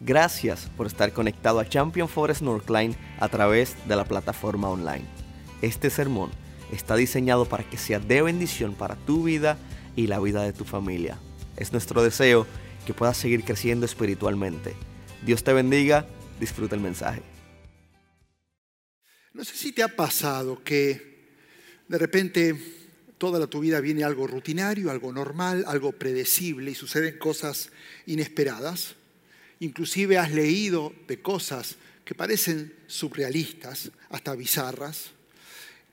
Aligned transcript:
Gracias 0.00 0.70
por 0.76 0.86
estar 0.86 1.12
conectado 1.12 1.58
a 1.58 1.68
Champion 1.68 2.08
Forest 2.08 2.42
Northline 2.42 2.96
a 3.18 3.28
través 3.28 3.76
de 3.88 3.96
la 3.96 4.04
plataforma 4.04 4.70
online. 4.70 5.04
Este 5.60 5.90
sermón 5.90 6.30
está 6.72 6.94
diseñado 6.94 7.46
para 7.46 7.68
que 7.68 7.78
sea 7.78 7.98
de 7.98 8.22
bendición 8.22 8.74
para 8.74 8.94
tu 8.94 9.24
vida 9.24 9.58
y 9.96 10.06
la 10.06 10.20
vida 10.20 10.42
de 10.42 10.52
tu 10.52 10.64
familia. 10.64 11.18
Es 11.56 11.72
nuestro 11.72 12.04
deseo 12.04 12.46
que 12.86 12.94
puedas 12.94 13.16
seguir 13.16 13.42
creciendo 13.42 13.86
espiritualmente. 13.86 14.74
Dios 15.26 15.42
te 15.42 15.52
bendiga, 15.52 16.06
disfruta 16.38 16.76
el 16.76 16.80
mensaje. 16.80 17.22
No 19.32 19.44
sé 19.44 19.56
si 19.56 19.72
te 19.72 19.82
ha 19.82 19.88
pasado 19.88 20.62
que 20.62 21.34
de 21.88 21.98
repente 21.98 22.56
toda 23.18 23.40
la 23.40 23.48
tu 23.48 23.58
vida 23.58 23.80
viene 23.80 24.04
algo 24.04 24.28
rutinario, 24.28 24.92
algo 24.92 25.12
normal, 25.12 25.64
algo 25.66 25.90
predecible 25.90 26.70
y 26.70 26.76
suceden 26.76 27.18
cosas 27.18 27.70
inesperadas. 28.06 28.94
Inclusive 29.60 30.18
has 30.18 30.32
leído 30.32 30.94
de 31.06 31.20
cosas 31.20 31.76
que 32.04 32.14
parecen 32.14 32.74
surrealistas, 32.86 33.90
hasta 34.10 34.34
bizarras, 34.34 35.10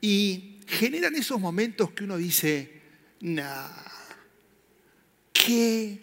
y 0.01 0.59
generan 0.67 1.15
esos 1.15 1.39
momentos 1.39 1.91
que 1.91 2.03
uno 2.03 2.17
dice, 2.17 2.81
nah, 3.21 3.70
¿qué? 5.33 5.99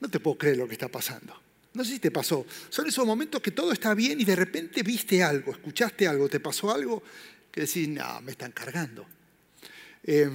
No 0.00 0.08
te 0.08 0.20
puedo 0.20 0.38
creer 0.38 0.56
lo 0.56 0.66
que 0.68 0.74
está 0.74 0.88
pasando. 0.88 1.38
No 1.74 1.84
sé 1.84 1.94
si 1.94 1.98
te 1.98 2.10
pasó. 2.10 2.46
Son 2.68 2.86
esos 2.86 3.04
momentos 3.04 3.42
que 3.42 3.50
todo 3.50 3.72
está 3.72 3.94
bien 3.94 4.20
y 4.20 4.24
de 4.24 4.36
repente 4.36 4.82
viste 4.82 5.22
algo, 5.22 5.50
escuchaste 5.52 6.06
algo, 6.06 6.28
te 6.28 6.40
pasó 6.40 6.72
algo 6.72 7.02
que 7.50 7.62
decís, 7.62 7.88
no, 7.88 8.20
me 8.20 8.32
están 8.32 8.52
cargando. 8.52 9.04
Eh, 10.04 10.30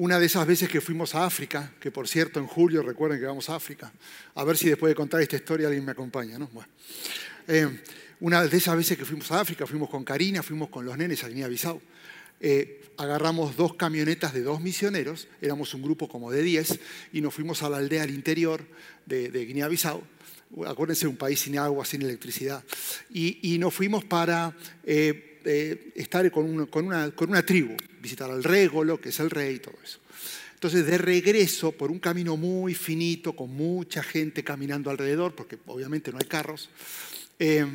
una 0.00 0.18
de 0.18 0.24
esas 0.24 0.46
veces 0.46 0.66
que 0.70 0.80
fuimos 0.80 1.14
a 1.14 1.26
África, 1.26 1.74
que 1.78 1.90
por 1.90 2.08
cierto 2.08 2.40
en 2.40 2.46
julio 2.46 2.82
recuerden 2.82 3.20
que 3.20 3.26
vamos 3.26 3.50
a 3.50 3.56
África, 3.56 3.92
a 4.34 4.44
ver 4.44 4.56
si 4.56 4.66
después 4.66 4.90
de 4.90 4.94
contar 4.94 5.20
esta 5.20 5.36
historia 5.36 5.66
alguien 5.66 5.84
me 5.84 5.92
acompaña, 5.92 6.38
¿no? 6.38 6.48
Eh, 7.46 7.68
una 8.20 8.42
de 8.42 8.56
esas 8.56 8.78
veces 8.78 8.96
que 8.96 9.04
fuimos 9.04 9.30
a 9.30 9.40
África, 9.42 9.66
fuimos 9.66 9.90
con 9.90 10.02
Karina, 10.02 10.42
fuimos 10.42 10.70
con 10.70 10.86
los 10.86 10.96
nenes 10.96 11.22
a 11.22 11.28
Guinea-Bissau. 11.28 11.82
Eh, 12.40 12.80
agarramos 12.96 13.58
dos 13.58 13.74
camionetas 13.74 14.32
de 14.32 14.42
dos 14.42 14.62
misioneros, 14.62 15.28
éramos 15.42 15.74
un 15.74 15.82
grupo 15.82 16.08
como 16.08 16.30
de 16.30 16.42
10, 16.42 16.80
y 17.12 17.20
nos 17.20 17.34
fuimos 17.34 17.62
a 17.62 17.68
la 17.68 17.76
aldea 17.76 18.02
al 18.02 18.10
interior 18.10 18.64
de, 19.04 19.28
Guinea-Bissau. 19.28 20.02
Acuérdense, 20.66 21.06
un 21.08 21.18
país 21.18 21.40
sin 21.40 21.58
agua, 21.58 21.84
sin 21.84 22.00
electricidad. 22.00 22.64
Y, 23.12 23.58
nos 23.58 23.74
fuimos 23.74 24.02
para 24.02 24.56
eh, 24.82 25.29
estar 25.44 26.30
con 26.30 26.66
con, 26.66 26.86
una, 26.86 27.10
con 27.10 27.30
una 27.30 27.44
tribu, 27.44 27.76
visitar 28.00 28.30
al 28.30 28.44
régolo, 28.44 29.00
que 29.00 29.10
es 29.10 29.20
el 29.20 29.30
rey 29.30 29.56
y 29.56 29.58
todo 29.58 29.74
eso. 29.82 29.98
Entonces, 30.54 30.84
de 30.84 30.98
regreso, 30.98 31.72
por 31.72 31.90
un 31.90 31.98
camino 31.98 32.36
muy 32.36 32.74
finito, 32.74 33.34
con 33.34 33.50
mucha 33.50 34.02
gente 34.02 34.44
caminando 34.44 34.90
alrededor, 34.90 35.34
porque 35.34 35.58
obviamente 35.66 36.12
no 36.12 36.18
hay 36.18 36.26
carros, 36.26 36.68
eh, 37.38 37.66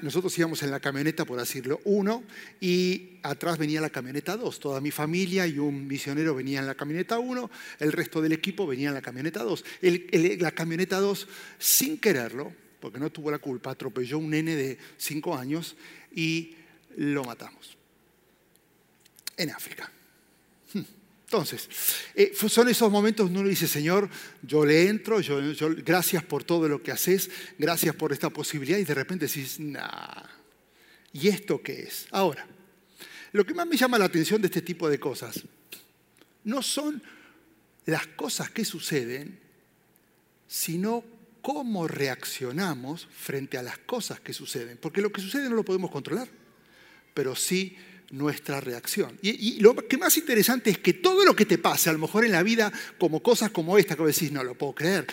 nosotros 0.00 0.36
íbamos 0.38 0.62
en 0.62 0.70
la 0.70 0.80
camioneta, 0.80 1.24
por 1.24 1.38
decirlo, 1.38 1.80
uno, 1.84 2.22
y 2.60 3.18
atrás 3.22 3.58
venía 3.58 3.80
la 3.80 3.90
camioneta 3.90 4.36
dos. 4.36 4.58
Toda 4.58 4.80
mi 4.80 4.90
familia 4.90 5.46
y 5.46 5.58
un 5.58 5.86
misionero 5.86 6.34
venían 6.34 6.64
en 6.64 6.68
la 6.68 6.74
camioneta 6.74 7.18
uno, 7.18 7.50
el 7.78 7.92
resto 7.92 8.22
del 8.22 8.32
equipo 8.32 8.66
venía 8.66 8.88
en 8.88 8.94
la 8.94 9.02
camioneta 9.02 9.42
dos. 9.42 9.64
la 9.82 10.52
camioneta 10.52 10.98
dos, 10.98 11.28
sin 11.58 11.98
quererlo, 11.98 12.52
porque 12.80 12.98
no 12.98 13.10
tuvo 13.10 13.30
la 13.30 13.38
culpa, 13.38 13.70
atropelló 13.70 14.18
un 14.18 14.30
nene 14.30 14.56
de 14.56 14.78
cinco 14.96 15.36
años 15.36 15.76
y 16.14 16.54
lo 16.96 17.24
matamos 17.24 17.76
en 19.36 19.50
África. 19.50 19.90
Hmm. 20.72 20.82
Entonces, 21.24 21.68
eh, 22.14 22.32
son 22.48 22.68
esos 22.68 22.90
momentos 22.90 23.26
donde 23.26 23.40
uno 23.40 23.48
dice, 23.48 23.68
Señor, 23.68 24.08
yo 24.42 24.64
le 24.64 24.88
entro, 24.88 25.18
gracias 25.84 26.24
por 26.24 26.42
todo 26.42 26.68
lo 26.68 26.82
que 26.82 26.90
haces, 26.90 27.30
gracias 27.58 27.94
por 27.94 28.12
esta 28.12 28.30
posibilidad, 28.30 28.78
y 28.78 28.84
de 28.84 28.94
repente 28.94 29.26
decís, 29.26 29.60
nah, 29.60 30.24
¿y 31.12 31.28
esto 31.28 31.62
qué 31.62 31.82
es? 31.82 32.08
Ahora, 32.10 32.46
lo 33.32 33.46
que 33.46 33.54
más 33.54 33.66
me 33.66 33.76
llama 33.76 33.98
la 33.98 34.06
atención 34.06 34.40
de 34.40 34.48
este 34.48 34.62
tipo 34.62 34.88
de 34.88 34.98
cosas 34.98 35.40
no 36.42 36.62
son 36.62 37.00
las 37.86 38.06
cosas 38.08 38.50
que 38.50 38.64
suceden, 38.64 39.38
sino 40.48 41.04
cómo 41.42 41.88
reaccionamos 41.88 43.08
frente 43.16 43.58
a 43.58 43.62
las 43.62 43.78
cosas 43.78 44.20
que 44.20 44.32
suceden. 44.32 44.78
Porque 44.80 45.00
lo 45.00 45.10
que 45.10 45.20
sucede 45.20 45.48
no 45.48 45.56
lo 45.56 45.64
podemos 45.64 45.90
controlar, 45.90 46.28
pero 47.14 47.34
sí 47.34 47.76
nuestra 48.10 48.60
reacción. 48.60 49.18
Y, 49.22 49.60
lo 49.60 49.74
que 49.76 49.96
más 49.96 50.16
interesante 50.16 50.70
es 50.70 50.78
que 50.78 50.94
todo 50.94 51.24
lo 51.24 51.34
que 51.34 51.46
te 51.46 51.58
pasa, 51.58 51.90
a 51.90 51.92
lo 51.92 51.98
mejor 51.98 52.24
en 52.24 52.32
la 52.32 52.42
vida, 52.42 52.72
como 52.98 53.22
cosas 53.22 53.50
como 53.50 53.78
esta, 53.78 53.96
que 53.96 54.04
decís, 54.04 54.32
no 54.32 54.42
lo 54.42 54.54
puedo 54.54 54.74
creer, 54.74 55.06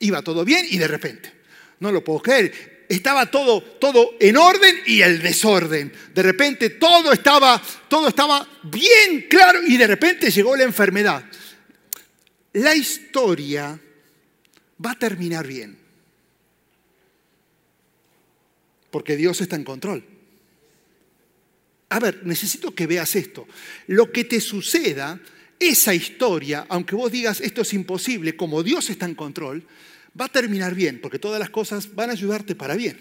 iba 0.00 0.22
todo 0.22 0.44
bien 0.44 0.66
y 0.70 0.78
de 0.78 0.88
repente, 0.88 1.32
no 1.80 1.90
lo 1.90 2.04
puedo 2.04 2.20
creer, 2.20 2.84
estaba 2.88 3.30
todo, 3.30 3.62
todo 3.62 4.14
en 4.20 4.36
orden 4.36 4.76
y 4.86 5.02
el 5.02 5.20
desorden. 5.20 5.92
De 6.14 6.22
repente 6.22 6.70
todo 6.70 7.12
estaba, 7.12 7.60
todo 7.88 8.08
estaba 8.08 8.46
bien 8.62 9.26
claro 9.28 9.60
y 9.66 9.76
de 9.76 9.86
repente 9.86 10.30
llegó 10.30 10.56
la 10.56 10.64
enfermedad. 10.64 11.24
La 12.52 12.74
historia 12.74 13.78
va 14.84 14.92
a 14.92 14.98
terminar 14.98 15.46
bien. 15.46 15.78
Porque 18.90 19.16
Dios 19.16 19.40
está 19.40 19.56
en 19.56 19.64
control. 19.64 20.04
A 21.88 22.00
ver, 22.00 22.22
necesito 22.24 22.74
que 22.74 22.86
veas 22.86 23.14
esto. 23.14 23.46
Lo 23.86 24.10
que 24.10 24.24
te 24.24 24.40
suceda, 24.40 25.20
esa 25.58 25.94
historia, 25.94 26.66
aunque 26.68 26.96
vos 26.96 27.12
digas 27.12 27.40
esto 27.40 27.62
es 27.62 27.72
imposible, 27.74 28.36
como 28.36 28.62
Dios 28.62 28.90
está 28.90 29.06
en 29.06 29.14
control, 29.14 29.66
va 30.18 30.26
a 30.26 30.32
terminar 30.32 30.74
bien, 30.74 31.00
porque 31.00 31.18
todas 31.18 31.38
las 31.38 31.50
cosas 31.50 31.94
van 31.94 32.10
a 32.10 32.14
ayudarte 32.14 32.54
para 32.54 32.74
bien. 32.74 32.98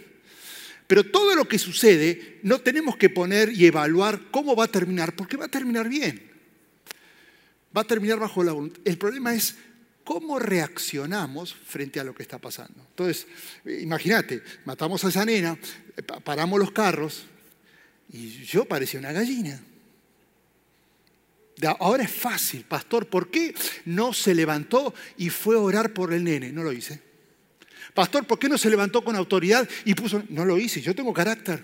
Pero 0.87 1.03
todo 1.03 1.35
lo 1.35 1.47
que 1.47 1.57
sucede 1.57 2.39
no 2.43 2.59
tenemos 2.59 2.95
que 2.97 3.09
poner 3.09 3.51
y 3.51 3.65
evaluar 3.65 4.21
cómo 4.29 4.55
va 4.55 4.65
a 4.65 4.71
terminar, 4.71 5.15
porque 5.15 5.37
va 5.37 5.45
a 5.45 5.49
terminar 5.49 5.89
bien. 5.89 6.21
Va 7.75 7.81
a 7.81 7.85
terminar 7.87 8.19
bajo 8.19 8.43
la 8.43 8.51
voluntad. 8.51 8.81
El 8.85 8.97
problema 8.97 9.33
es 9.33 9.55
cómo 10.05 10.39
reaccionamos 10.39 11.53
frente 11.53 11.99
a 11.99 12.05
lo 12.05 12.16
que 12.16 12.23
está 12.23 12.38
pasando. 12.38 12.85
Entonces, 12.89 13.27
imagínate, 13.66 14.41
matamos 14.63 15.03
a 15.03 15.09
esa 15.09 15.25
nena, 15.25 15.57
paramos 16.23 16.57
los 16.57 16.71
carros, 16.71 17.25
y 18.09 18.43
yo 18.45 18.63
parecía 18.66 18.99
una 18.99 19.11
gallina. 19.11 19.61
Ahora 21.79 22.03
es 22.03 22.11
fácil, 22.11 22.63
pastor, 22.63 23.07
¿por 23.07 23.29
qué 23.31 23.53
no 23.85 24.13
se 24.13 24.35
levantó 24.35 24.93
y 25.17 25.29
fue 25.29 25.55
a 25.55 25.59
orar 25.59 25.93
por 25.93 26.13
el 26.13 26.23
nene? 26.23 26.51
No 26.51 26.63
lo 26.63 26.72
hice. 26.72 27.01
Pastor, 27.93 28.27
¿por 28.27 28.37
qué 28.37 28.49
no 28.49 28.57
se 28.57 28.69
levantó 28.69 29.03
con 29.03 29.16
autoridad 29.16 29.67
y 29.85 29.93
puso... 29.95 30.22
No 30.29 30.45
lo 30.45 30.57
hice, 30.57 30.81
yo 30.81 30.93
tengo 30.93 31.13
carácter. 31.13 31.63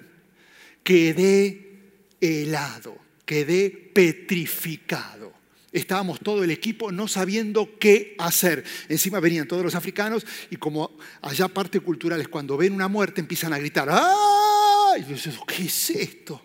Quedé 0.81 1.91
helado, 2.21 2.97
quedé 3.25 3.69
petrificado. 3.69 5.40
Estábamos 5.71 6.19
todo 6.19 6.43
el 6.43 6.51
equipo 6.51 6.91
no 6.91 7.07
sabiendo 7.07 7.77
qué 7.79 8.15
hacer. 8.17 8.63
Encima 8.89 9.19
venían 9.21 9.47
todos 9.47 9.63
los 9.63 9.75
africanos 9.75 10.25
y 10.49 10.57
como 10.57 10.97
allá 11.21 11.47
parte 11.47 11.79
cultural 11.79 12.19
es 12.19 12.27
cuando 12.27 12.57
ven 12.57 12.73
una 12.73 12.89
muerte 12.89 13.21
empiezan 13.21 13.53
a 13.53 13.57
gritar, 13.57 13.87
¡ay! 13.89 15.05
Y 15.07 15.15
yo, 15.15 15.45
¿qué 15.47 15.63
es 15.63 15.89
esto? 15.91 16.41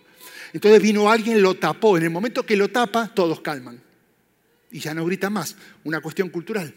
Entonces 0.53 0.81
vino 0.81 1.11
alguien, 1.11 1.43
lo 1.43 1.55
tapó. 1.55 1.97
En 1.97 2.05
el 2.05 2.11
momento 2.11 2.47
que 2.47 2.57
lo 2.57 2.69
tapa, 2.69 3.13
todos 3.13 3.41
calman. 3.41 3.83
Y 4.71 4.79
ya 4.79 4.95
no 4.95 5.05
grita 5.05 5.29
más. 5.29 5.57
Una 5.83 6.01
cuestión 6.01 6.29
cultural. 6.29 6.73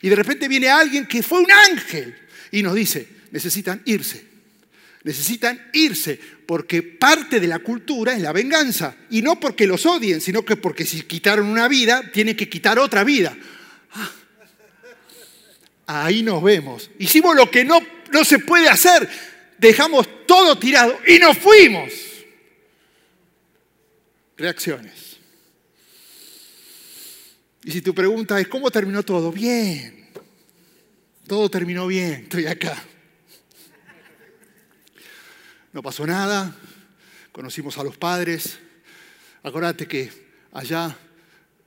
Y 0.00 0.08
de 0.08 0.16
repente 0.16 0.48
viene 0.48 0.68
alguien 0.68 1.06
que 1.06 1.22
fue 1.22 1.40
un 1.40 1.50
ángel 1.50 2.16
y 2.50 2.62
nos 2.62 2.74
dice, 2.74 3.08
necesitan 3.30 3.82
irse. 3.84 4.27
Necesitan 5.08 5.70
irse 5.72 6.20
porque 6.44 6.82
parte 6.82 7.40
de 7.40 7.46
la 7.46 7.60
cultura 7.60 8.12
es 8.12 8.20
la 8.20 8.30
venganza. 8.30 8.94
Y 9.08 9.22
no 9.22 9.40
porque 9.40 9.66
los 9.66 9.86
odien, 9.86 10.20
sino 10.20 10.44
que 10.44 10.56
porque 10.56 10.84
si 10.84 11.00
quitaron 11.00 11.46
una 11.46 11.66
vida, 11.66 12.10
tienen 12.12 12.36
que 12.36 12.50
quitar 12.50 12.78
otra 12.78 13.04
vida. 13.04 13.34
Ah. 13.92 14.10
Ahí 15.86 16.22
nos 16.22 16.42
vemos. 16.42 16.90
Hicimos 16.98 17.34
lo 17.34 17.50
que 17.50 17.64
no, 17.64 17.80
no 18.12 18.22
se 18.22 18.40
puede 18.40 18.68
hacer. 18.68 19.08
Dejamos 19.56 20.26
todo 20.26 20.58
tirado 20.58 20.98
y 21.06 21.18
nos 21.18 21.38
fuimos. 21.38 21.90
Reacciones. 24.36 25.16
Y 27.64 27.70
si 27.70 27.80
tu 27.80 27.94
pregunta 27.94 28.38
es, 28.38 28.46
¿cómo 28.46 28.70
terminó 28.70 29.02
todo? 29.02 29.32
Bien. 29.32 30.10
Todo 31.26 31.48
terminó 31.48 31.86
bien. 31.86 32.24
Estoy 32.24 32.44
acá. 32.44 32.84
No 35.72 35.82
pasó 35.82 36.06
nada, 36.06 36.56
conocimos 37.32 37.76
a 37.78 37.84
los 37.84 37.96
padres. 37.96 38.58
Acordate 39.42 39.86
que 39.86 40.10
allá 40.52 40.96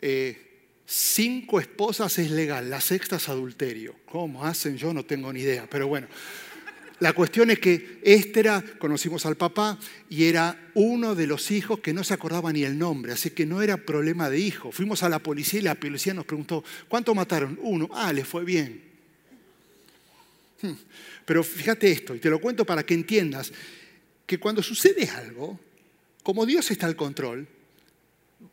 eh, 0.02 0.70
cinco 0.86 1.60
esposas 1.60 2.18
es 2.20 2.32
legal, 2.32 2.70
la 2.70 2.82
sexta 2.82 3.18
es 3.18 3.30
adulterio. 3.30 3.96
¿Cómo 4.06 4.46
hacen? 4.46 4.78
Yo 4.78 4.94
no 4.94 5.04
tengo 5.06 5.32
ni 5.32 5.42
idea, 5.42 5.68
pero 5.70 5.88
bueno. 5.88 6.08
La 7.00 7.14
cuestión 7.14 7.50
es 7.50 7.58
que 7.58 8.00
Esther, 8.04 8.78
conocimos 8.78 9.26
al 9.26 9.36
papá 9.36 9.80
y 10.08 10.26
era 10.26 10.70
uno 10.76 11.16
de 11.16 11.26
los 11.26 11.50
hijos 11.50 11.80
que 11.80 11.94
no 11.94 12.04
se 12.04 12.14
acordaba 12.14 12.54
ni 12.54 12.64
el 12.64 12.78
nombre, 12.78 13.14
así 13.14 13.32
que 13.32 13.44
no 13.44 13.64
era 13.64 13.78
problema 13.78 14.30
de 14.30 14.40
hijo. 14.40 14.72
Fuimos 14.72 15.02
a 15.02 15.10
la 15.10 15.18
policía 15.18 15.60
y 15.60 15.64
la 15.64 15.74
policía 15.74 16.14
nos 16.14 16.26
preguntó, 16.26 16.64
¿cuánto 16.88 17.16
mataron? 17.16 17.58
Uno. 17.64 17.90
Ah, 17.92 18.14
le 18.14 18.24
fue 18.24 18.46
bien. 18.46 18.84
Hmm. 20.62 20.74
Pero 21.26 21.44
fíjate 21.44 21.92
esto, 21.92 22.14
y 22.14 22.20
te 22.20 22.30
lo 22.30 22.40
cuento 22.40 22.66
para 22.66 22.84
que 22.84 22.94
entiendas, 22.94 23.52
que 24.26 24.40
cuando 24.40 24.64
sucede 24.64 25.10
algo, 25.10 25.60
como 26.24 26.46
Dios 26.46 26.70
está 26.72 26.88
al 26.88 26.96
control, 26.96 27.48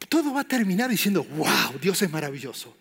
todo 0.09 0.33
va 0.33 0.41
a 0.41 0.49
terminar 0.49 0.91
diciendo, 0.91 1.25
wow, 1.25 1.79
Dios 1.81 2.01
es 2.03 2.11
maravilloso. 2.11 2.77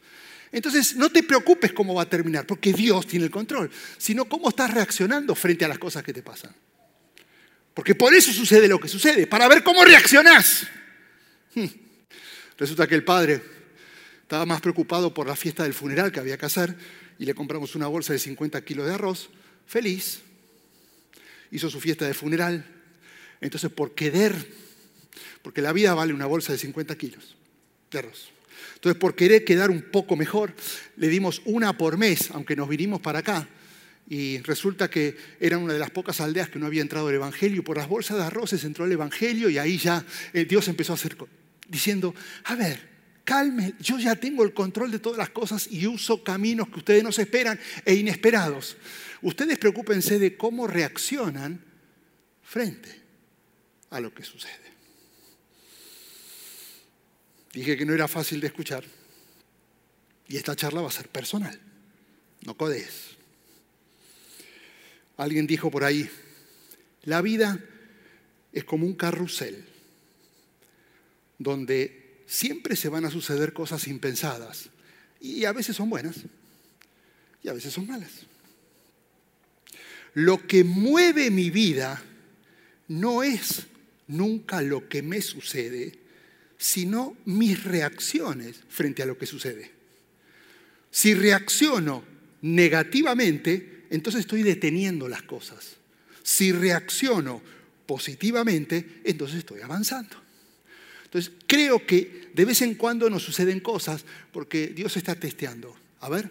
Entonces, 0.52 0.96
no 0.96 1.10
te 1.10 1.24
preocupes 1.24 1.74
cómo 1.74 1.94
va 1.94 2.04
a 2.04 2.10
terminar, 2.10 2.46
porque 2.46 2.74
Dios 2.74 3.06
tiene 3.06 3.26
el 3.26 3.32
control, 3.32 3.70
sino 3.98 4.26
cómo 4.26 4.50
estás 4.50 4.74
reaccionando 4.74 5.36
frente 5.36 5.66
a 5.66 5.68
las 5.68 5.78
cosas 5.78 6.04
que 6.04 6.14
te 6.14 6.24
pasan. 6.24 6.54
Porque 7.74 7.96
por 7.96 8.14
eso 8.14 8.32
sucede 8.32 8.68
lo 8.68 8.80
que 8.80 8.88
sucede, 8.88 9.28
para 9.28 9.48
ver 9.48 9.64
cómo 9.64 9.84
reaccionás. 9.84 10.68
Hmm. 11.54 11.66
Resulta 12.58 12.88
que 12.88 12.96
el 12.96 13.04
padre 13.04 13.42
estaba 14.22 14.46
más 14.46 14.62
preocupado 14.62 15.14
por 15.14 15.28
la 15.28 15.36
fiesta 15.36 15.64
del 15.64 15.74
funeral 15.74 16.12
que 16.12 16.20
había 16.20 16.38
que 16.38 16.46
hacer 16.46 16.76
y 17.20 17.26
le 17.26 17.36
compramos 17.36 17.76
una 17.76 17.88
bolsa 17.88 18.14
de 18.14 18.20
50 18.20 18.64
kilos 18.64 18.88
de 18.88 18.94
arroz. 18.94 19.30
Feliz. 19.66 20.22
Hizo 21.52 21.70
su 21.70 21.80
fiesta 21.80 22.08
de 22.08 22.14
funeral. 22.14 22.66
Entonces, 23.42 23.72
por 23.72 23.94
querer, 23.94 24.34
porque 25.42 25.62
la 25.62 25.74
vida 25.74 25.94
vale 25.94 26.14
una 26.14 26.26
bolsa 26.26 26.52
de 26.52 26.58
50 26.58 26.98
kilos 26.98 27.36
de 27.92 28.00
arroz. 28.00 28.30
Entonces, 28.76 29.00
por 29.00 29.16
querer 29.16 29.44
quedar 29.44 29.70
un 29.70 29.82
poco 29.82 30.16
mejor, 30.16 30.54
le 30.98 31.08
dimos 31.08 31.42
una 31.46 31.78
por 31.78 31.98
mes, 31.98 32.32
aunque 32.32 32.56
nos 32.56 32.70
vinimos 32.70 33.02
para 33.02 33.20
acá. 33.20 33.48
Y 34.10 34.40
resulta 34.40 34.90
que 34.90 35.18
era 35.40 35.58
una 35.58 35.74
de 35.74 35.80
las 35.80 35.92
pocas 35.92 36.22
aldeas 36.22 36.50
que 36.50 36.60
no 36.60 36.66
había 36.66 36.82
entrado 36.82 37.10
el 37.10 37.16
Evangelio. 37.16 37.64
Por 37.64 37.78
las 37.78 37.90
bolsas 37.90 38.18
de 38.18 38.24
arroz 38.24 38.52
se 38.52 38.66
entró 38.66 38.86
el 38.86 38.92
Evangelio 38.92 39.50
y 39.50 39.58
ahí 39.58 39.78
ya 39.78 40.04
eh, 40.34 40.46
Dios 40.46 40.68
empezó 40.68 40.94
a 40.94 40.96
hacer, 40.96 41.18
diciendo, 41.68 42.16
a 42.46 42.56
ver, 42.56 42.88
calme, 43.24 43.74
yo 43.80 44.00
ya 44.00 44.16
tengo 44.16 44.44
el 44.44 44.54
control 44.54 44.92
de 44.92 45.00
todas 45.00 45.18
las 45.18 45.30
cosas 45.30 45.68
y 45.70 45.86
uso 45.86 46.24
caminos 46.24 46.70
que 46.70 46.80
ustedes 46.80 47.04
no 47.04 47.12
se 47.12 47.24
esperan 47.24 47.60
e 47.84 47.96
inesperados. 47.96 48.78
Ustedes 49.22 49.58
preocúpense 49.58 50.20
de 50.20 50.38
cómo 50.38 50.68
reaccionan 50.68 51.62
frente 52.44 53.07
a 53.90 54.00
lo 54.00 54.14
que 54.14 54.24
sucede. 54.24 54.68
Dije 57.54 57.78
que 57.78 57.86
no 57.86 57.94
era 57.94 58.08
fácil 58.08 58.40
de 58.40 58.48
escuchar. 58.48 58.84
Y 60.28 60.38
esta 60.38 60.56
charla 60.56 60.82
va 60.82 60.90
a 60.90 60.92
ser 60.92 61.08
personal, 61.08 61.58
no 62.46 62.56
codes. 62.56 63.16
Alguien 65.16 65.48
dijo 65.48 65.72
por 65.72 65.84
ahí, 65.84 66.10
la 67.04 67.22
vida 67.22 67.60
es 68.52 68.66
como 68.66 68.86
un 68.86 68.94
carrusel 68.94 69.66
donde 71.40 72.24
siempre 72.28 72.76
se 72.76 72.90
van 72.90 73.06
a 73.06 73.12
suceder 73.12 73.54
cosas 73.54 73.88
impensadas 73.88 74.70
y 75.22 75.46
a 75.46 75.54
veces 75.54 75.76
son 75.76 75.90
buenas 75.90 76.18
y 77.42 77.48
a 77.48 77.54
veces 77.54 77.74
son 77.74 77.88
malas. 77.88 78.12
Lo 80.14 80.46
que 80.46 80.64
mueve 80.64 81.32
mi 81.32 81.50
vida 81.50 82.02
no 82.88 83.24
es 83.24 83.68
nunca 84.08 84.62
lo 84.62 84.88
que 84.88 85.02
me 85.02 85.22
sucede, 85.22 85.94
sino 86.58 87.18
mis 87.26 87.64
reacciones 87.64 88.62
frente 88.70 89.04
a 89.04 89.06
lo 89.06 89.18
que 89.18 89.26
sucede. 89.26 89.72
Si 90.92 91.14
reacciono 91.14 92.04
negativamente, 92.42 93.86
entonces 93.90 94.22
estoy 94.22 94.44
deteniendo 94.44 95.08
las 95.08 95.24
cosas. 95.24 95.78
Si 96.24 96.52
reacciono 96.52 97.42
positivamente, 97.86 99.02
entonces 99.04 99.40
estoy 99.40 99.62
avanzando. 99.62 100.16
Entonces, 101.06 101.32
creo 101.46 101.86
que 101.86 102.30
de 102.34 102.46
vez 102.46 102.62
en 102.62 102.76
cuando 102.76 103.10
nos 103.10 103.24
suceden 103.24 103.60
cosas 103.60 104.04
porque 104.34 104.68
Dios 104.68 104.98
está 104.98 105.16
testeando. 105.16 105.76
A 106.02 106.10
ver, 106.10 106.30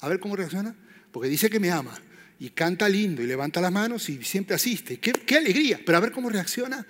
a 0.00 0.08
ver 0.08 0.18
cómo 0.18 0.36
reacciona. 0.36 0.74
Porque 1.12 1.28
dice 1.28 1.50
que 1.50 1.60
me 1.60 1.70
ama 1.70 2.00
y 2.40 2.48
canta 2.50 2.88
lindo 2.88 3.22
y 3.22 3.26
levanta 3.26 3.60
las 3.60 3.70
manos 3.70 4.08
y 4.08 4.24
siempre 4.24 4.56
asiste. 4.56 4.98
Qué, 4.98 5.36
alegría. 5.36 5.78
Pero 5.84 5.98
a 5.98 6.00
ver 6.00 6.10
cómo 6.10 6.30
reacciona. 6.30 6.84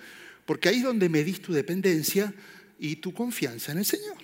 Porque 0.45 0.69
ahí 0.69 0.77
es 0.77 0.83
donde 0.83 1.09
medís 1.09 1.41
tu 1.41 1.51
dependencia 1.51 2.33
y 2.79 2.95
tu 2.95 3.13
confianza 3.13 3.73
en 3.73 3.79
el 3.79 3.85
Señor. 3.85 4.15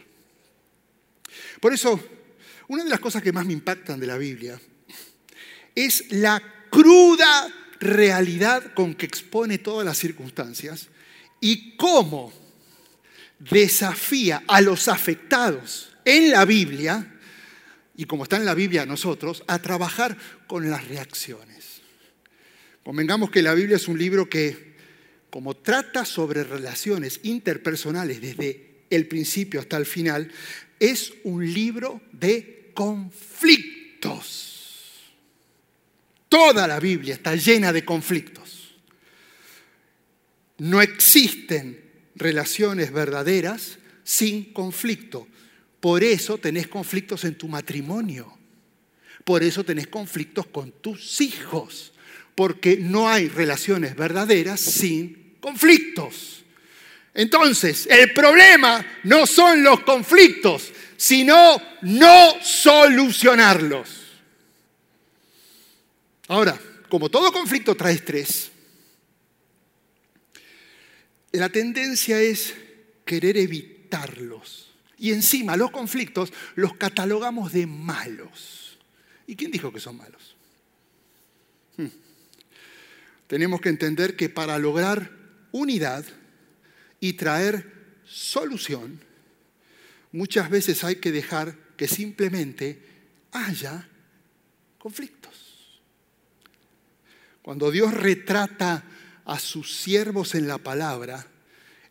Por 1.59 1.73
eso, 1.73 2.01
una 2.69 2.85
de 2.85 2.89
las 2.89 3.01
cosas 3.01 3.21
que 3.21 3.33
más 3.33 3.45
me 3.45 3.51
impactan 3.51 3.99
de 3.99 4.07
la 4.07 4.17
Biblia 4.17 4.59
es 5.75 6.05
la 6.11 6.41
cruda 6.71 7.53
realidad 7.81 8.73
con 8.73 8.95
que 8.95 9.05
expone 9.05 9.57
todas 9.57 9.85
las 9.85 9.97
circunstancias 9.97 10.87
y 11.41 11.75
cómo 11.75 12.31
desafía 13.37 14.43
a 14.47 14.61
los 14.61 14.87
afectados 14.87 15.93
en 16.05 16.31
la 16.31 16.45
Biblia, 16.45 17.16
y 17.97 18.05
como 18.05 18.23
está 18.23 18.37
en 18.37 18.45
la 18.45 18.53
Biblia 18.53 18.85
nosotros, 18.85 19.43
a 19.47 19.59
trabajar 19.59 20.15
con 20.47 20.69
las 20.69 20.87
reacciones. 20.87 21.81
Convengamos 22.83 23.31
que 23.31 23.41
la 23.41 23.53
Biblia 23.53 23.75
es 23.75 23.89
un 23.89 23.97
libro 23.97 24.29
que 24.29 24.77
como 25.29 25.57
trata 25.57 26.05
sobre 26.05 26.43
relaciones 26.43 27.19
interpersonales 27.23 28.21
desde 28.21 28.85
el 28.89 29.07
principio 29.07 29.59
hasta 29.59 29.75
el 29.77 29.85
final, 29.85 30.31
es 30.79 31.13
un 31.23 31.53
libro 31.53 32.01
de 32.13 32.71
conflictos. 32.73 34.47
Toda 36.29 36.67
la 36.67 36.79
Biblia 36.79 37.15
está 37.15 37.35
llena 37.35 37.73
de 37.73 37.83
conflictos. 37.83 38.75
No 40.59 40.81
existen 40.81 41.83
relaciones 42.15 42.91
verdaderas 42.91 43.79
sin 44.03 44.53
conflicto. 44.53 45.27
Por 45.87 46.03
eso 46.03 46.37
tenés 46.37 46.67
conflictos 46.67 47.23
en 47.23 47.35
tu 47.35 47.47
matrimonio. 47.47 48.37
Por 49.23 49.41
eso 49.41 49.63
tenés 49.63 49.87
conflictos 49.87 50.47
con 50.47 50.69
tus 50.81 51.21
hijos 51.21 51.93
porque 52.35 52.75
no 52.75 53.07
hay 53.07 53.29
relaciones 53.29 53.95
verdaderas 53.95 54.59
sin 54.59 55.37
conflictos. 55.39 56.43
Entonces, 57.13 57.87
el 57.89 58.11
problema 58.11 58.85
no 59.05 59.25
son 59.25 59.63
los 59.63 59.79
conflictos, 59.79 60.73
sino 60.97 61.55
no 61.83 62.35
solucionarlos. 62.43 63.87
Ahora, 66.27 66.59
como 66.89 67.07
todo 67.07 67.31
conflicto 67.31 67.75
trae 67.77 67.93
estrés, 67.93 68.51
la 71.31 71.47
tendencia 71.47 72.19
es 72.19 72.53
querer 73.05 73.37
evitarlos. 73.37 74.66
Y 74.97 75.11
encima 75.11 75.57
los 75.57 75.71
conflictos 75.71 76.33
los 76.55 76.75
catalogamos 76.75 77.51
de 77.53 77.67
malos. 77.67 78.77
¿Y 79.27 79.35
quién 79.35 79.51
dijo 79.51 79.71
que 79.71 79.79
son 79.79 79.97
malos? 79.97 80.35
Hmm 81.77 81.87
tenemos 83.27 83.59
que 83.61 83.69
entender 83.69 84.15
que 84.15 84.29
para 84.29 84.57
lograr 84.57 85.11
unidad 85.51 86.05
y 86.99 87.13
traer 87.13 87.99
solución, 88.05 88.99
muchas 90.11 90.49
veces 90.49 90.83
hay 90.83 90.95
que 90.95 91.11
dejar 91.11 91.55
que 91.75 91.87
simplemente 91.87 92.81
haya 93.33 93.87
conflictos. 94.79 95.81
Cuando 97.41 97.69
Dios 97.69 97.93
retrata 97.93 98.83
a 99.25 99.39
sus 99.39 99.75
siervos 99.75 100.33
en 100.35 100.47
la 100.47 100.57
palabra, 100.57 101.27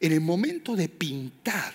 en 0.00 0.12
el 0.12 0.21
momento 0.21 0.75
de 0.75 0.88
pintar, 0.88 1.75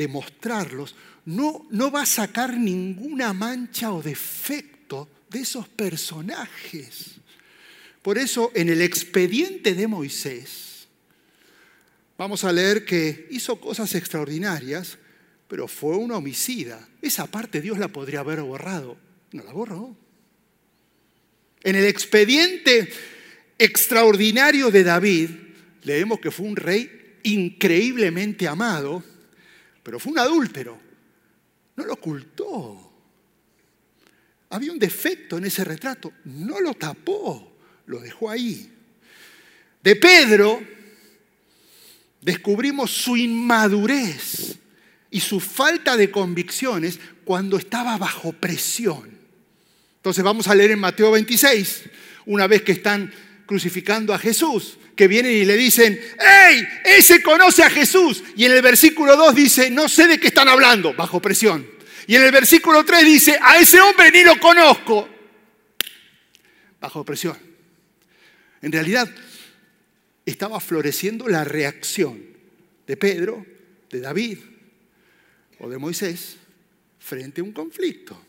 de 0.00 0.08
mostrarlos, 0.08 0.94
no, 1.26 1.66
no 1.70 1.90
va 1.90 2.02
a 2.02 2.06
sacar 2.06 2.56
ninguna 2.56 3.34
mancha 3.34 3.92
o 3.92 4.02
defecto 4.02 5.06
de 5.28 5.40
esos 5.40 5.68
personajes. 5.68 7.16
Por 8.00 8.16
eso 8.16 8.50
en 8.54 8.70
el 8.70 8.80
expediente 8.80 9.74
de 9.74 9.86
Moisés 9.86 10.88
vamos 12.16 12.44
a 12.44 12.52
leer 12.52 12.86
que 12.86 13.28
hizo 13.30 13.60
cosas 13.60 13.94
extraordinarias, 13.94 14.96
pero 15.46 15.68
fue 15.68 15.98
un 15.98 16.12
homicida. 16.12 16.88
Esa 17.02 17.26
parte 17.26 17.60
Dios 17.60 17.78
la 17.78 17.88
podría 17.88 18.20
haber 18.20 18.40
borrado. 18.40 18.96
No 19.32 19.44
la 19.44 19.52
borró. 19.52 19.94
En 21.62 21.76
el 21.76 21.84
expediente 21.84 22.90
extraordinario 23.58 24.70
de 24.70 24.82
David 24.82 25.30
leemos 25.82 26.20
que 26.20 26.30
fue 26.30 26.46
un 26.46 26.56
rey 26.56 27.18
increíblemente 27.22 28.48
amado, 28.48 29.04
pero 29.82 29.98
fue 29.98 30.12
un 30.12 30.18
adúltero. 30.18 30.78
No 31.76 31.84
lo 31.84 31.94
ocultó. 31.94 32.92
Había 34.50 34.72
un 34.72 34.78
defecto 34.78 35.38
en 35.38 35.44
ese 35.44 35.64
retrato, 35.64 36.12
no 36.24 36.60
lo 36.60 36.74
tapó 36.74 37.50
lo 37.90 37.98
dejó 37.98 38.30
ahí. 38.30 38.72
De 39.82 39.96
Pedro 39.96 40.62
descubrimos 42.20 42.90
su 42.90 43.16
inmadurez 43.16 44.56
y 45.10 45.20
su 45.20 45.40
falta 45.40 45.96
de 45.96 46.10
convicciones 46.10 47.00
cuando 47.24 47.58
estaba 47.58 47.98
bajo 47.98 48.32
presión. 48.32 49.18
Entonces 49.96 50.22
vamos 50.22 50.46
a 50.46 50.54
leer 50.54 50.70
en 50.70 50.78
Mateo 50.78 51.10
26, 51.10 51.82
una 52.26 52.46
vez 52.46 52.62
que 52.62 52.72
están 52.72 53.12
crucificando 53.44 54.14
a 54.14 54.18
Jesús, 54.18 54.78
que 54.96 55.08
vienen 55.08 55.32
y 55.32 55.44
le 55.44 55.56
dicen, 55.56 55.98
¡Ey! 56.18 56.66
Ese 56.84 57.22
conoce 57.22 57.62
a 57.62 57.70
Jesús. 57.70 58.22
Y 58.36 58.44
en 58.44 58.52
el 58.52 58.62
versículo 58.62 59.16
2 59.16 59.34
dice, 59.34 59.70
no 59.70 59.88
sé 59.88 60.06
de 60.06 60.18
qué 60.18 60.28
están 60.28 60.48
hablando, 60.48 60.94
bajo 60.94 61.20
presión. 61.20 61.66
Y 62.06 62.16
en 62.16 62.22
el 62.22 62.32
versículo 62.32 62.84
3 62.84 63.04
dice, 63.04 63.38
a 63.40 63.58
ese 63.58 63.80
hombre 63.80 64.10
ni 64.10 64.22
lo 64.24 64.38
conozco. 64.38 65.08
bajo 66.80 67.04
presión. 67.04 67.38
En 68.62 68.72
realidad, 68.72 69.08
estaba 70.26 70.60
floreciendo 70.60 71.28
la 71.28 71.44
reacción 71.44 72.22
de 72.86 72.96
Pedro, 72.96 73.46
de 73.90 74.00
David 74.00 74.38
o 75.58 75.68
de 75.68 75.78
Moisés 75.78 76.36
frente 76.98 77.40
a 77.40 77.44
un 77.44 77.52
conflicto. 77.52 78.20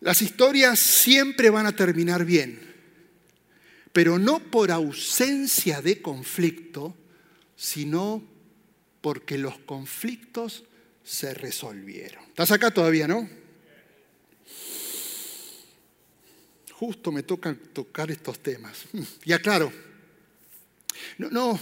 Las 0.00 0.20
historias 0.20 0.78
siempre 0.78 1.50
van 1.50 1.66
a 1.66 1.76
terminar 1.76 2.24
bien, 2.24 2.71
pero 3.92 4.18
no 4.18 4.40
por 4.40 4.70
ausencia 4.70 5.82
de 5.82 6.00
conflicto, 6.00 6.96
sino 7.56 8.22
porque 9.00 9.36
los 9.36 9.58
conflictos 9.58 10.64
se 11.04 11.34
resolvieron. 11.34 12.24
¿Estás 12.28 12.52
acá 12.52 12.70
todavía, 12.70 13.06
no? 13.06 13.28
Justo 16.72 17.12
me 17.12 17.22
toca 17.22 17.54
tocar 17.72 18.10
estos 18.10 18.42
temas. 18.42 18.84
Ya 19.24 19.38
claro, 19.38 19.72
no, 21.18 21.30
no, 21.30 21.60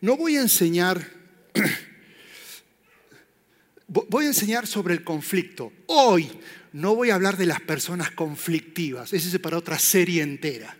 no 0.00 0.16
voy 0.16 0.36
a 0.36 0.40
enseñar, 0.40 1.06
voy 3.86 4.24
a 4.24 4.28
enseñar 4.28 4.66
sobre 4.66 4.94
el 4.94 5.04
conflicto. 5.04 5.72
Hoy 5.86 6.30
no 6.72 6.94
voy 6.94 7.10
a 7.10 7.14
hablar 7.14 7.36
de 7.36 7.46
las 7.46 7.60
personas 7.60 8.10
conflictivas, 8.10 9.12
ese 9.12 9.28
es 9.28 9.38
para 9.38 9.58
otra 9.58 9.78
serie 9.78 10.22
entera. 10.22 10.76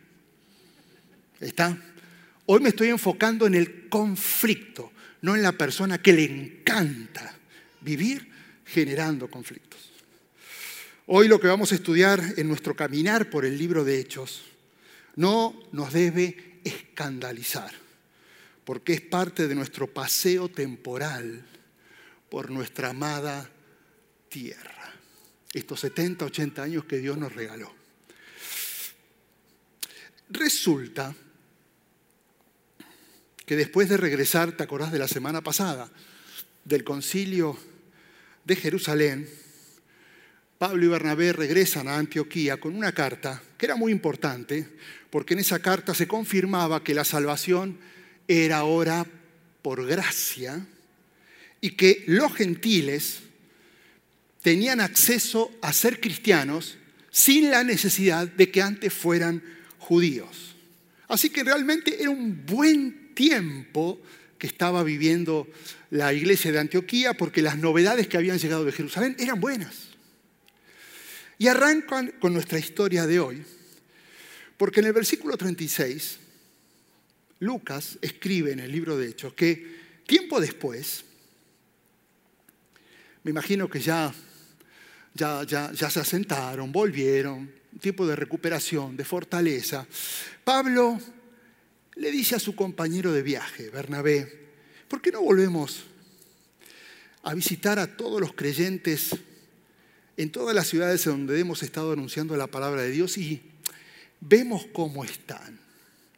¿Está? 1.41 1.77
Hoy 2.47 2.61
me 2.61 2.71
estoy 2.71 2.89
enfocando 2.89 3.47
en 3.47 3.55
el 3.55 3.89
conflicto, 3.89 4.93
no 5.23 5.35
en 5.35 5.43
la 5.43 5.53
persona 5.53 5.99
que 5.99 6.13
le 6.13 6.25
encanta 6.25 7.37
vivir 7.81 8.31
generando 8.65 9.31
conflictos. 9.31 9.91
Hoy 11.07 11.29
lo 11.29 11.41
que 11.41 11.47
vamos 11.47 11.73
a 11.73 11.75
estudiar 11.75 12.23
en 12.37 12.49
nuestro 12.49 12.75
caminar 12.77 13.31
por 13.31 13.45
el 13.45 13.57
libro 13.57 13.85
de 13.85 13.99
Hechos 13.99 14.45
no 15.17 15.59
nos 15.73 15.93
debe 15.93 16.61
escandalizar, 16.65 17.73
porque 18.65 18.93
es 18.93 19.01
parte 19.01 19.49
de 19.49 19.55
nuestro 19.55 19.87
paseo 19.87 20.49
temporal 20.49 21.45
por 22.29 22.51
nuestra 22.51 22.91
amada 22.91 23.51
tierra 24.29 24.79
estos 25.53 25.81
70, 25.81 26.25
80 26.27 26.63
años 26.63 26.85
que 26.85 26.99
Dios 26.99 27.17
nos 27.17 27.33
regaló. 27.35 27.73
Resulta 30.31 31.15
que 33.49 33.57
después 33.57 33.89
de 33.89 33.97
regresar, 33.97 34.53
¿te 34.53 34.63
acordás 34.63 34.93
de 34.93 34.99
la 34.99 35.09
semana 35.09 35.41
pasada? 35.41 35.91
Del 36.67 36.85
concilio 36.85 37.57
de 38.45 38.57
Jerusalén, 38.57 39.27
Pablo 40.59 40.85
y 40.85 40.89
Bernabé 40.89 41.33
regresan 41.33 41.89
a 41.89 41.97
Antioquía 41.97 42.59
con 42.59 42.77
una 42.77 42.93
carta 42.93 43.43
que 43.57 43.65
era 43.65 43.75
muy 43.75 43.91
importante, 43.91 44.69
porque 45.09 45.33
en 45.33 45.41
esa 45.41 45.61
carta 45.61 45.95
se 45.95 46.07
confirmaba 46.07 46.85
que 46.85 46.93
la 46.93 47.07
salvación 47.07 47.79
era 48.29 48.59
ahora 48.59 49.07
por 49.63 49.87
gracia 49.87 50.67
y 51.63 51.71
que 51.71 52.05
los 52.07 52.35
gentiles 52.35 53.21
tenían 54.43 54.81
acceso 54.81 55.51
a 55.63 55.73
ser 55.73 56.01
cristianos 56.01 56.77
sin 57.11 57.51
la 57.51 57.65
necesidad 57.65 58.29
de 58.29 58.51
que 58.51 58.61
antes 58.61 58.93
fueran 58.93 59.43
judíos. 59.79 60.55
Así 61.09 61.31
que 61.31 61.45
realmente 61.45 61.99
era 61.99 62.11
un 62.11 62.45
buen 62.45 63.08
tiempo 63.19 64.01
que 64.39 64.47
estaba 64.47 64.85
viviendo 64.85 65.49
la 65.91 66.13
iglesia 66.13 66.53
de 66.53 66.61
Antioquía 66.61 67.15
porque 67.15 67.43
las 67.43 67.59
novedades 67.59 68.07
que 68.07 68.17
habían 68.17 68.39
llegado 68.39 68.65
de 68.65 68.71
Jerusalén 68.71 69.17
eran 69.19 69.41
buenas. 69.41 69.89
Y 71.37 71.49
arrancan 71.49 72.15
con 72.21 72.33
nuestra 72.33 72.61
historia 72.61 73.09
de 73.09 73.19
hoy, 73.19 73.43
porque 74.57 74.79
en 74.79 74.87
el 74.87 74.93
versículo 74.93 75.37
36, 75.37 76.19
Lucas 77.41 77.99
escribe 78.03 78.53
en 78.53 78.61
el 78.61 78.71
libro 78.71 78.97
de 78.97 79.09
Hechos 79.09 79.35
que 79.35 79.67
tiempo 80.07 80.41
después, 80.41 81.05
me 83.25 83.33
imagino 83.33 83.69
que 83.69 83.81
ya 83.81 84.15
ya, 85.15 85.43
ya, 85.43 85.73
ya 85.73 85.91
se 85.91 85.99
asentaron, 85.99 86.71
volvieron, 86.71 87.51
un 87.73 87.79
tiempo 87.81 88.07
de 88.07 88.15
recuperación, 88.15 88.97
de 88.97 89.05
fortaleza. 89.05 89.85
Pablo 90.45 91.01
le 91.99 92.13
dice 92.13 92.37
a 92.37 92.39
su 92.39 92.55
compañero 92.55 93.13
de 93.13 93.23
viaje, 93.23 93.71
Bernabé, 93.71 94.51
¿por 94.87 95.03
qué 95.03 95.11
no 95.11 95.21
volvemos 95.21 95.85
a 97.25 97.35
visitar 97.35 97.79
a 97.81 97.97
todos 97.97 98.21
los 98.21 98.33
creyentes 98.33 99.17
en 100.17 100.31
todas 100.31 100.55
las 100.55 100.69
ciudades 100.69 101.05
donde 101.05 101.39
hemos 101.39 101.63
estado 101.63 101.93
anunciando 101.93 102.37
la 102.37 102.47
palabra 102.47 102.83
de 102.83 102.93
Dios 102.93 103.19
y 103.19 103.43
vemos 104.21 104.67
cómo 104.73 105.05
están? 105.05 105.59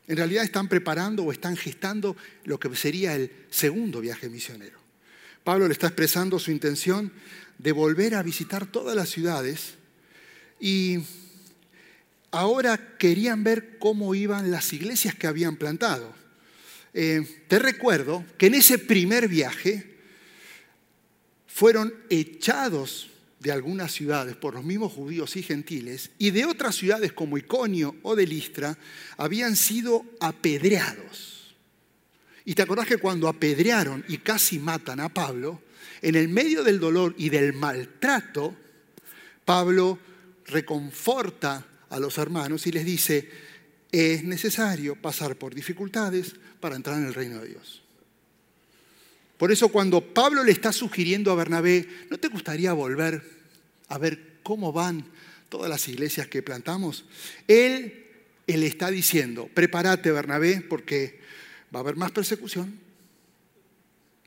En 0.06 0.16
realidad 0.16 0.44
están 0.44 0.68
preparando 0.68 1.24
o 1.24 1.32
están 1.32 1.56
gestando 1.56 2.14
lo 2.44 2.60
que 2.60 2.74
sería 2.76 3.14
el 3.14 3.32
segundo 3.48 4.00
viaje 4.00 4.28
misionero. 4.28 4.78
Pablo 5.44 5.66
le 5.66 5.72
está 5.72 5.86
expresando 5.86 6.38
su 6.38 6.50
intención 6.50 7.10
de 7.56 7.72
volver 7.72 8.14
a 8.14 8.22
visitar 8.22 8.66
todas 8.66 8.94
las 8.94 9.08
ciudades 9.08 9.76
y 10.60 10.98
ahora 12.30 12.96
querían 12.98 13.44
ver 13.44 13.78
cómo 13.78 14.14
iban 14.14 14.50
las 14.50 14.72
iglesias 14.72 15.14
que 15.14 15.26
habían 15.26 15.56
plantado. 15.56 16.14
Eh, 16.92 17.44
te 17.48 17.58
recuerdo 17.58 18.24
que 18.36 18.46
en 18.46 18.54
ese 18.54 18.78
primer 18.78 19.28
viaje 19.28 19.98
fueron 21.46 21.94
echados 22.08 23.10
de 23.38 23.52
algunas 23.52 23.92
ciudades 23.92 24.36
por 24.36 24.54
los 24.54 24.64
mismos 24.64 24.92
judíos 24.92 25.36
y 25.36 25.42
gentiles 25.42 26.10
y 26.18 26.30
de 26.30 26.44
otras 26.44 26.74
ciudades 26.74 27.12
como 27.12 27.38
Iconio 27.38 27.96
o 28.02 28.14
de 28.14 28.26
Listra 28.26 28.76
habían 29.16 29.56
sido 29.56 30.04
apedreados. 30.20 31.54
Y 32.44 32.54
te 32.54 32.62
acordás 32.62 32.86
que 32.86 32.98
cuando 32.98 33.28
apedrearon 33.28 34.04
y 34.08 34.18
casi 34.18 34.58
matan 34.58 35.00
a 35.00 35.08
Pablo, 35.08 35.62
en 36.02 36.14
el 36.16 36.28
medio 36.28 36.64
del 36.64 36.80
dolor 36.80 37.14
y 37.16 37.28
del 37.28 37.52
maltrato, 37.52 38.56
Pablo 39.44 39.98
reconforta 40.46 41.66
a 41.90 41.98
los 42.00 42.18
hermanos 42.18 42.66
y 42.66 42.72
les 42.72 42.84
dice, 42.84 43.28
es 43.92 44.24
necesario 44.24 44.96
pasar 44.96 45.36
por 45.36 45.54
dificultades 45.54 46.34
para 46.60 46.76
entrar 46.76 46.98
en 46.98 47.06
el 47.06 47.14
reino 47.14 47.40
de 47.40 47.48
Dios. 47.48 47.82
Por 49.36 49.50
eso 49.50 49.68
cuando 49.68 50.00
Pablo 50.00 50.44
le 50.44 50.52
está 50.52 50.72
sugiriendo 50.72 51.32
a 51.32 51.34
Bernabé, 51.34 51.88
¿no 52.10 52.18
te 52.18 52.28
gustaría 52.28 52.72
volver 52.72 53.22
a 53.88 53.98
ver 53.98 54.38
cómo 54.42 54.72
van 54.72 55.04
todas 55.48 55.68
las 55.68 55.88
iglesias 55.88 56.28
que 56.28 56.42
plantamos? 56.42 57.06
Él, 57.48 58.06
él 58.46 58.62
está 58.62 58.90
diciendo, 58.90 59.48
prepárate 59.52 60.12
Bernabé 60.12 60.60
porque 60.60 61.20
va 61.74 61.80
a 61.80 61.82
haber 61.82 61.96
más 61.96 62.12
persecución, 62.12 62.78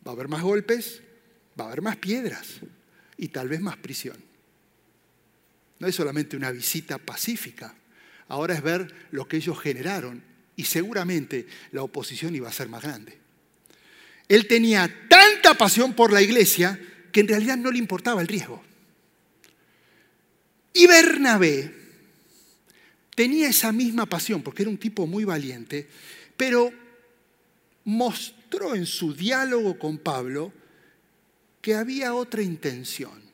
va 0.06 0.12
a 0.12 0.16
haber 0.16 0.28
más 0.28 0.42
golpes, 0.42 1.02
va 1.60 1.66
a 1.66 1.68
haber 1.68 1.82
más 1.82 1.98
piedras 1.98 2.60
y 3.16 3.28
tal 3.30 3.48
vez 3.48 3.62
más 3.62 3.78
prisión. 3.78 4.18
No 5.84 5.90
es 5.90 5.96
solamente 5.96 6.38
una 6.38 6.50
visita 6.50 6.98
pacífica, 6.98 7.76
ahora 8.30 8.54
es 8.54 8.62
ver 8.62 9.10
lo 9.12 9.28
que 9.28 9.36
ellos 9.36 9.60
generaron 9.60 10.24
y 10.56 10.64
seguramente 10.64 11.46
la 11.74 11.84
oposición 11.84 12.34
iba 12.34 12.48
a 12.48 12.54
ser 12.54 12.70
más 12.70 12.84
grande. 12.84 13.18
Él 14.30 14.48
tenía 14.48 14.90
tanta 15.10 15.56
pasión 15.56 15.92
por 15.92 16.14
la 16.14 16.22
iglesia 16.22 16.80
que 17.12 17.20
en 17.20 17.28
realidad 17.28 17.58
no 17.58 17.70
le 17.70 17.80
importaba 17.80 18.22
el 18.22 18.30
riesgo. 18.30 18.64
Y 20.72 20.88
Bernabé 20.88 21.76
tenía 23.14 23.50
esa 23.50 23.74
misma 23.74 24.06
pasión 24.06 24.42
porque 24.42 24.62
era 24.62 24.72
un 24.72 24.78
tipo 24.78 25.06
muy 25.06 25.26
valiente, 25.26 25.90
pero 26.38 26.72
mostró 27.84 28.74
en 28.74 28.86
su 28.86 29.14
diálogo 29.14 29.78
con 29.78 29.98
Pablo 29.98 30.54
que 31.60 31.76
había 31.76 32.14
otra 32.14 32.42
intención. 32.42 33.33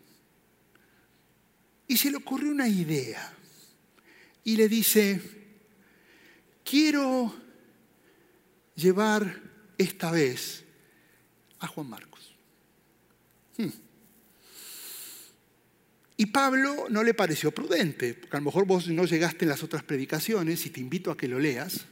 Y 1.90 1.98
se 1.98 2.12
le 2.12 2.18
ocurrió 2.18 2.52
una 2.52 2.68
idea. 2.68 3.34
Y 4.44 4.56
le 4.56 4.70
dice, 4.70 5.20
quiero 6.64 7.36
llevar 8.76 9.42
esta 9.76 10.12
vez 10.12 10.64
a 11.58 11.66
Juan 11.66 11.90
Marcos. 11.90 12.36
Hmm. 13.58 13.70
Y 16.16 16.28
Pablo 16.28 16.86
no 16.90 17.04
le 17.04 17.16
pareció 17.16 17.52
prudente, 17.52 18.14
porque 18.14 18.38
a 18.38 18.40
lo 18.40 18.46
mejor 18.46 18.68
vos 18.68 18.88
no 18.88 19.06
llegaste 19.06 19.46
en 19.46 19.50
las 19.50 19.64
otras 19.64 19.82
predicaciones 19.82 20.68
y 20.68 20.70
te 20.70 20.80
invito 20.80 21.10
a 21.10 21.18
que 21.18 21.28
lo 21.28 21.40
leas. 21.40 21.88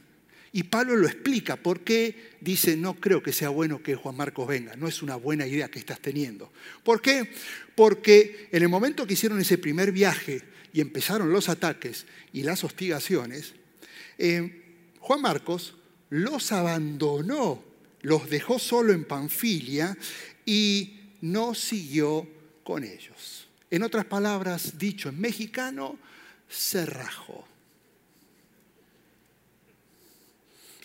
Y 0.52 0.64
Pablo 0.64 0.96
lo 0.96 1.06
explica 1.06 1.56
por 1.56 1.80
qué 1.80 2.32
dice, 2.40 2.76
no 2.76 2.94
creo 2.94 3.22
que 3.22 3.32
sea 3.32 3.50
bueno 3.50 3.82
que 3.82 3.94
Juan 3.94 4.16
Marcos 4.16 4.48
venga, 4.48 4.76
no 4.76 4.88
es 4.88 5.02
una 5.02 5.16
buena 5.16 5.46
idea 5.46 5.68
que 5.68 5.78
estás 5.78 6.00
teniendo. 6.00 6.52
¿Por 6.82 7.02
qué? 7.02 7.30
Porque 7.74 8.48
en 8.50 8.62
el 8.62 8.68
momento 8.68 9.06
que 9.06 9.14
hicieron 9.14 9.40
ese 9.40 9.58
primer 9.58 9.92
viaje 9.92 10.42
y 10.72 10.80
empezaron 10.80 11.32
los 11.32 11.48
ataques 11.48 12.06
y 12.32 12.42
las 12.42 12.64
hostigaciones, 12.64 13.54
eh, 14.16 14.64
Juan 15.00 15.22
Marcos 15.22 15.74
los 16.10 16.52
abandonó, 16.52 17.62
los 18.02 18.30
dejó 18.30 18.58
solo 18.58 18.92
en 18.92 19.04
Panfilia 19.04 19.96
y 20.46 21.14
no 21.20 21.54
siguió 21.54 22.26
con 22.62 22.84
ellos. 22.84 23.48
En 23.70 23.82
otras 23.82 24.06
palabras, 24.06 24.78
dicho 24.78 25.08
en 25.08 25.20
mexicano, 25.20 25.98
se 26.48 26.86
rajó. 26.86 27.47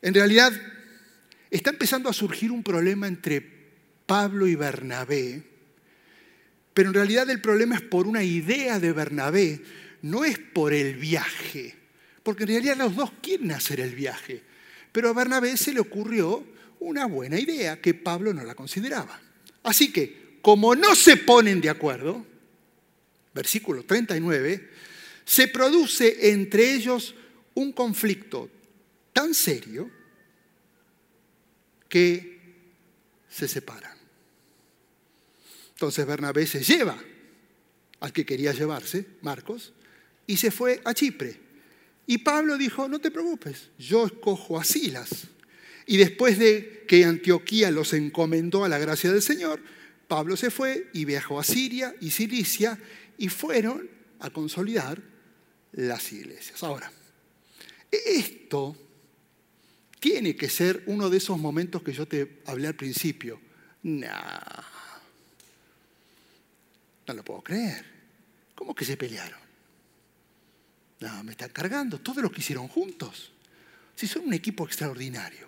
En 0.03 0.13
realidad, 0.13 0.51
está 1.49 1.69
empezando 1.69 2.09
a 2.09 2.13
surgir 2.13 2.51
un 2.51 2.61
problema 2.61 3.07
entre 3.07 3.41
Pablo 4.05 4.47
y 4.47 4.55
Bernabé, 4.55 5.41
pero 6.73 6.89
en 6.89 6.93
realidad 6.93 7.29
el 7.29 7.39
problema 7.39 7.75
es 7.75 7.81
por 7.81 8.05
una 8.05 8.21
idea 8.21 8.81
de 8.81 8.91
Bernabé, 8.91 9.61
no 10.01 10.25
es 10.25 10.37
por 10.37 10.73
el 10.73 10.95
viaje, 10.95 11.73
porque 12.21 12.43
en 12.43 12.49
realidad 12.49 12.75
los 12.75 12.97
dos 12.97 13.13
quieren 13.21 13.53
hacer 13.53 13.79
el 13.79 13.95
viaje, 13.95 14.43
pero 14.91 15.07
a 15.07 15.13
Bernabé 15.13 15.55
se 15.55 15.71
le 15.71 15.79
ocurrió 15.79 16.43
una 16.81 17.05
buena 17.05 17.39
idea 17.39 17.79
que 17.79 17.93
Pablo 17.93 18.33
no 18.33 18.43
la 18.43 18.55
consideraba. 18.55 19.21
Así 19.63 19.93
que, 19.93 20.39
como 20.41 20.75
no 20.75 20.95
se 20.95 21.15
ponen 21.15 21.61
de 21.61 21.69
acuerdo, 21.69 22.25
versículo 23.33 23.85
39, 23.85 24.69
se 25.23 25.47
produce 25.47 26.31
entre 26.31 26.73
ellos 26.73 27.15
un 27.53 27.71
conflicto 27.71 28.49
tan 29.13 29.33
serio 29.33 29.89
que 31.87 32.41
se 33.29 33.47
separan. 33.47 33.97
Entonces 35.73 36.05
Bernabé 36.05 36.45
se 36.47 36.63
lleva 36.63 37.01
al 37.99 38.11
que 38.11 38.25
quería 38.25 38.51
llevarse, 38.51 39.05
Marcos, 39.21 39.73
y 40.27 40.37
se 40.37 40.51
fue 40.51 40.81
a 40.83 40.93
Chipre. 40.93 41.39
Y 42.05 42.19
Pablo 42.19 42.57
dijo, 42.57 42.87
no 42.89 42.99
te 42.99 43.11
preocupes, 43.11 43.69
yo 43.77 44.05
escojo 44.05 44.59
a 44.59 44.63
Silas. 44.63 45.27
Y 45.85 45.97
después 45.97 46.37
de 46.37 46.85
que 46.87 47.05
Antioquía 47.05 47.71
los 47.71 47.93
encomendó 47.93 48.65
a 48.65 48.69
la 48.69 48.77
gracia 48.77 49.11
del 49.11 49.21
Señor, 49.21 49.61
Pablo 50.07 50.35
se 50.35 50.51
fue 50.51 50.89
y 50.93 51.05
viajó 51.05 51.39
a 51.39 51.43
Siria 51.43 51.95
y 52.01 52.11
Cilicia 52.11 52.77
y 53.17 53.29
fueron 53.29 53.89
a 54.19 54.29
consolidar 54.29 55.01
las 55.71 56.11
iglesias. 56.11 56.61
Ahora, 56.63 56.91
esto 57.91 58.77
tiene 60.03 60.35
que 60.35 60.49
ser 60.49 60.83
uno 60.87 61.09
de 61.09 61.15
esos 61.15 61.39
momentos 61.39 61.81
que 61.81 61.93
yo 61.93 62.05
te 62.05 62.41
hablé 62.47 62.67
al 62.67 62.75
principio. 62.75 63.39
No, 63.83 64.11
no 67.07 67.13
lo 67.13 67.23
puedo 67.23 67.41
creer. 67.41 67.85
¿Cómo 68.53 68.75
que 68.75 68.83
se 68.83 68.97
pelearon? 68.97 69.39
No, 70.99 71.23
me 71.23 71.31
están 71.31 71.51
cargando. 71.51 72.01
Todo 72.01 72.21
lo 72.21 72.29
que 72.29 72.41
hicieron 72.41 72.67
juntos. 72.67 73.31
Si 73.95 74.05
son 74.05 74.27
un 74.27 74.33
equipo 74.33 74.65
extraordinario. 74.65 75.47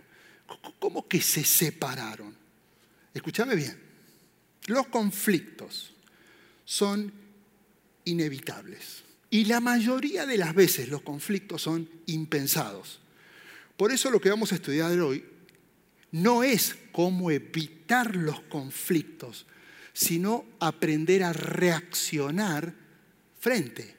¿Cómo 0.80 1.06
que 1.06 1.22
se 1.22 1.44
separaron? 1.44 2.34
Escúchame 3.14 3.56
bien. 3.56 3.78
Los 4.68 4.88
conflictos 4.88 5.92
son 6.64 7.12
inevitables. 8.06 9.04
Y 9.30 9.44
la 9.44 9.60
mayoría 9.60 10.26
de 10.26 10.38
las 10.38 10.56
veces 10.56 10.88
los 10.88 11.02
conflictos 11.02 11.62
son 11.62 11.90
impensados. 12.06 13.02
Por 13.78 13.92
eso 13.92 14.10
lo 14.10 14.22
que 14.22 14.30
vamos 14.30 14.52
a 14.52 14.56
estudiar 14.56 14.92
hoy 15.00 15.26
no 16.12 16.44
es 16.44 16.76
cómo 16.92 17.30
evitar 17.30 18.16
los 18.16 18.42
conflictos, 18.42 19.46
sino 19.92 20.46
aprender 20.60 21.24
a 21.24 21.34
reaccionar 21.34 22.74
frente 23.40 23.96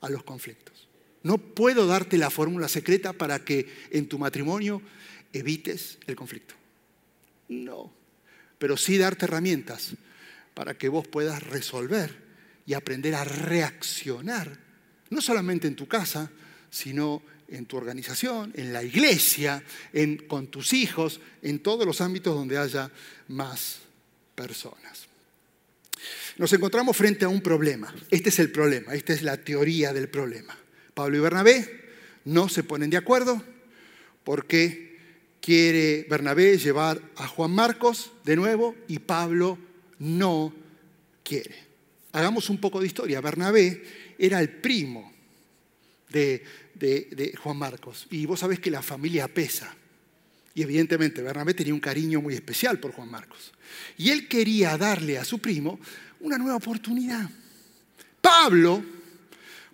a 0.00 0.08
los 0.08 0.22
conflictos. 0.22 0.88
No 1.22 1.36
puedo 1.36 1.86
darte 1.86 2.16
la 2.16 2.30
fórmula 2.30 2.68
secreta 2.68 3.12
para 3.12 3.44
que 3.44 3.68
en 3.90 4.08
tu 4.08 4.18
matrimonio 4.18 4.80
evites 5.32 5.98
el 6.06 6.16
conflicto. 6.16 6.54
No, 7.48 7.92
pero 8.58 8.76
sí 8.76 8.96
darte 8.96 9.26
herramientas 9.26 9.94
para 10.54 10.78
que 10.78 10.88
vos 10.88 11.06
puedas 11.06 11.42
resolver 11.42 12.30
y 12.64 12.74
aprender 12.74 13.14
a 13.14 13.24
reaccionar, 13.24 14.58
no 15.10 15.20
solamente 15.20 15.66
en 15.66 15.76
tu 15.76 15.86
casa, 15.86 16.30
sino 16.70 17.22
en 17.48 17.66
tu 17.66 17.76
organización, 17.76 18.52
en 18.56 18.72
la 18.72 18.82
iglesia, 18.82 19.62
con 20.28 20.46
tus 20.46 20.72
hijos, 20.72 21.20
en 21.42 21.58
todos 21.58 21.84
los 21.84 22.00
ámbitos 22.00 22.34
donde 22.34 22.58
haya 22.58 22.90
más 23.28 23.78
personas. 24.34 25.08
Nos 26.38 26.52
encontramos 26.52 26.96
frente 26.96 27.24
a 27.24 27.28
un 27.28 27.40
problema. 27.40 27.94
Este 28.10 28.30
es 28.30 28.38
el 28.38 28.50
problema, 28.50 28.94
esta 28.94 29.12
es 29.12 29.22
la 29.22 29.36
teoría 29.36 29.92
del 29.92 30.08
problema. 30.08 30.56
Pablo 30.94 31.16
y 31.16 31.20
Bernabé 31.20 31.90
no 32.24 32.48
se 32.48 32.62
ponen 32.62 32.90
de 32.90 32.96
acuerdo 32.96 33.42
porque 34.24 34.98
quiere 35.40 36.06
Bernabé 36.08 36.56
llevar 36.58 37.02
a 37.16 37.26
Juan 37.26 37.50
Marcos 37.50 38.12
de 38.24 38.36
nuevo 38.36 38.76
y 38.88 39.00
Pablo 39.00 39.58
no 39.98 40.54
quiere. 41.22 41.56
Hagamos 42.12 42.50
un 42.50 42.58
poco 42.58 42.80
de 42.80 42.86
historia. 42.86 43.20
Bernabé 43.20 43.82
era 44.18 44.40
el 44.40 44.48
primo 44.48 45.12
de, 46.10 46.42
de, 46.80 47.34
Juan 47.36 47.56
Marcos. 47.56 48.06
Y 48.10 48.26
vos 48.26 48.40
sabés 48.40 48.58
que 48.58 48.70
la 48.70 48.82
familia 48.82 49.28
pesa. 49.28 49.74
Y 50.54 50.62
evidentemente 50.62 51.22
Bernabé 51.22 51.54
tenía 51.54 51.74
un 51.74 51.80
cariño 51.80 52.20
muy 52.20 52.34
especial 52.34 52.80
por 52.80 52.92
Juan 52.92 53.10
Marcos. 53.10 53.52
Y 53.96 54.10
él 54.10 54.26
quería 54.26 54.76
darle 54.76 55.18
a 55.18 55.24
su 55.24 55.38
primo 55.38 55.78
una 56.20 56.38
nueva 56.38 56.56
oportunidad. 56.56 57.28
Pablo, 58.20 58.82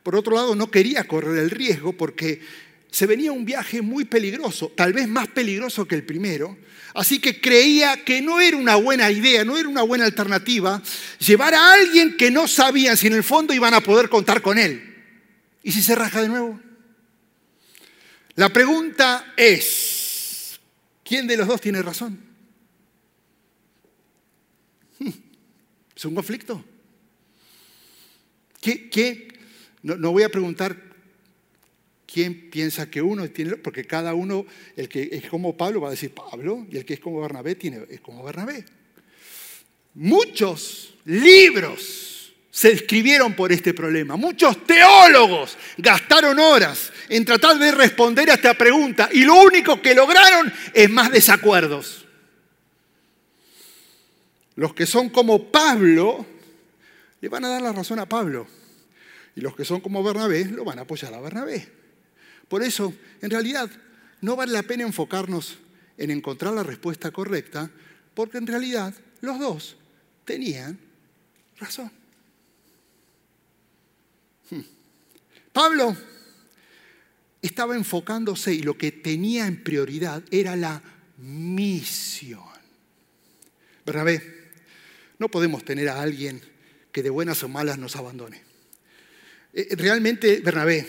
por 0.02 0.16
otro 0.16 0.34
lado, 0.34 0.54
no 0.54 0.70
quería 0.70 1.04
correr 1.04 1.38
el 1.38 1.50
riesgo 1.50 1.92
porque 1.94 2.40
se 2.90 3.06
venía 3.06 3.32
un 3.32 3.44
viaje 3.44 3.82
muy 3.82 4.04
peligroso, 4.04 4.72
tal 4.74 4.92
vez 4.92 5.08
más 5.08 5.28
peligroso 5.28 5.86
que 5.86 5.94
el 5.94 6.04
primero. 6.04 6.56
Así 6.94 7.18
que 7.18 7.40
creía 7.40 8.04
que 8.04 8.22
no 8.22 8.40
era 8.40 8.56
una 8.56 8.76
buena 8.76 9.10
idea, 9.10 9.44
no 9.44 9.58
era 9.58 9.68
una 9.68 9.82
buena 9.82 10.04
alternativa 10.04 10.82
llevar 11.18 11.54
a 11.54 11.72
alguien 11.72 12.16
que 12.16 12.30
no 12.30 12.48
sabían 12.48 12.96
si 12.96 13.06
en 13.06 13.14
el 13.14 13.22
fondo 13.22 13.52
iban 13.52 13.74
a 13.74 13.80
poder 13.80 14.08
contar 14.08 14.40
con 14.40 14.58
él. 14.58 14.94
¿Y 15.62 15.72
si 15.72 15.82
se 15.82 15.94
raja 15.94 16.22
de 16.22 16.28
nuevo? 16.28 16.60
La 18.36 18.50
pregunta 18.50 19.32
es, 19.34 20.60
¿quién 21.02 21.26
de 21.26 21.38
los 21.38 21.48
dos 21.48 21.60
tiene 21.60 21.80
razón? 21.80 22.20
¿Es 25.96 26.04
un 26.04 26.14
conflicto? 26.14 26.62
¿Qué, 28.60 29.28
No, 29.82 30.12
voy 30.12 30.22
a 30.22 30.28
preguntar 30.28 30.76
quién 32.06 32.50
piensa 32.50 32.90
que 32.90 33.00
uno 33.00 33.28
tiene, 33.30 33.56
porque 33.56 33.86
cada 33.86 34.12
uno, 34.12 34.44
el 34.76 34.88
que 34.88 35.08
es 35.12 35.30
como 35.30 35.56
Pablo 35.56 35.80
va 35.80 35.88
a 35.88 35.92
decir 35.92 36.12
Pablo, 36.12 36.66
y 36.70 36.76
el 36.76 36.84
que 36.84 36.94
es 36.94 37.00
como 37.00 37.22
Bernabé 37.22 37.54
tiene, 37.54 37.86
es 37.88 38.00
como 38.00 38.22
Bernabé. 38.22 38.66
Muchos 39.94 40.94
libros 41.06 42.15
se 42.56 42.72
escribieron 42.72 43.34
por 43.34 43.52
este 43.52 43.74
problema. 43.74 44.16
Muchos 44.16 44.64
teólogos 44.64 45.58
gastaron 45.76 46.38
horas 46.38 46.90
en 47.10 47.22
tratar 47.22 47.58
de 47.58 47.70
responder 47.70 48.30
a 48.30 48.34
esta 48.34 48.54
pregunta 48.54 49.10
y 49.12 49.24
lo 49.24 49.42
único 49.42 49.82
que 49.82 49.94
lograron 49.94 50.50
es 50.72 50.88
más 50.88 51.12
desacuerdos. 51.12 52.06
Los 54.54 54.72
que 54.72 54.86
son 54.86 55.10
como 55.10 55.52
Pablo 55.52 56.24
le 57.20 57.28
van 57.28 57.44
a 57.44 57.48
dar 57.48 57.60
la 57.60 57.72
razón 57.74 57.98
a 57.98 58.08
Pablo 58.08 58.46
y 59.34 59.42
los 59.42 59.54
que 59.54 59.66
son 59.66 59.82
como 59.82 60.02
Bernabé 60.02 60.46
lo 60.46 60.64
van 60.64 60.78
a 60.78 60.82
apoyar 60.82 61.12
a 61.12 61.20
Bernabé. 61.20 61.70
Por 62.48 62.62
eso, 62.62 62.94
en 63.20 63.28
realidad, 63.28 63.68
no 64.22 64.34
vale 64.34 64.52
la 64.52 64.62
pena 64.62 64.84
enfocarnos 64.84 65.58
en 65.98 66.10
encontrar 66.10 66.54
la 66.54 66.62
respuesta 66.62 67.10
correcta, 67.10 67.70
porque 68.14 68.38
en 68.38 68.46
realidad 68.46 68.94
los 69.20 69.38
dos 69.38 69.76
tenían 70.24 70.78
razón. 71.58 71.92
Pablo 75.56 75.96
estaba 77.40 77.76
enfocándose 77.76 78.52
y 78.52 78.60
lo 78.60 78.76
que 78.76 78.92
tenía 78.92 79.46
en 79.46 79.64
prioridad 79.64 80.22
era 80.30 80.54
la 80.54 80.82
misión. 81.16 82.42
Bernabé, 83.86 84.50
no 85.18 85.30
podemos 85.30 85.64
tener 85.64 85.88
a 85.88 86.02
alguien 86.02 86.42
que 86.92 87.02
de 87.02 87.08
buenas 87.08 87.42
o 87.42 87.48
malas 87.48 87.78
nos 87.78 87.96
abandone. 87.96 88.42
Eh, 89.54 89.68
realmente, 89.78 90.42
Bernabé, 90.44 90.86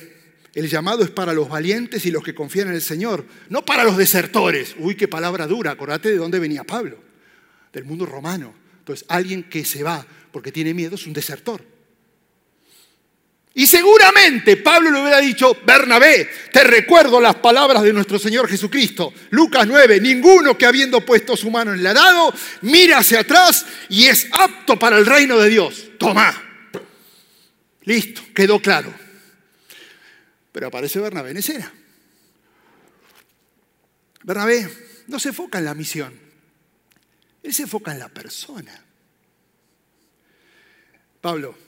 el 0.54 0.68
llamado 0.68 1.02
es 1.02 1.12
para 1.12 1.32
los 1.32 1.48
valientes 1.48 2.06
y 2.06 2.12
los 2.12 2.22
que 2.22 2.36
confían 2.36 2.68
en 2.68 2.74
el 2.74 2.82
Señor, 2.82 3.26
no 3.48 3.64
para 3.64 3.86
los 3.86 3.96
desertores. 3.96 4.76
Uy, 4.80 4.96
qué 4.96 5.08
palabra 5.08 5.48
dura, 5.48 5.72
acordate 5.72 6.10
de 6.10 6.18
dónde 6.18 6.40
venía 6.40 6.66
Pablo, 6.66 7.02
del 7.72 7.86
mundo 7.86 8.06
romano. 8.06 8.54
Entonces, 8.80 9.06
alguien 9.08 9.44
que 9.44 9.64
se 9.64 9.82
va 9.82 10.06
porque 10.34 10.52
tiene 10.52 10.74
miedo 10.74 10.96
es 10.96 11.08
un 11.08 11.14
desertor. 11.14 11.77
Y 13.58 13.66
seguramente 13.66 14.58
Pablo 14.58 14.92
le 14.92 15.02
hubiera 15.02 15.20
dicho, 15.20 15.58
Bernabé, 15.66 16.30
te 16.52 16.64
recuerdo 16.64 17.20
las 17.20 17.38
palabras 17.38 17.82
de 17.82 17.92
nuestro 17.92 18.20
Señor 18.20 18.48
Jesucristo. 18.48 19.12
Lucas 19.32 19.66
9, 19.66 20.00
ninguno 20.00 20.56
que 20.56 20.68
habiendo 20.68 21.04
puesto 21.04 21.36
su 21.36 21.50
mano 21.50 21.74
en 21.74 21.80
el 21.80 21.88
arado, 21.88 22.32
mira 22.62 23.00
hacia 23.00 23.22
atrás 23.22 23.66
y 23.90 24.06
es 24.06 24.28
apto 24.32 24.78
para 24.78 25.00
el 25.00 25.08
reino 25.08 25.40
de 25.40 25.50
Dios. 25.50 25.86
Toma. 25.98 26.40
Listo, 27.82 28.22
quedó 28.36 28.60
claro. 28.60 28.94
Pero 30.52 30.68
aparece 30.68 31.00
Bernabé 31.00 31.32
en 31.32 31.38
escena. 31.38 31.74
Bernabé 34.22 34.70
no 35.08 35.18
se 35.18 35.30
enfoca 35.30 35.58
en 35.58 35.66
la 35.66 35.74
misión, 35.74 36.14
él 37.42 37.54
se 37.56 37.64
enfoca 37.64 37.92
en 37.92 37.98
la 37.98 38.10
persona. 38.10 38.84
Pablo, 41.20 41.67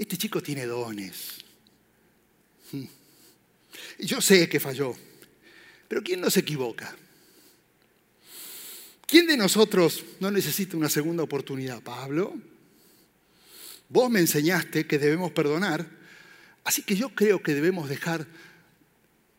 este 0.00 0.16
chico 0.16 0.42
tiene 0.42 0.64
dones. 0.64 1.44
Hmm. 2.72 2.86
Yo 3.98 4.22
sé 4.22 4.48
que 4.48 4.58
falló. 4.58 4.96
Pero 5.86 6.02
¿quién 6.02 6.22
no 6.22 6.30
se 6.30 6.40
equivoca? 6.40 6.96
¿Quién 9.06 9.26
de 9.26 9.36
nosotros 9.36 10.02
no 10.18 10.30
necesita 10.30 10.78
una 10.78 10.88
segunda 10.88 11.22
oportunidad? 11.22 11.82
Pablo, 11.82 12.34
vos 13.90 14.08
me 14.08 14.20
enseñaste 14.20 14.86
que 14.86 14.98
debemos 14.98 15.32
perdonar, 15.32 15.86
así 16.64 16.82
que 16.82 16.96
yo 16.96 17.14
creo 17.14 17.42
que 17.42 17.52
debemos 17.52 17.90
dejar 17.90 18.26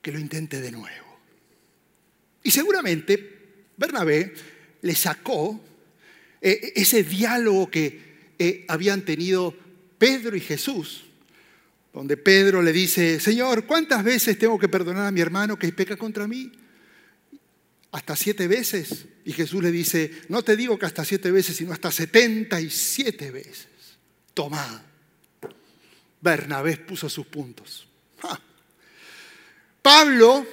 que 0.03 0.11
lo 0.11 0.19
intente 0.19 0.61
de 0.61 0.71
nuevo. 0.71 1.19
Y 2.43 2.51
seguramente 2.51 3.65
Bernabé 3.77 4.33
le 4.81 4.93
sacó 4.93 5.59
eh, 6.39 6.73
ese 6.75 7.03
diálogo 7.03 7.71
que 7.71 8.33
eh, 8.37 8.65
habían 8.67 9.03
tenido 9.05 9.55
Pedro 10.01 10.35
y 10.35 10.39
Jesús, 10.39 11.03
donde 11.93 12.17
Pedro 12.17 12.63
le 12.63 12.73
dice, 12.73 13.19
Señor, 13.19 13.67
¿cuántas 13.67 14.03
veces 14.03 14.39
tengo 14.39 14.57
que 14.57 14.67
perdonar 14.67 15.05
a 15.05 15.11
mi 15.11 15.21
hermano 15.21 15.59
que 15.59 15.71
peca 15.71 15.95
contra 15.95 16.27
mí? 16.27 16.51
hasta 17.91 18.15
siete 18.15 18.47
veces. 18.47 19.05
Y 19.25 19.33
Jesús 19.33 19.61
le 19.61 19.71
dice, 19.71 20.21
no 20.29 20.43
te 20.43 20.55
digo 20.55 20.79
que 20.79 20.85
hasta 20.85 21.05
siete 21.05 21.31
veces, 21.31 21.55
sino 21.55 21.73
hasta 21.73 21.91
setenta 21.91 22.59
y 22.59 22.69
siete 22.69 23.31
veces. 23.31 23.67
Toma. 24.33 24.83
Bernabé 26.21 26.77
puso 26.77 27.09
sus 27.09 27.27
puntos. 27.27 27.87
Pablo 29.81 30.45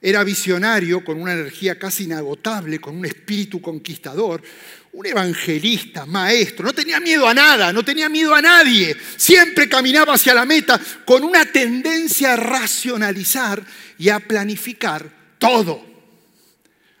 era 0.00 0.24
visionario, 0.24 1.04
con 1.04 1.20
una 1.20 1.32
energía 1.32 1.78
casi 1.78 2.04
inagotable, 2.04 2.80
con 2.80 2.96
un 2.96 3.04
espíritu 3.04 3.60
conquistador, 3.60 4.42
un 4.92 5.06
evangelista, 5.06 6.06
maestro, 6.06 6.64
no 6.64 6.72
tenía 6.72 7.00
miedo 7.00 7.28
a 7.28 7.34
nada, 7.34 7.72
no 7.72 7.84
tenía 7.84 8.08
miedo 8.08 8.34
a 8.34 8.42
nadie, 8.42 8.96
siempre 9.16 9.68
caminaba 9.68 10.14
hacia 10.14 10.34
la 10.34 10.44
meta 10.44 10.80
con 11.04 11.24
una 11.24 11.44
tendencia 11.46 12.32
a 12.32 12.36
racionalizar 12.36 13.64
y 13.98 14.08
a 14.08 14.18
planificar 14.18 15.36
todo. 15.38 15.84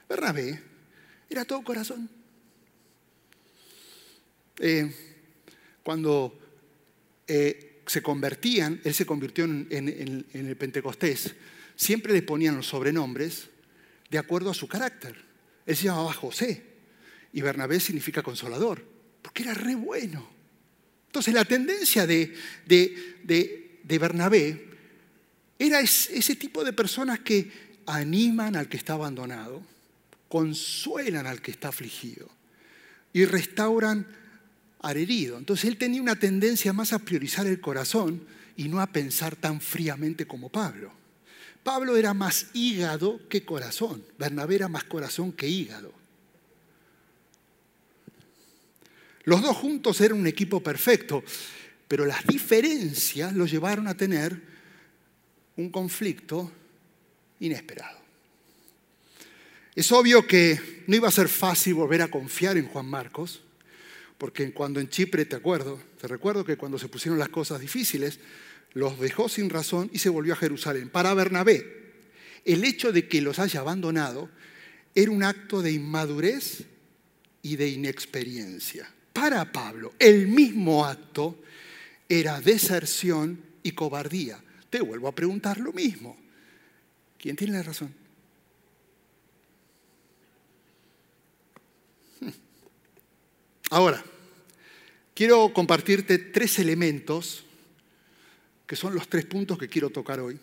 Bernabé 0.08 0.62
era 1.28 1.44
todo 1.44 1.62
corazón. 1.62 2.08
Eh, 4.60 4.94
cuando 5.82 6.38
eh, 7.26 7.82
se 7.86 8.02
convertían, 8.02 8.80
él 8.84 8.94
se 8.94 9.06
convirtió 9.06 9.44
en, 9.44 10.26
el 10.32 10.56
Pentecostés, 10.56 11.34
siempre 11.74 12.12
le 12.12 12.22
ponían 12.22 12.56
los 12.56 12.66
sobrenombres 12.66 13.48
de 14.10 14.18
acuerdo 14.18 14.50
a 14.50 14.54
su 14.54 14.68
carácter. 14.68 15.16
Él 15.64 15.76
se 15.76 15.84
llamaba 15.84 16.12
José 16.12 16.67
y 17.38 17.40
Bernabé 17.40 17.78
significa 17.78 18.20
consolador, 18.20 18.84
porque 19.22 19.44
era 19.44 19.54
re 19.54 19.76
bueno. 19.76 20.28
Entonces 21.06 21.32
la 21.32 21.44
tendencia 21.44 22.04
de, 22.04 22.34
de 22.66 23.98
Bernabé 24.00 24.66
era 25.56 25.78
ese 25.78 26.34
tipo 26.34 26.64
de 26.64 26.72
personas 26.72 27.20
que 27.20 27.48
animan 27.86 28.56
al 28.56 28.68
que 28.68 28.76
está 28.76 28.94
abandonado, 28.94 29.62
consuelan 30.28 31.28
al 31.28 31.40
que 31.40 31.52
está 31.52 31.68
afligido 31.68 32.28
y 33.12 33.24
restauran 33.24 34.04
al 34.80 34.96
herido. 34.96 35.38
Entonces 35.38 35.66
él 35.66 35.78
tenía 35.78 36.02
una 36.02 36.16
tendencia 36.16 36.72
más 36.72 36.92
a 36.92 36.98
priorizar 36.98 37.46
el 37.46 37.60
corazón 37.60 38.20
y 38.56 38.66
no 38.66 38.80
a 38.80 38.88
pensar 38.88 39.36
tan 39.36 39.60
fríamente 39.60 40.26
como 40.26 40.48
Pablo. 40.48 40.90
Pablo 41.62 41.96
era 41.96 42.14
más 42.14 42.46
hígado 42.52 43.20
que 43.28 43.44
corazón, 43.44 44.02
Bernabé 44.18 44.56
era 44.56 44.66
más 44.66 44.82
corazón 44.82 45.30
que 45.30 45.46
hígado. 45.46 45.97
Los 49.28 49.42
dos 49.42 49.58
juntos 49.58 50.00
eran 50.00 50.20
un 50.20 50.26
equipo 50.26 50.62
perfecto, 50.62 51.22
pero 51.86 52.06
las 52.06 52.26
diferencias 52.26 53.34
los 53.34 53.50
llevaron 53.50 53.86
a 53.86 53.94
tener 53.94 54.40
un 55.56 55.68
conflicto 55.68 56.50
inesperado. 57.38 57.98
Es 59.74 59.92
obvio 59.92 60.26
que 60.26 60.82
no 60.86 60.96
iba 60.96 61.08
a 61.08 61.10
ser 61.10 61.28
fácil 61.28 61.74
volver 61.74 62.00
a 62.00 62.08
confiar 62.08 62.56
en 62.56 62.68
Juan 62.68 62.86
Marcos, 62.86 63.42
porque 64.16 64.50
cuando 64.54 64.80
en 64.80 64.88
Chipre, 64.88 65.26
te 65.26 65.36
acuerdo, 65.36 65.78
te 66.00 66.08
recuerdo 66.08 66.42
que 66.42 66.56
cuando 66.56 66.78
se 66.78 66.88
pusieron 66.88 67.18
las 67.18 67.28
cosas 67.28 67.60
difíciles, 67.60 68.20
los 68.72 68.98
dejó 68.98 69.28
sin 69.28 69.50
razón 69.50 69.90
y 69.92 69.98
se 69.98 70.08
volvió 70.08 70.32
a 70.32 70.36
Jerusalén. 70.36 70.88
Para 70.88 71.12
Bernabé, 71.12 71.92
el 72.46 72.64
hecho 72.64 72.92
de 72.92 73.08
que 73.08 73.20
los 73.20 73.38
haya 73.40 73.60
abandonado 73.60 74.30
era 74.94 75.10
un 75.10 75.22
acto 75.22 75.60
de 75.60 75.72
inmadurez 75.72 76.64
y 77.42 77.56
de 77.56 77.68
inexperiencia. 77.68 78.90
Para 79.12 79.50
Pablo, 79.52 79.94
el 79.98 80.28
mismo 80.28 80.84
acto 80.84 81.38
era 82.08 82.40
deserción 82.40 83.42
y 83.62 83.72
cobardía. 83.72 84.42
Te 84.70 84.80
vuelvo 84.80 85.08
a 85.08 85.14
preguntar 85.14 85.58
lo 85.58 85.72
mismo. 85.72 86.16
¿Quién 87.18 87.36
tiene 87.36 87.54
la 87.54 87.62
razón? 87.62 87.92
Ahora, 93.70 94.04
quiero 95.14 95.52
compartirte 95.52 96.18
tres 96.18 96.58
elementos 96.58 97.44
que 98.68 98.76
son 98.76 98.94
los 98.94 99.08
tres 99.08 99.24
puntos 99.24 99.58
que 99.58 99.68
quiero 99.68 99.88
tocar 99.88 100.20
hoy, 100.20 100.38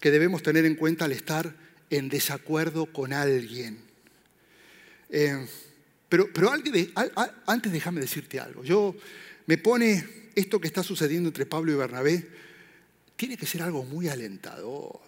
que 0.00 0.10
debemos 0.10 0.42
tener 0.42 0.64
en 0.66 0.74
cuenta 0.74 1.04
al 1.04 1.12
estar 1.12 1.54
en 1.88 2.08
desacuerdo 2.08 2.86
con 2.86 3.12
alguien. 3.12 3.78
Eh, 5.08 5.46
pero, 6.10 6.30
pero 6.30 6.50
antes 6.50 7.72
déjame 7.72 8.02
decirte 8.02 8.38
algo. 8.38 8.62
Yo 8.64 8.94
me 9.46 9.56
pone 9.56 10.04
esto 10.34 10.60
que 10.60 10.66
está 10.66 10.82
sucediendo 10.82 11.28
entre 11.28 11.46
Pablo 11.46 11.72
y 11.72 11.76
Bernabé, 11.76 12.28
tiene 13.16 13.36
que 13.36 13.46
ser 13.46 13.62
algo 13.62 13.84
muy 13.84 14.08
alentador. 14.08 15.00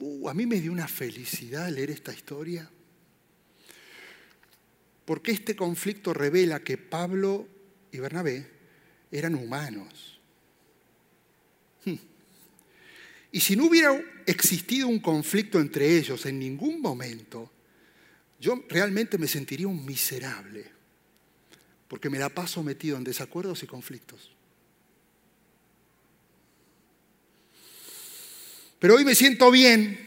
Uh, 0.00 0.28
a 0.28 0.34
mí 0.34 0.46
me 0.46 0.60
dio 0.60 0.72
una 0.72 0.88
felicidad 0.88 1.70
leer 1.70 1.90
esta 1.90 2.12
historia. 2.12 2.68
Porque 5.04 5.32
este 5.32 5.54
conflicto 5.54 6.14
revela 6.14 6.60
que 6.60 6.78
Pablo 6.78 7.46
y 7.92 7.98
Bernabé 7.98 8.46
eran 9.12 9.34
humanos. 9.34 10.18
Hmm. 11.84 11.94
Y 13.30 13.40
si 13.40 13.54
no 13.54 13.66
hubiera 13.66 14.00
existido 14.26 14.88
un 14.88 15.00
conflicto 15.00 15.60
entre 15.60 15.96
ellos 15.96 16.24
en 16.26 16.38
ningún 16.38 16.80
momento, 16.80 17.50
yo 18.44 18.62
realmente 18.68 19.16
me 19.16 19.26
sentiría 19.26 19.66
un 19.66 19.86
miserable, 19.86 20.66
porque 21.88 22.10
me 22.10 22.18
la 22.18 22.28
paso 22.28 22.62
metido 22.62 22.98
en 22.98 23.04
desacuerdos 23.04 23.62
y 23.62 23.66
conflictos. 23.66 24.32
Pero 28.78 28.96
hoy 28.96 29.04
me 29.06 29.14
siento 29.14 29.50
bien 29.50 29.98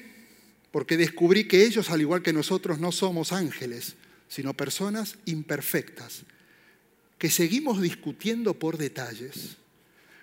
porque 0.69 0.97
descubrí 0.97 1.47
que 1.47 1.63
ellos, 1.63 1.89
al 1.89 2.01
igual 2.01 2.21
que 2.21 2.31
nosotros, 2.31 2.77
no 2.77 2.91
somos 2.91 3.31
ángeles, 3.31 3.95
sino 4.27 4.53
personas 4.53 5.17
imperfectas, 5.25 6.21
que 7.17 7.31
seguimos 7.31 7.81
discutiendo 7.81 8.53
por 8.53 8.77
detalles, 8.77 9.57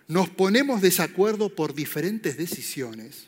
nos 0.07 0.31
ponemos 0.31 0.81
desacuerdo 0.83 1.57
por 1.57 1.75
diferentes 1.75 2.37
decisiones 2.37 3.27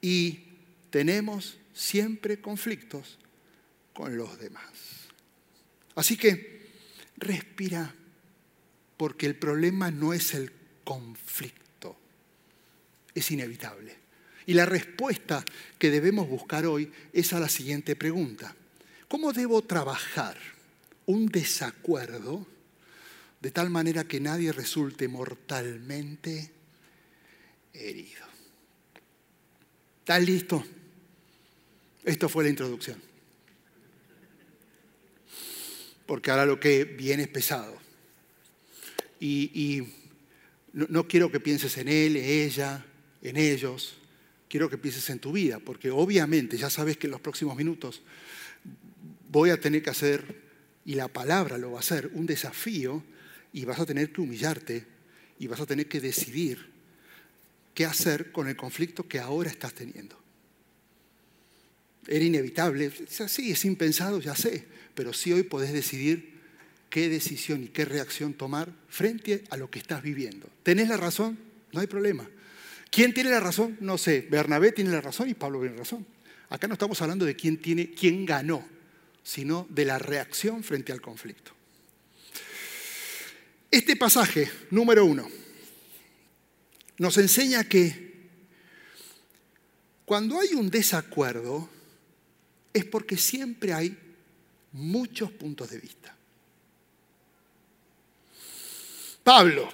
y 0.00 0.44
tenemos 0.90 1.58
siempre 1.74 2.40
conflictos 2.40 3.18
con 3.98 4.16
los 4.16 4.38
demás. 4.38 4.62
Así 5.96 6.16
que 6.16 6.68
respira, 7.16 7.92
porque 8.96 9.26
el 9.26 9.34
problema 9.34 9.90
no 9.90 10.12
es 10.12 10.34
el 10.34 10.52
conflicto, 10.84 11.98
es 13.12 13.28
inevitable. 13.32 13.96
Y 14.46 14.54
la 14.54 14.66
respuesta 14.66 15.44
que 15.80 15.90
debemos 15.90 16.28
buscar 16.28 16.64
hoy 16.64 16.92
es 17.12 17.32
a 17.32 17.40
la 17.40 17.48
siguiente 17.48 17.96
pregunta. 17.96 18.54
¿Cómo 19.08 19.32
debo 19.32 19.62
trabajar 19.62 20.38
un 21.06 21.26
desacuerdo 21.26 22.46
de 23.40 23.50
tal 23.50 23.68
manera 23.68 24.04
que 24.04 24.20
nadie 24.20 24.52
resulte 24.52 25.08
mortalmente 25.08 26.52
herido? 27.72 28.26
¿Estás 29.98 30.22
listo? 30.22 30.64
Esto 32.04 32.28
fue 32.28 32.44
la 32.44 32.50
introducción. 32.50 33.07
Porque 36.08 36.30
ahora 36.30 36.46
lo 36.46 36.58
que 36.58 36.84
viene 36.84 37.24
es 37.24 37.28
pesado. 37.28 37.76
Y, 39.20 39.86
no 40.72 41.06
quiero 41.06 41.30
que 41.30 41.38
pienses 41.38 41.76
en 41.76 41.88
él, 41.88 42.16
en 42.16 42.24
ella, 42.24 42.86
en 43.20 43.36
ellos. 43.36 43.98
Quiero 44.48 44.70
que 44.70 44.78
pienses 44.78 45.10
en 45.10 45.18
tu 45.18 45.32
vida, 45.32 45.58
porque 45.58 45.90
obviamente 45.90 46.56
ya 46.56 46.70
sabes 46.70 46.96
que 46.96 47.08
en 47.08 47.10
los 47.10 47.20
próximos 47.20 47.56
minutos 47.56 48.00
voy 49.28 49.50
a 49.50 49.60
tener 49.60 49.82
que 49.82 49.90
hacer, 49.90 50.48
y 50.86 50.94
la 50.94 51.08
palabra 51.08 51.58
lo 51.58 51.72
va 51.72 51.78
a 51.78 51.80
hacer, 51.80 52.10
un 52.14 52.24
desafío 52.24 53.04
y 53.52 53.66
vas 53.66 53.78
a 53.78 53.84
tener 53.84 54.10
que 54.10 54.22
humillarte 54.22 54.86
y 55.38 55.46
vas 55.46 55.60
a 55.60 55.66
tener 55.66 55.86
que 55.88 56.00
decidir 56.00 56.70
qué 57.74 57.84
hacer 57.84 58.32
con 58.32 58.48
el 58.48 58.56
conflicto 58.56 59.06
que 59.06 59.18
ahora 59.18 59.50
estás 59.50 59.74
teniendo. 59.74 60.18
Era 62.08 62.24
inevitable, 62.24 62.90
sí, 63.08 63.50
es 63.50 63.64
impensado, 63.66 64.18
ya 64.20 64.34
sé, 64.34 64.64
pero 64.94 65.12
sí 65.12 65.30
hoy 65.32 65.42
podés 65.42 65.74
decidir 65.74 66.38
qué 66.88 67.10
decisión 67.10 67.62
y 67.64 67.68
qué 67.68 67.84
reacción 67.84 68.32
tomar 68.32 68.72
frente 68.88 69.44
a 69.50 69.58
lo 69.58 69.70
que 69.70 69.78
estás 69.78 70.02
viviendo. 70.02 70.48
¿Tenés 70.62 70.88
la 70.88 70.96
razón? 70.96 71.38
No 71.70 71.80
hay 71.80 71.86
problema. 71.86 72.26
¿Quién 72.90 73.12
tiene 73.12 73.28
la 73.28 73.40
razón? 73.40 73.76
No 73.80 73.98
sé. 73.98 74.26
Bernabé 74.30 74.72
tiene 74.72 74.90
la 74.90 75.02
razón 75.02 75.28
y 75.28 75.34
Pablo 75.34 75.60
tiene 75.60 75.76
razón. 75.76 76.06
Acá 76.48 76.66
no 76.66 76.72
estamos 76.72 77.00
hablando 77.02 77.26
de 77.26 77.36
quién, 77.36 77.58
tiene, 77.58 77.90
quién 77.90 78.24
ganó, 78.24 78.66
sino 79.22 79.66
de 79.68 79.84
la 79.84 79.98
reacción 79.98 80.64
frente 80.64 80.92
al 80.92 81.02
conflicto. 81.02 81.52
Este 83.70 83.96
pasaje, 83.96 84.50
número 84.70 85.04
uno, 85.04 85.28
nos 86.96 87.18
enseña 87.18 87.64
que 87.64 88.08
cuando 90.06 90.40
hay 90.40 90.54
un 90.54 90.70
desacuerdo 90.70 91.68
es 92.72 92.84
porque 92.84 93.16
siempre 93.16 93.72
hay 93.72 93.96
muchos 94.72 95.30
puntos 95.32 95.70
de 95.70 95.78
vista. 95.78 96.14
Pablo, 99.22 99.68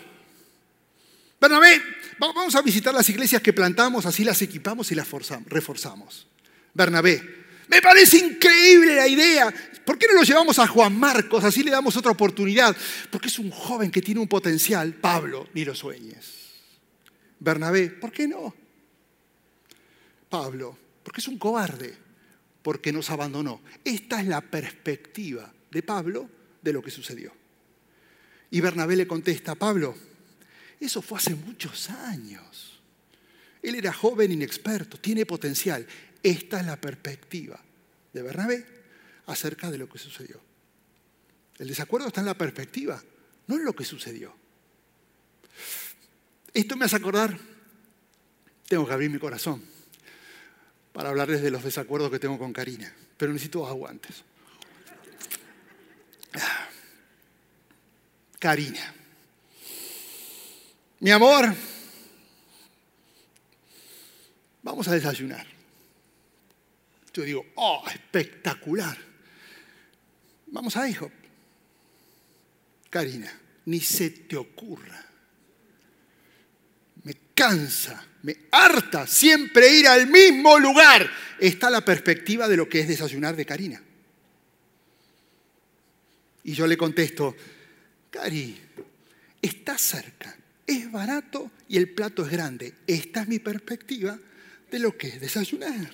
Bernabé, 1.41 1.81
vamos 2.19 2.55
a 2.55 2.63
visitar 2.63 2.95
las 2.95 3.09
iglesias 3.09 3.43
que 3.43 3.53
plantamos, 3.53 4.07
así 4.07 4.25
las 4.25 4.41
equipamos 4.43 4.91
y 4.91 4.95
las 4.95 5.09
reforzamos. 5.47 6.27
Bernabé, 6.73 7.45
me 7.69 7.81
parece 7.81 8.19
increíble 8.19 8.97
la 8.97 9.07
idea. 9.07 9.55
¿Por 9.85 9.99
qué 9.99 10.07
no 10.07 10.15
lo 10.15 10.23
llevamos 10.23 10.59
a 10.59 10.67
Juan 10.67 10.99
Marcos? 10.99 11.45
Así 11.45 11.63
le 11.63 11.71
damos 11.71 11.97
otra 11.97 12.13
oportunidad. 12.13 12.75
Porque 13.11 13.29
es 13.29 13.39
un 13.39 13.51
joven 13.51 13.91
que 13.91 14.03
tiene 14.03 14.21
un 14.21 14.29
potencial. 14.29 14.95
Pablo, 14.95 15.49
ni 15.55 15.65
lo 15.65 15.75
sueñes. 15.75 16.45
Bernabé, 17.39 17.91
¿por 17.91 18.11
qué 18.11 18.27
no? 18.27 18.55
Pablo, 20.31 20.77
porque 21.03 21.21
es 21.21 21.29
un 21.29 21.39
cobarde, 21.39 21.95
porque 22.65 22.93
nos 22.93 23.11
abandonó. 23.11 23.61
Esta 23.85 24.23
es 24.23 24.27
la 24.27 24.41
perspectiva 24.41 25.53
de 25.71 25.83
Pablo 25.83 26.31
de 26.63 26.73
lo 26.73 26.83
que 26.83 26.91
sucedió. 26.91 27.31
Y 28.51 28.63
Bernabé 28.63 28.97
le 28.97 29.07
contesta, 29.07 29.55
Pablo, 29.55 29.95
eso 30.81 31.03
fue 31.03 31.19
hace 31.19 31.35
muchos 31.35 31.91
años. 31.91 32.81
Él 33.63 33.75
era 33.75 33.93
joven, 33.93 34.33
inexperto, 34.33 34.99
tiene 34.99 35.27
potencial. 35.27 35.87
Esta 36.23 36.61
es 36.61 36.67
la 36.67 36.81
perspectiva 36.81 37.61
de 38.15 38.23
Bernabé 38.23 38.67
acerca 39.27 39.71
de 39.71 39.77
lo 39.77 39.87
que 39.87 39.99
sucedió. 39.99 40.41
El 41.59 41.69
desacuerdo 41.69 42.09
está 42.09 42.21
en 42.21 42.27
la 42.27 42.39
perspectiva, 42.39 43.03
no 43.47 43.57
en 43.57 43.65
lo 43.67 43.77
que 43.77 43.85
sucedió. 43.85 44.35
Esto 46.55 46.79
me 46.79 46.87
hace 46.87 46.97
acordar, 46.97 47.39
tengo 48.67 48.87
que 48.87 48.93
abrir 48.95 49.11
mi 49.11 49.19
corazón 49.19 49.74
para 50.95 51.09
hablarles 51.09 51.43
de 51.43 51.51
los 51.51 51.65
desacuerdos 51.65 52.09
que 52.09 52.21
tengo 52.21 52.39
con 52.39 52.53
Karina, 52.53 52.95
pero 53.17 53.33
necesito 53.33 53.67
aguantes. 53.67 54.23
Karina, 58.39 58.95
mi 61.01 61.11
amor, 61.11 61.53
vamos 64.63 64.87
a 64.87 64.93
desayunar. 64.93 65.45
Yo 67.13 67.25
digo, 67.25 67.45
oh, 67.57 67.83
espectacular. 67.93 68.97
Vamos 70.47 70.77
a 70.77 70.89
hijo. 70.89 71.11
Karina, 72.89 73.37
ni 73.65 73.81
se 73.81 74.11
te 74.11 74.37
ocurra. 74.37 75.05
Cansa, 77.35 78.07
me 78.23 78.37
harta 78.51 79.07
siempre 79.07 79.71
ir 79.75 79.87
al 79.89 80.07
mismo 80.07 80.59
lugar. 80.59 81.11
Está 81.39 81.69
la 81.69 81.85
perspectiva 81.85 82.49
de 82.49 82.57
lo 82.57 82.69
que 82.69 82.81
es 82.81 82.89
desayunar 82.89 83.37
de 83.37 83.45
Karina. 83.45 83.83
Y 86.45 86.53
yo 86.53 86.67
le 86.67 86.77
contesto, 86.77 87.35
Cari, 88.11 88.61
está 89.43 89.77
cerca, 89.77 90.37
es 90.67 90.91
barato 90.91 91.51
y 91.69 91.77
el 91.77 91.91
plato 91.91 92.25
es 92.25 92.31
grande. 92.31 92.75
Esta 92.87 93.23
es 93.23 93.29
mi 93.29 93.39
perspectiva 93.39 94.19
de 94.71 94.79
lo 94.79 94.97
que 94.97 95.09
es 95.09 95.21
desayunar. 95.21 95.91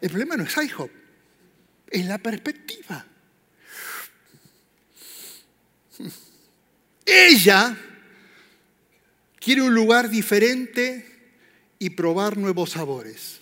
El 0.00 0.08
problema 0.08 0.36
no 0.36 0.44
es 0.44 0.56
IHOP, 0.56 0.90
es 1.88 2.06
la 2.06 2.18
perspectiva. 2.18 3.06
Ella 7.04 7.76
quiere 9.42 9.62
un 9.62 9.74
lugar 9.74 10.08
diferente 10.08 11.06
y 11.78 11.90
probar 11.90 12.36
nuevos 12.36 12.70
sabores. 12.70 13.40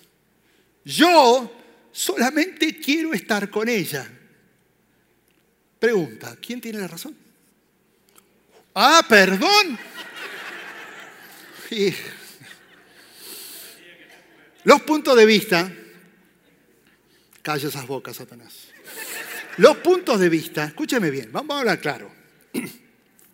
Yo 0.84 1.52
solamente 1.92 2.78
quiero 2.78 3.12
estar 3.12 3.50
con 3.50 3.68
ella. 3.68 4.10
Pregunta, 5.78 6.36
¿quién 6.40 6.60
tiene 6.60 6.78
la 6.78 6.88
razón? 6.88 7.16
Ah, 8.74 9.04
perdón. 9.08 9.78
Los 14.64 14.82
puntos 14.82 15.16
de 15.16 15.26
vista 15.26 15.72
Calla 17.42 17.68
esas 17.68 17.86
bocas, 17.86 18.16
Satanás. 18.16 18.68
Los 19.56 19.78
puntos 19.78 20.20
de 20.20 20.28
vista, 20.28 20.64
escúcheme 20.64 21.10
bien, 21.10 21.32
vamos 21.32 21.56
a 21.56 21.60
hablar 21.60 21.80
claro. 21.80 22.10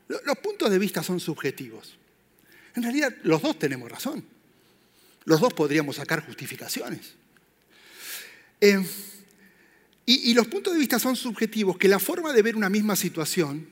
Los 0.08 0.38
puntos 0.38 0.70
de 0.70 0.78
vista 0.78 1.02
son 1.02 1.18
subjetivos. 1.18 1.98
En 2.76 2.82
realidad, 2.82 3.14
los 3.22 3.42
dos 3.42 3.58
tenemos 3.58 3.90
razón. 3.90 4.22
Los 5.24 5.40
dos 5.40 5.52
podríamos 5.54 5.96
sacar 5.96 6.24
justificaciones. 6.24 7.14
Y, 8.60 10.30
y 10.30 10.34
los 10.34 10.46
puntos 10.46 10.74
de 10.74 10.78
vista 10.78 10.98
son 10.98 11.16
subjetivos, 11.16 11.78
que 11.78 11.88
la 11.88 11.98
forma 11.98 12.32
de 12.32 12.42
ver 12.42 12.54
una 12.54 12.68
misma 12.68 12.94
situación 12.94 13.68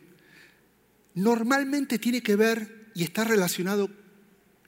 normalmente 1.15 1.99
tiene 1.99 2.23
que 2.23 2.35
ver 2.35 2.89
y 2.95 3.05
está 3.05 3.25
relacionado 3.25 3.91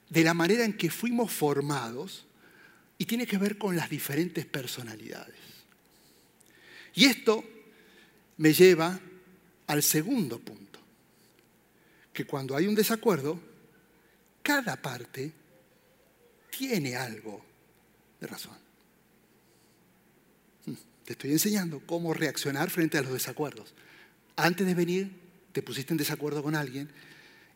de 0.09 0.23
la 0.23 0.33
manera 0.33 0.63
en 0.63 0.77
que 0.77 0.89
fuimos 0.89 1.31
formados 1.31 2.25
y 2.97 3.05
tiene 3.05 3.27
que 3.27 3.37
ver 3.37 3.57
con 3.57 3.75
las 3.75 3.89
diferentes 3.89 4.45
personalidades. 4.45 5.35
Y 6.93 7.05
esto 7.05 7.43
me 8.37 8.53
lleva 8.53 8.99
al 9.67 9.83
segundo 9.83 10.39
punto, 10.39 10.79
que 12.13 12.25
cuando 12.25 12.55
hay 12.55 12.67
un 12.67 12.75
desacuerdo, 12.75 13.39
cada 14.47 14.77
parte 14.77 15.33
tiene 16.49 16.95
algo 16.95 17.45
de 18.21 18.27
razón. 18.27 18.57
Hmm, 20.65 20.73
te 21.03 21.11
estoy 21.11 21.33
enseñando 21.33 21.81
cómo 21.85 22.13
reaccionar 22.13 22.69
frente 22.69 22.97
a 22.97 23.01
los 23.01 23.11
desacuerdos. 23.11 23.73
Antes 24.37 24.65
de 24.65 24.73
venir, 24.73 25.11
te 25.51 25.61
pusiste 25.61 25.93
en 25.93 25.97
desacuerdo 25.97 26.41
con 26.41 26.55
alguien, 26.55 26.89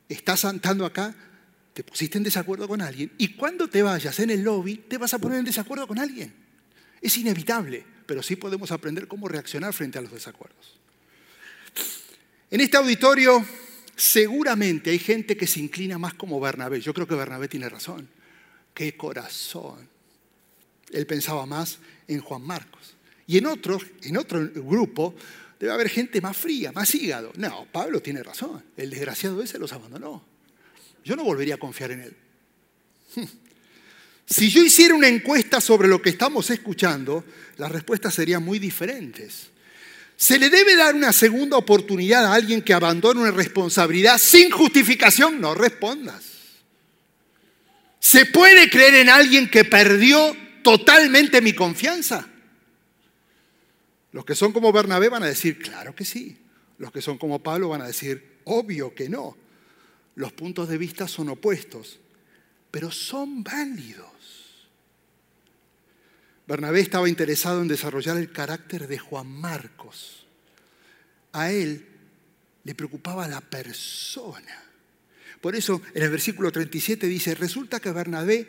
estás 0.09 0.43
andando 0.43 0.85
acá, 0.85 1.15
te 1.73 1.85
pusiste 1.85 2.17
en 2.17 2.25
desacuerdo 2.25 2.67
con 2.67 2.81
alguien, 2.81 3.13
y 3.17 3.35
cuando 3.35 3.69
te 3.69 3.81
vayas 3.83 4.19
en 4.19 4.29
el 4.29 4.43
lobby, 4.43 4.75
te 4.75 4.97
vas 4.97 5.13
a 5.13 5.19
poner 5.19 5.39
en 5.39 5.45
desacuerdo 5.45 5.87
con 5.87 5.97
alguien. 5.97 6.33
Es 6.99 7.15
inevitable 7.17 7.85
pero 8.11 8.21
sí 8.21 8.35
podemos 8.35 8.73
aprender 8.73 9.07
cómo 9.07 9.29
reaccionar 9.29 9.71
frente 9.71 9.97
a 9.97 10.01
los 10.01 10.11
desacuerdos. 10.11 10.77
En 12.49 12.59
este 12.59 12.75
auditorio 12.75 13.41
seguramente 13.95 14.89
hay 14.89 14.99
gente 14.99 15.37
que 15.37 15.47
se 15.47 15.59
inclina 15.59 15.97
más 15.97 16.13
como 16.13 16.39
Bernabé. 16.39 16.81
Yo 16.81 16.93
creo 16.93 17.07
que 17.07 17.15
Bernabé 17.15 17.47
tiene 17.47 17.69
razón. 17.69 18.07
¡Qué 18.73 18.95
corazón! 18.95 19.89
Él 20.91 21.05
pensaba 21.05 21.45
más 21.45 21.79
en 22.07 22.19
Juan 22.19 22.41
Marcos. 22.41 22.95
Y 23.27 23.37
en 23.37 23.45
otro, 23.45 23.79
en 24.03 24.17
otro 24.17 24.49
grupo 24.53 25.15
debe 25.59 25.73
haber 25.73 25.89
gente 25.89 26.19
más 26.21 26.35
fría, 26.35 26.71
más 26.71 26.93
hígado. 26.95 27.31
No, 27.37 27.67
Pablo 27.71 28.01
tiene 28.01 28.23
razón. 28.23 28.63
El 28.75 28.89
desgraciado 28.89 29.41
ese 29.41 29.59
los 29.59 29.71
abandonó. 29.73 30.23
Yo 31.03 31.15
no 31.15 31.23
volvería 31.23 31.55
a 31.55 31.57
confiar 31.57 31.91
en 31.91 32.01
él. 32.01 32.15
Si 34.25 34.49
yo 34.49 34.63
hiciera 34.63 34.95
una 34.95 35.09
encuesta 35.09 35.59
sobre 35.59 35.89
lo 35.89 36.01
que 36.01 36.09
estamos 36.09 36.49
escuchando, 36.51 37.25
las 37.57 37.71
respuestas 37.71 38.13
serían 38.13 38.43
muy 38.43 38.59
diferentes. 38.59 39.49
¿Se 40.21 40.37
le 40.37 40.51
debe 40.51 40.75
dar 40.75 40.93
una 40.93 41.11
segunda 41.13 41.57
oportunidad 41.57 42.27
a 42.27 42.35
alguien 42.35 42.61
que 42.61 42.75
abandona 42.75 43.21
una 43.21 43.31
responsabilidad 43.31 44.19
sin 44.19 44.51
justificación? 44.51 45.41
No 45.41 45.55
respondas. 45.55 46.23
¿Se 47.97 48.27
puede 48.27 48.69
creer 48.69 48.93
en 48.93 49.09
alguien 49.09 49.49
que 49.49 49.65
perdió 49.65 50.37
totalmente 50.61 51.41
mi 51.41 51.53
confianza? 51.53 52.29
Los 54.11 54.23
que 54.23 54.35
son 54.35 54.53
como 54.53 54.71
Bernabé 54.71 55.09
van 55.09 55.23
a 55.23 55.25
decir, 55.25 55.57
claro 55.57 55.95
que 55.95 56.05
sí. 56.05 56.37
Los 56.77 56.91
que 56.91 57.01
son 57.01 57.17
como 57.17 57.41
Pablo 57.41 57.69
van 57.69 57.81
a 57.81 57.87
decir, 57.87 58.41
obvio 58.43 58.93
que 58.93 59.09
no. 59.09 59.35
Los 60.13 60.33
puntos 60.33 60.69
de 60.69 60.77
vista 60.77 61.07
son 61.07 61.29
opuestos, 61.29 61.99
pero 62.69 62.91
son 62.91 63.43
válidos. 63.43 64.10
Bernabé 66.47 66.81
estaba 66.81 67.09
interesado 67.09 67.61
en 67.61 67.67
desarrollar 67.67 68.17
el 68.17 68.31
carácter 68.31 68.87
de 68.87 68.97
Juan 68.97 69.27
Marcos. 69.27 70.25
A 71.33 71.51
él 71.51 71.85
le 72.63 72.75
preocupaba 72.75 73.27
la 73.27 73.41
persona. 73.41 74.63
Por 75.39 75.55
eso 75.55 75.81
en 75.93 76.03
el 76.03 76.09
versículo 76.09 76.51
37 76.51 77.07
dice, 77.07 77.35
resulta 77.35 77.79
que 77.79 77.91
Bernabé 77.91 78.47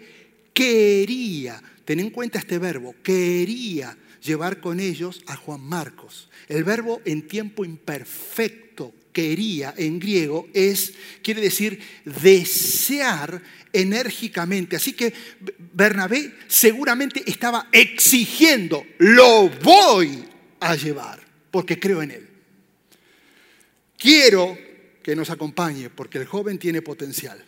quería, 0.52 1.62
ten 1.85 2.00
en 2.00 2.11
cuenta 2.11 2.38
este 2.38 2.59
verbo, 2.59 2.94
quería 3.02 3.96
llevar 4.22 4.61
con 4.61 4.81
ellos 4.81 5.22
a 5.26 5.37
Juan 5.37 5.61
Marcos. 5.61 6.28
El 6.48 6.64
verbo 6.64 7.00
en 7.05 7.26
tiempo 7.26 7.64
imperfecto, 7.64 8.62
quería 9.12 9.75
en 9.77 9.98
griego, 9.98 10.48
es, 10.53 10.94
quiere 11.22 11.40
decir 11.40 11.81
desear 12.05 13.42
enérgicamente. 13.72 14.77
Así 14.77 14.92
que 14.92 15.12
Bernabé 15.59 16.35
seguramente 16.48 17.22
estaba 17.27 17.68
exigiendo, 17.72 18.85
lo 18.98 19.48
voy 19.48 20.25
a 20.61 20.75
llevar, 20.77 21.20
porque 21.51 21.79
creo 21.79 22.03
en 22.03 22.11
él. 22.12 22.29
Quiero 23.96 24.59
que 25.03 25.14
nos 25.16 25.31
acompañe, 25.31 25.90
porque 25.90 26.18
el 26.18 26.27
joven 26.27 26.59
tiene 26.59 26.83
potencial. 26.83 27.44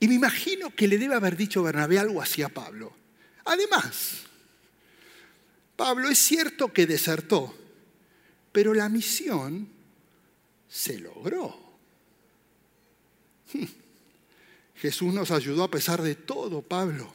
Y 0.00 0.08
me 0.08 0.14
imagino 0.14 0.74
que 0.74 0.88
le 0.88 0.98
debe 0.98 1.14
haber 1.14 1.36
dicho 1.36 1.62
Bernabé 1.62 1.98
algo 1.98 2.20
así 2.20 2.42
a 2.42 2.48
Pablo. 2.48 2.92
Además, 3.44 4.22
Pablo 5.76 6.08
es 6.08 6.18
cierto 6.18 6.72
que 6.72 6.86
desertó, 6.86 7.54
pero 8.52 8.74
la 8.74 8.88
misión 8.88 9.68
se 10.72 10.98
logró. 10.98 11.54
Jesús 14.76 15.12
nos 15.12 15.30
ayudó 15.30 15.64
a 15.64 15.70
pesar 15.70 16.00
de 16.00 16.14
todo, 16.14 16.62
Pablo. 16.62 17.12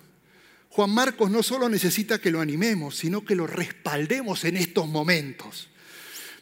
Juan 0.69 0.91
Marcos 0.91 1.31
no 1.31 1.41
solo 1.41 1.67
necesita 1.67 2.21
que 2.21 2.29
lo 2.29 2.39
animemos, 2.39 2.95
sino 2.95 3.25
que 3.25 3.33
lo 3.33 3.47
respaldemos 3.47 4.45
en 4.45 4.57
estos 4.57 4.87
momentos. 4.87 5.69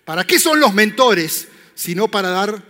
¿Para 0.03 0.25
qué 0.27 0.37
son 0.37 0.59
los 0.59 0.73
mentores? 0.73 1.47
Sino 1.73 2.09
para 2.09 2.29
dar 2.29 2.65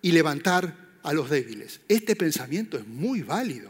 y 0.00 0.12
levantar 0.12 1.00
a 1.02 1.12
los 1.12 1.28
débiles. 1.28 1.80
Este 1.88 2.14
pensamiento 2.14 2.78
es 2.78 2.86
muy 2.86 3.22
válido. 3.22 3.68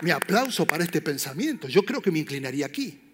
Mi 0.00 0.12
aplauso 0.12 0.66
para 0.66 0.82
este 0.82 1.02
pensamiento. 1.02 1.68
Yo 1.68 1.82
creo 1.82 2.00
que 2.00 2.10
me 2.10 2.20
inclinaría 2.20 2.64
aquí. 2.64 3.11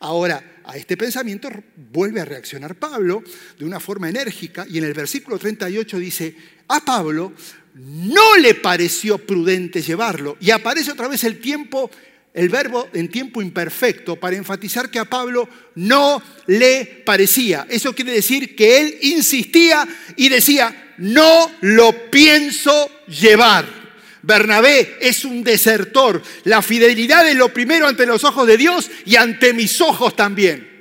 Ahora, 0.00 0.60
a 0.64 0.76
este 0.76 0.96
pensamiento 0.96 1.48
vuelve 1.92 2.20
a 2.20 2.24
reaccionar 2.24 2.74
Pablo 2.74 3.22
de 3.58 3.64
una 3.64 3.80
forma 3.80 4.08
enérgica 4.08 4.66
y 4.68 4.78
en 4.78 4.84
el 4.84 4.92
versículo 4.92 5.38
38 5.38 5.98
dice, 5.98 6.36
a 6.68 6.84
Pablo 6.84 7.32
no 7.74 8.36
le 8.36 8.54
pareció 8.54 9.18
prudente 9.18 9.82
llevarlo. 9.82 10.36
Y 10.40 10.50
aparece 10.50 10.92
otra 10.92 11.08
vez 11.08 11.24
el 11.24 11.40
tiempo, 11.40 11.90
el 12.34 12.48
verbo 12.48 12.88
en 12.92 13.08
tiempo 13.08 13.40
imperfecto 13.40 14.16
para 14.16 14.36
enfatizar 14.36 14.90
que 14.90 14.98
a 14.98 15.04
Pablo 15.04 15.48
no 15.76 16.22
le 16.46 17.02
parecía. 17.04 17.66
Eso 17.68 17.94
quiere 17.94 18.12
decir 18.12 18.56
que 18.56 18.80
él 18.80 18.98
insistía 19.02 19.86
y 20.16 20.28
decía, 20.28 20.94
no 20.98 21.50
lo 21.60 22.10
pienso 22.10 22.90
llevar. 23.06 23.85
Bernabé 24.26 24.98
es 25.00 25.24
un 25.24 25.44
desertor. 25.44 26.20
La 26.44 26.60
fidelidad 26.60 27.28
es 27.28 27.36
lo 27.36 27.52
primero 27.52 27.86
ante 27.86 28.04
los 28.06 28.24
ojos 28.24 28.44
de 28.46 28.56
Dios 28.56 28.90
y 29.04 29.14
ante 29.14 29.52
mis 29.54 29.80
ojos 29.80 30.16
también. 30.16 30.74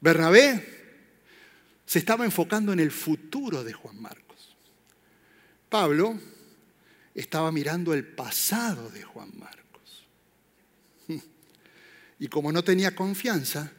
Bernabé 0.00 0.74
se 1.84 1.98
estaba 1.98 2.24
enfocando 2.24 2.72
en 2.72 2.78
el 2.78 2.92
futuro 2.92 3.64
de 3.64 3.72
Juan 3.72 4.00
Marcos. 4.00 4.56
Pablo 5.68 6.16
estaba 7.12 7.50
mirando 7.50 7.92
el 7.92 8.06
pasado 8.06 8.88
de 8.90 9.02
Juan 9.02 9.32
Marcos. 9.36 10.06
Y 12.20 12.28
como 12.28 12.52
no 12.52 12.62
tenía 12.62 12.94
confianza, 12.94 13.72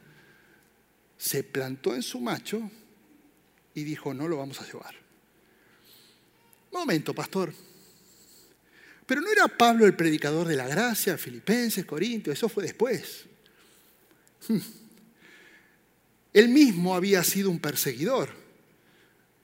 se 1.18 1.46
plantó 1.46 1.96
en 1.96 2.04
su 2.04 2.20
macho 2.20 2.70
y 3.74 3.86
dijo, 3.86 4.14
no 4.14 4.28
lo 4.28 4.38
vamos 4.38 4.60
a 4.60 4.66
llevar. 4.66 4.97
Momento, 6.72 7.14
pastor. 7.14 7.54
Pero 9.06 9.22
no 9.22 9.32
era 9.32 9.48
Pablo 9.48 9.86
el 9.86 9.96
predicador 9.96 10.48
de 10.48 10.56
la 10.56 10.68
gracia, 10.68 11.18
Filipenses, 11.18 11.86
Corintios, 11.86 12.38
eso 12.38 12.50
fue 12.50 12.64
después. 12.64 13.26
Hmm. 14.48 14.58
Él 16.34 16.50
mismo 16.50 16.94
había 16.94 17.24
sido 17.24 17.50
un 17.50 17.60
perseguidor. 17.60 18.30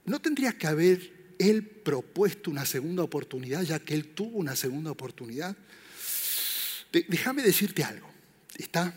¿No 0.05 0.19
tendría 0.19 0.57
que 0.57 0.67
haber 0.67 1.13
él 1.39 1.65
propuesto 1.65 2.51
una 2.51 2.65
segunda 2.65 3.03
oportunidad, 3.03 3.63
ya 3.63 3.79
que 3.79 3.93
él 3.93 4.09
tuvo 4.13 4.37
una 4.37 4.55
segunda 4.55 4.91
oportunidad? 4.91 5.55
Déjame 6.91 7.41
decirte 7.41 7.83
algo. 7.83 8.07
¿Está? 8.55 8.93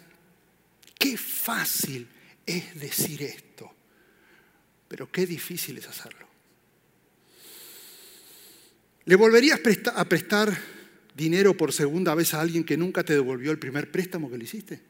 Qué 0.98 1.16
fácil 1.16 2.08
es 2.44 2.78
decir 2.78 3.22
esto. 3.22 3.72
Pero 4.88 5.10
qué 5.10 5.26
difícil 5.26 5.78
es 5.78 5.88
hacerlo. 5.88 6.25
¿Le 9.06 9.14
volverías 9.14 9.60
a 9.94 10.04
prestar 10.04 10.52
dinero 11.14 11.56
por 11.56 11.72
segunda 11.72 12.14
vez 12.14 12.34
a 12.34 12.40
alguien 12.40 12.64
que 12.64 12.76
nunca 12.76 13.04
te 13.04 13.14
devolvió 13.14 13.52
el 13.52 13.58
primer 13.58 13.90
préstamo 13.90 14.28
que 14.28 14.36
le 14.36 14.44
hiciste? 14.44 14.80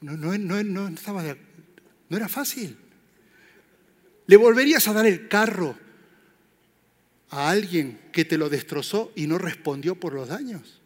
No, 0.00 0.16
no, 0.16 0.36
no, 0.36 0.62
no, 0.62 0.88
estaba 0.88 1.22
no 2.08 2.16
era 2.16 2.28
fácil. 2.28 2.76
¿Le 4.26 4.36
volverías 4.36 4.88
a 4.88 4.92
dar 4.92 5.06
el 5.06 5.28
carro 5.28 5.78
a 7.30 7.50
alguien 7.50 8.00
que 8.12 8.24
te 8.24 8.38
lo 8.38 8.48
destrozó 8.48 9.12
y 9.14 9.28
no 9.28 9.38
respondió 9.38 9.94
por 9.94 10.14
los 10.14 10.28
daños? 10.28 10.77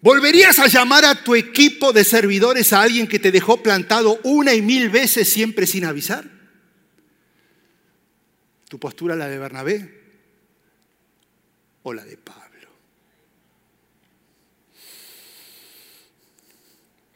¿Volverías 0.00 0.58
a 0.60 0.68
llamar 0.68 1.04
a 1.04 1.24
tu 1.24 1.34
equipo 1.34 1.92
de 1.92 2.04
servidores 2.04 2.72
a 2.72 2.82
alguien 2.82 3.08
que 3.08 3.18
te 3.18 3.32
dejó 3.32 3.62
plantado 3.62 4.20
una 4.22 4.54
y 4.54 4.62
mil 4.62 4.90
veces 4.90 5.28
siempre 5.28 5.66
sin 5.66 5.84
avisar? 5.84 6.30
¿Tu 8.68 8.78
postura 8.78 9.16
la 9.16 9.28
de 9.28 9.38
Bernabé 9.38 10.02
o 11.82 11.92
la 11.92 12.04
de 12.04 12.16
Pablo? 12.16 12.48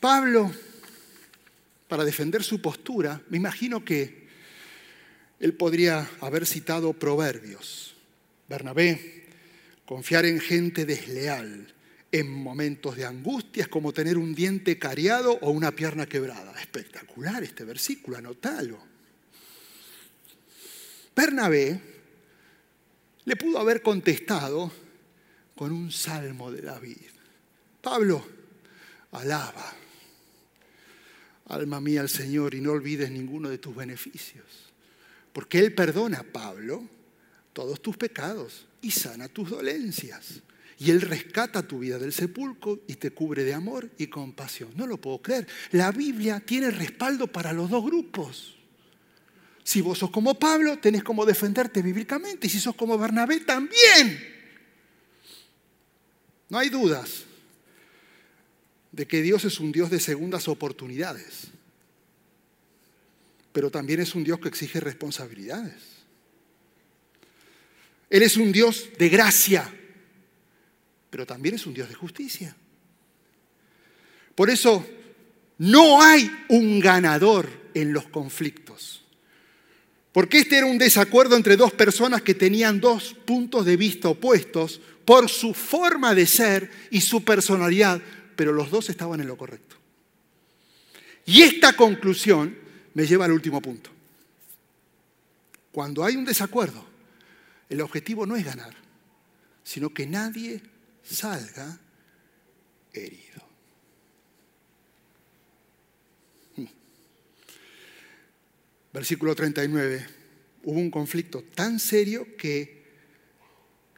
Pablo, 0.01 0.53
para 1.87 2.05
defender 2.05 2.42
su 2.42 2.61
postura, 2.61 3.21
me 3.29 3.37
imagino 3.37 3.85
que 3.85 4.27
él 5.38 5.55
podría 5.55 6.11
haber 6.21 6.47
citado 6.47 6.92
proverbios. 6.95 7.95
Bernabé, 8.49 9.29
confiar 9.85 10.25
en 10.25 10.40
gente 10.40 10.85
desleal 10.85 11.73
en 12.12 12.31
momentos 12.31 12.94
de 12.94 13.07
angustia 13.07 13.62
es 13.62 13.68
como 13.68 13.94
tener 13.94 14.18
un 14.18 14.35
diente 14.35 14.79
cariado 14.79 15.38
o 15.40 15.51
una 15.51 15.72
pierna 15.72 16.07
quebrada. 16.07 16.53
Espectacular 16.61 17.42
este 17.42 17.64
versículo, 17.64 18.18
anótalo. 18.18 18.79
Bernabé 21.16 21.81
le 23.25 23.37
pudo 23.37 23.59
haber 23.59 23.81
contestado 23.81 24.70
con 25.55 25.72
un 25.72 25.90
salmo 25.90 26.53
de 26.53 26.61
David. 26.61 26.98
Pablo, 27.81 28.25
alaba, 29.12 29.72
alma 31.46 31.81
mía 31.81 32.03
al 32.03 32.11
Señor, 32.11 32.55
y 32.55 32.61
no 32.61 32.72
olvides 32.72 33.11
ninguno 33.11 33.48
de 33.48 33.59
tus 33.59 33.75
beneficios. 33.75 34.72
Porque 35.33 35.59
Él 35.59 35.75
perdona, 35.75 36.22
Pablo, 36.22 36.87
todos 37.55 37.81
tus 37.81 37.96
pecados 37.96 38.66
y 38.83 38.90
sana 38.90 39.29
tus 39.29 39.48
dolencias. 39.48 40.42
Y 40.83 40.90
Él 40.90 41.01
rescata 41.01 41.62
tu 41.62 41.79
vida 41.79 41.97
del 41.97 42.12
sepulcro 42.12 42.81
y 42.88 42.95
te 42.95 43.12
cubre 43.12 43.45
de 43.45 43.55
amor 43.55 43.88
y 43.99 44.09
compasión. 44.09 44.73
No 44.75 44.88
lo 44.88 45.01
puedo 45.01 45.23
creer. 45.23 45.47
La 45.71 45.92
Biblia 45.92 46.40
tiene 46.40 46.73
respaldo 46.73 47.29
para 47.29 47.53
los 47.53 47.71
dos 47.71 47.85
grupos. 47.85 48.57
Si 49.62 49.81
vos 49.81 49.99
sos 49.99 50.11
como 50.11 50.40
Pablo, 50.40 50.81
tenés 50.81 51.05
como 51.05 51.25
defenderte 51.25 51.83
bíblicamente. 51.83 52.49
Y 52.49 52.51
si 52.51 52.59
sos 52.59 52.75
como 52.75 52.99
Bernabé, 52.99 53.38
también. 53.40 54.27
No 56.49 56.59
hay 56.59 56.68
dudas 56.68 57.27
de 58.90 59.07
que 59.07 59.23
Dios 59.23 59.45
es 59.45 59.61
un 59.61 59.71
Dios 59.71 59.88
de 59.88 60.01
segundas 60.01 60.49
oportunidades. 60.49 61.45
Pero 63.53 63.71
también 63.71 64.01
es 64.01 64.16
un 64.16 64.25
Dios 64.25 64.40
que 64.40 64.49
exige 64.49 64.81
responsabilidades. 64.81 65.81
Él 68.11 68.25
es 68.25 68.37
un 68.37 68.51
Dios 68.51 68.88
de 68.99 69.09
gracia 69.09 69.73
pero 71.13 71.27
también 71.27 71.56
es 71.56 71.67
un 71.67 71.75
Dios 71.75 71.90
de 71.90 71.94
justicia. 71.94 72.56
Por 74.35 74.48
eso 74.48 74.83
no 75.58 76.00
hay 76.00 76.33
un 76.48 76.81
ganador 76.81 77.50
en 77.75 77.92
los 77.92 78.08
conflictos. 78.08 79.04
Porque 80.10 80.38
este 80.38 80.56
era 80.56 80.65
un 80.65 80.79
desacuerdo 80.79 81.37
entre 81.37 81.58
dos 81.58 81.75
personas 81.75 82.23
que 82.23 82.33
tenían 82.33 82.81
dos 82.81 83.13
puntos 83.27 83.67
de 83.67 83.77
vista 83.77 84.08
opuestos 84.08 84.81
por 85.04 85.29
su 85.29 85.52
forma 85.52 86.15
de 86.15 86.27
ser 86.27 86.71
y 86.90 87.02
su 87.02 87.23
personalidad, 87.23 88.00
pero 88.35 88.54
los 88.54 88.71
dos 88.71 88.88
estaban 88.88 89.21
en 89.21 89.27
lo 89.27 89.37
correcto. 89.37 89.77
Y 91.27 91.42
esta 91.42 91.75
conclusión 91.75 92.56
me 92.94 93.06
lleva 93.06 93.27
al 93.27 93.33
último 93.33 93.60
punto. 93.60 93.90
Cuando 95.73 96.04
hay 96.04 96.17
un 96.17 96.25
desacuerdo, 96.25 96.83
el 97.69 97.83
objetivo 97.83 98.25
no 98.25 98.35
es 98.35 98.46
ganar, 98.46 98.75
sino 99.63 99.90
que 99.90 100.06
nadie 100.06 100.71
salga 101.03 101.79
herido. 102.92 103.42
Versículo 108.92 109.35
39. 109.35 110.07
Hubo 110.65 110.79
un 110.79 110.90
conflicto 110.90 111.42
tan 111.55 111.81
serio 111.81 112.37
que 112.37 112.83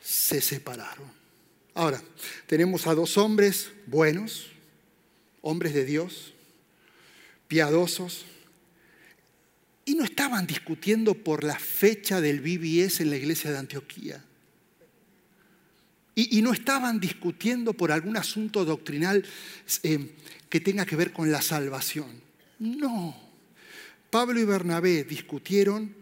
se 0.00 0.40
separaron. 0.40 1.12
Ahora, 1.74 2.00
tenemos 2.46 2.86
a 2.86 2.94
dos 2.94 3.18
hombres 3.18 3.70
buenos, 3.86 4.52
hombres 5.42 5.74
de 5.74 5.84
Dios, 5.84 6.32
piadosos, 7.48 8.24
y 9.84 9.96
no 9.96 10.04
estaban 10.04 10.46
discutiendo 10.46 11.14
por 11.14 11.44
la 11.44 11.58
fecha 11.58 12.20
del 12.20 12.40
BBS 12.40 13.00
en 13.00 13.10
la 13.10 13.16
iglesia 13.16 13.50
de 13.50 13.58
Antioquía. 13.58 14.24
Y, 16.16 16.42
no 16.42 16.52
estaban 16.52 17.00
discutiendo 17.00 17.72
por 17.72 17.90
algún 17.90 18.16
asunto 18.16 18.64
doctrinal 18.64 19.24
eh, 19.82 20.14
que 20.48 20.60
tenga 20.60 20.86
que 20.86 20.94
ver 20.94 21.12
con 21.12 21.32
la 21.32 21.42
salvación. 21.42 22.22
No. 22.60 23.16
Pablo 24.10 24.38
y 24.38 24.44
Bernabé 24.44 25.02
discutieron 25.02 25.92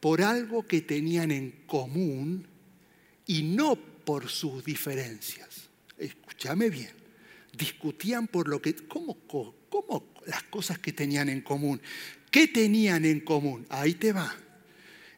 por 0.00 0.22
algo 0.22 0.66
que 0.66 0.80
tenían 0.80 1.30
en 1.30 1.50
común 1.66 2.46
y 3.26 3.42
no 3.42 3.76
por 3.76 4.30
sus 4.30 4.64
diferencias. 4.64 5.68
Escúchame 5.98 6.70
bien. 6.70 6.92
Discutían 7.52 8.26
por 8.26 8.48
lo 8.48 8.62
que, 8.62 8.74
¿cómo, 8.74 9.18
cómo 9.26 10.14
las 10.26 10.44
cosas 10.44 10.78
que 10.78 10.94
tenían 10.94 11.28
en 11.28 11.42
común? 11.42 11.78
¿Qué 12.30 12.48
tenían 12.48 13.04
en 13.04 13.20
común? 13.20 13.66
Ahí 13.68 13.94
te 13.94 14.12
va. 14.12 14.34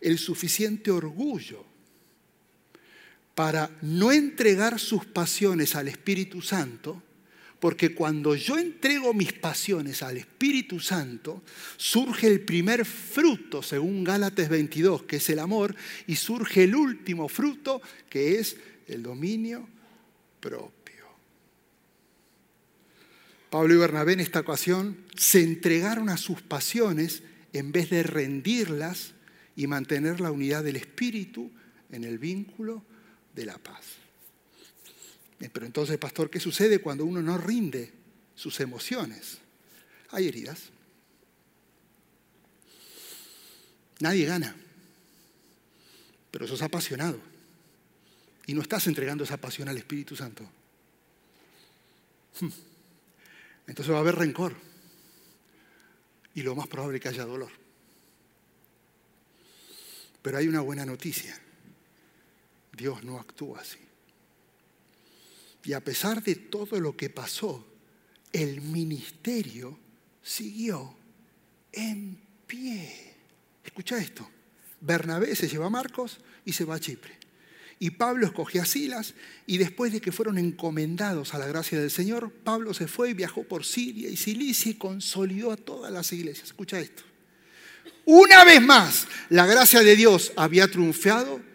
El 0.00 0.18
suficiente 0.18 0.90
orgullo 0.90 1.69
para 3.40 3.70
no 3.80 4.12
entregar 4.12 4.78
sus 4.78 5.06
pasiones 5.06 5.74
al 5.74 5.88
Espíritu 5.88 6.42
Santo, 6.42 7.02
porque 7.58 7.94
cuando 7.94 8.34
yo 8.34 8.58
entrego 8.58 9.14
mis 9.14 9.32
pasiones 9.32 10.02
al 10.02 10.18
Espíritu 10.18 10.78
Santo, 10.78 11.42
surge 11.78 12.26
el 12.26 12.42
primer 12.42 12.84
fruto, 12.84 13.62
según 13.62 14.04
Gálatas 14.04 14.50
22, 14.50 15.04
que 15.04 15.16
es 15.16 15.30
el 15.30 15.38
amor, 15.38 15.74
y 16.06 16.16
surge 16.16 16.64
el 16.64 16.74
último 16.74 17.30
fruto, 17.30 17.80
que 18.10 18.38
es 18.38 18.58
el 18.88 19.02
dominio 19.02 19.66
propio. 20.38 21.06
Pablo 23.48 23.72
y 23.72 23.78
Bernabé 23.78 24.12
en 24.12 24.20
esta 24.20 24.40
ocasión 24.40 24.98
se 25.16 25.42
entregaron 25.42 26.10
a 26.10 26.18
sus 26.18 26.42
pasiones 26.42 27.22
en 27.54 27.72
vez 27.72 27.88
de 27.88 28.02
rendirlas 28.02 29.14
y 29.56 29.66
mantener 29.66 30.20
la 30.20 30.30
unidad 30.30 30.62
del 30.62 30.76
Espíritu 30.76 31.50
en 31.90 32.04
el 32.04 32.18
vínculo 32.18 32.84
de 33.34 33.44
la 33.44 33.58
paz. 33.58 33.84
Pero 35.52 35.64
entonces, 35.64 35.96
pastor, 35.98 36.28
¿qué 36.28 36.38
sucede 36.38 36.80
cuando 36.80 37.04
uno 37.04 37.22
no 37.22 37.38
rinde 37.38 37.92
sus 38.34 38.60
emociones? 38.60 39.38
Hay 40.10 40.28
heridas. 40.28 40.70
Nadie 44.00 44.26
gana, 44.26 44.54
pero 46.30 46.46
sos 46.46 46.62
apasionado 46.62 47.20
y 48.46 48.54
no 48.54 48.62
estás 48.62 48.86
entregando 48.86 49.24
esa 49.24 49.36
pasión 49.36 49.68
al 49.68 49.76
Espíritu 49.76 50.16
Santo. 50.16 50.42
Hmm. 52.40 52.48
Entonces 53.66 53.92
va 53.92 53.98
a 53.98 54.00
haber 54.00 54.16
rencor 54.16 54.56
y 56.34 56.42
lo 56.42 56.54
más 56.54 56.66
probable 56.66 56.96
es 56.96 57.02
que 57.02 57.08
haya 57.08 57.24
dolor. 57.24 57.50
Pero 60.22 60.38
hay 60.38 60.48
una 60.48 60.60
buena 60.60 60.84
noticia. 60.84 61.38
Dios 62.80 63.04
no 63.04 63.20
actúa 63.20 63.60
así. 63.60 63.78
Y 65.64 65.74
a 65.74 65.84
pesar 65.84 66.22
de 66.22 66.34
todo 66.34 66.80
lo 66.80 66.96
que 66.96 67.10
pasó, 67.10 67.66
el 68.32 68.62
ministerio 68.62 69.78
siguió 70.22 70.96
en 71.72 72.18
pie. 72.46 73.14
Escucha 73.62 73.98
esto. 73.98 74.26
Bernabé 74.80 75.36
se 75.36 75.46
lleva 75.46 75.66
a 75.66 75.70
Marcos 75.70 76.20
y 76.46 76.54
se 76.54 76.64
va 76.64 76.76
a 76.76 76.80
Chipre. 76.80 77.18
Y 77.78 77.90
Pablo 77.90 78.26
escogió 78.26 78.62
a 78.62 78.66
Silas 78.66 79.12
y 79.46 79.58
después 79.58 79.92
de 79.92 80.00
que 80.00 80.10
fueron 80.10 80.38
encomendados 80.38 81.34
a 81.34 81.38
la 81.38 81.46
gracia 81.46 81.78
del 81.78 81.90
Señor, 81.90 82.32
Pablo 82.32 82.72
se 82.72 82.88
fue 82.88 83.10
y 83.10 83.14
viajó 83.14 83.44
por 83.44 83.66
Siria 83.66 84.08
y 84.08 84.16
Cilicia 84.16 84.70
y 84.70 84.76
consolidó 84.76 85.52
a 85.52 85.58
todas 85.58 85.92
las 85.92 86.10
iglesias. 86.14 86.48
Escucha 86.48 86.80
esto. 86.80 87.02
Una 88.06 88.42
vez 88.44 88.62
más, 88.62 89.06
la 89.28 89.44
gracia 89.44 89.80
de 89.80 89.96
Dios 89.96 90.32
había 90.36 90.70
triunfado 90.70 91.49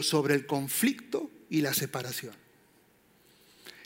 sobre 0.00 0.34
el 0.34 0.46
conflicto 0.46 1.30
y 1.50 1.60
la 1.60 1.74
separación. 1.74 2.34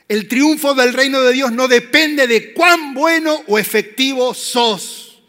El 0.08 0.28
triunfo 0.28 0.74
del 0.74 0.92
reino 0.92 1.20
de 1.22 1.32
Dios 1.32 1.50
no 1.50 1.66
depende 1.66 2.28
de 2.28 2.52
cuán 2.52 2.94
bueno 2.94 3.42
o 3.48 3.58
efectivo 3.58 4.34
sos. 4.34 5.22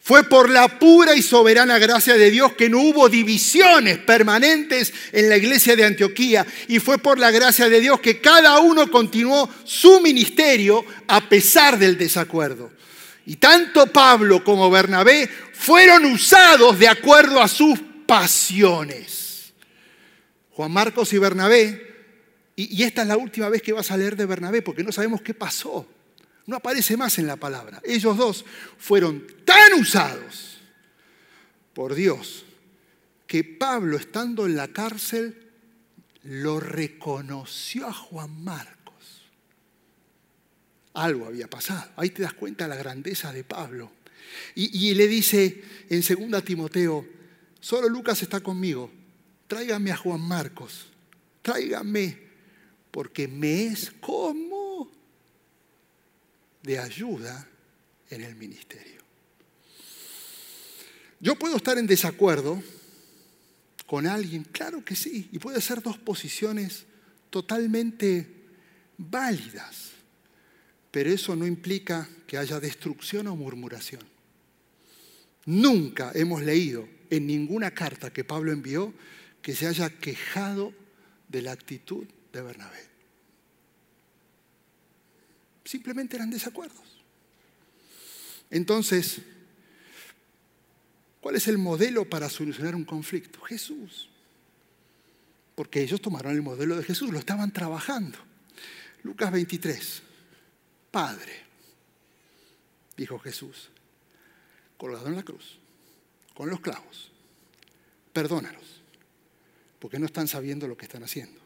Fue 0.00 0.24
por 0.24 0.50
la 0.50 0.78
pura 0.78 1.16
y 1.16 1.22
soberana 1.22 1.78
gracia 1.78 2.14
de 2.14 2.30
Dios 2.30 2.52
que 2.52 2.68
no 2.68 2.80
hubo 2.80 3.08
divisiones 3.08 3.98
permanentes 3.98 4.92
en 5.12 5.28
la 5.28 5.36
iglesia 5.36 5.74
de 5.74 5.84
Antioquía. 5.84 6.46
Y 6.68 6.78
fue 6.78 6.98
por 6.98 7.18
la 7.18 7.32
gracia 7.32 7.68
de 7.68 7.80
Dios 7.80 8.00
que 8.00 8.20
cada 8.20 8.58
uno 8.60 8.88
continuó 8.90 9.50
su 9.64 10.00
ministerio 10.00 10.84
a 11.08 11.28
pesar 11.28 11.76
del 11.76 11.98
desacuerdo. 11.98 12.70
Y 13.26 13.36
tanto 13.36 13.88
Pablo 13.88 14.44
como 14.44 14.70
Bernabé 14.70 15.28
fueron 15.52 16.04
usados 16.04 16.78
de 16.78 16.86
acuerdo 16.86 17.42
a 17.42 17.48
sus 17.48 17.76
pasiones. 18.06 19.25
Juan 20.56 20.72
Marcos 20.72 21.12
y 21.12 21.18
Bernabé 21.18 21.86
y, 22.56 22.82
esta 22.82 23.02
es 23.02 23.08
la 23.08 23.18
última 23.18 23.50
vez 23.50 23.60
que 23.60 23.74
vas 23.74 23.90
a 23.90 23.96
leer 23.98 24.16
de 24.16 24.24
Bernabé 24.24 24.62
porque 24.62 24.82
no 24.82 24.90
sabemos 24.90 25.20
qué 25.20 25.34
pasó. 25.34 25.86
No 26.46 26.56
aparece 26.56 26.96
más 26.96 27.18
en 27.18 27.26
la 27.26 27.36
palabra. 27.36 27.82
Ellos 27.84 28.16
dos 28.16 28.46
fueron 28.78 29.26
tan 29.44 29.74
usados 29.74 30.62
por 31.74 31.94
Dios 31.94 32.46
que 33.26 33.44
Pablo, 33.44 33.98
estando 33.98 34.46
en 34.46 34.56
la 34.56 34.68
cárcel, 34.68 35.36
lo 36.22 36.58
reconoció 36.58 37.86
a 37.86 37.92
Juan 37.92 38.42
Marcos. 38.42 39.26
Algo 40.94 41.26
había 41.26 41.50
pasado. 41.50 41.90
Ahí 41.96 42.08
te 42.08 42.22
das 42.22 42.32
cuenta 42.32 42.64
de 42.64 42.70
la 42.70 42.76
grandeza 42.76 43.30
de 43.30 43.44
Pablo. 43.44 43.92
Y, 44.54 44.88
y 44.88 44.94
le 44.94 45.06
dice 45.06 45.62
en 45.90 46.30
2 46.30 46.42
Timoteo, 46.42 47.06
solo 47.60 47.90
Lucas 47.90 48.22
está 48.22 48.40
conmigo, 48.40 48.90
tráigame 49.46 49.90
a 49.90 49.96
Juan 49.96 50.20
Marcos, 50.20 50.86
tráigame 51.42 52.18
porque 52.90 53.28
me 53.28 53.66
es 53.66 53.90
como 54.00 54.90
de 56.62 56.78
ayuda 56.78 57.48
en 58.10 58.22
el 58.22 58.34
ministerio. 58.34 59.02
Yo 61.20 61.36
puedo 61.36 61.56
estar 61.56 61.78
en 61.78 61.86
desacuerdo 61.86 62.62
con 63.86 64.06
alguien, 64.06 64.44
claro 64.44 64.84
que 64.84 64.96
sí, 64.96 65.28
y 65.32 65.38
puede 65.38 65.60
ser 65.60 65.80
dos 65.82 65.96
posiciones 65.98 66.86
totalmente 67.30 68.26
válidas, 68.98 69.92
pero 70.90 71.10
eso 71.10 71.36
no 71.36 71.46
implica 71.46 72.08
que 72.26 72.38
haya 72.38 72.58
destrucción 72.60 73.28
o 73.28 73.36
murmuración. 73.36 74.02
Nunca 75.46 76.10
hemos 76.14 76.42
leído 76.42 76.88
en 77.10 77.26
ninguna 77.26 77.70
carta 77.70 78.12
que 78.12 78.24
Pablo 78.24 78.52
envió 78.52 78.92
que 79.42 79.54
se 79.54 79.66
haya 79.66 79.90
quejado 79.90 80.72
de 81.28 81.42
la 81.42 81.52
actitud 81.52 82.06
de 82.32 82.42
Bernabé. 82.42 82.86
Simplemente 85.64 86.16
eran 86.16 86.30
desacuerdos. 86.30 87.02
Entonces, 88.50 89.20
¿cuál 91.20 91.36
es 91.36 91.48
el 91.48 91.58
modelo 91.58 92.08
para 92.08 92.28
solucionar 92.28 92.74
un 92.74 92.84
conflicto? 92.84 93.40
Jesús. 93.42 94.08
Porque 95.54 95.82
ellos 95.82 96.00
tomaron 96.00 96.32
el 96.32 96.42
modelo 96.42 96.76
de 96.76 96.84
Jesús, 96.84 97.10
lo 97.10 97.18
estaban 97.18 97.52
trabajando. 97.52 98.18
Lucas 99.02 99.32
23, 99.32 100.02
Padre, 100.90 101.32
dijo 102.96 103.18
Jesús, 103.18 103.70
colgado 104.76 105.08
en 105.08 105.16
la 105.16 105.22
cruz, 105.22 105.58
con 106.34 106.50
los 106.50 106.60
clavos, 106.60 107.10
perdónalos, 108.12 108.82
porque 109.78 109.98
no 109.98 110.06
están 110.06 110.28
sabiendo 110.28 110.66
lo 110.68 110.76
que 110.76 110.86
están 110.86 111.02
haciendo. 111.02 111.40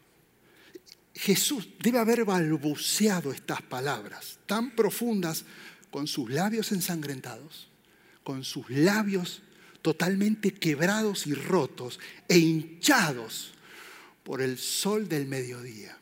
Jesús 1.15 1.69
debe 1.81 1.99
haber 1.99 2.25
balbuceado 2.25 3.33
estas 3.33 3.63
palabras 3.63 4.39
tan 4.47 4.75
profundas 4.75 5.45
con 5.91 6.07
sus 6.07 6.31
labios 6.31 6.73
ensangrentados, 6.73 7.69
con 8.23 8.45
sus 8.45 8.71
labios 8.71 9.43
totalmente 9.83 10.53
quebrados 10.53 11.27
y 11.27 11.35
rotos 11.35 11.99
e 12.29 12.39
hinchados 12.39 13.53
por 14.23 14.41
el 14.41 14.59
sol 14.59 15.09
del 15.09 15.27
mediodía. 15.27 15.99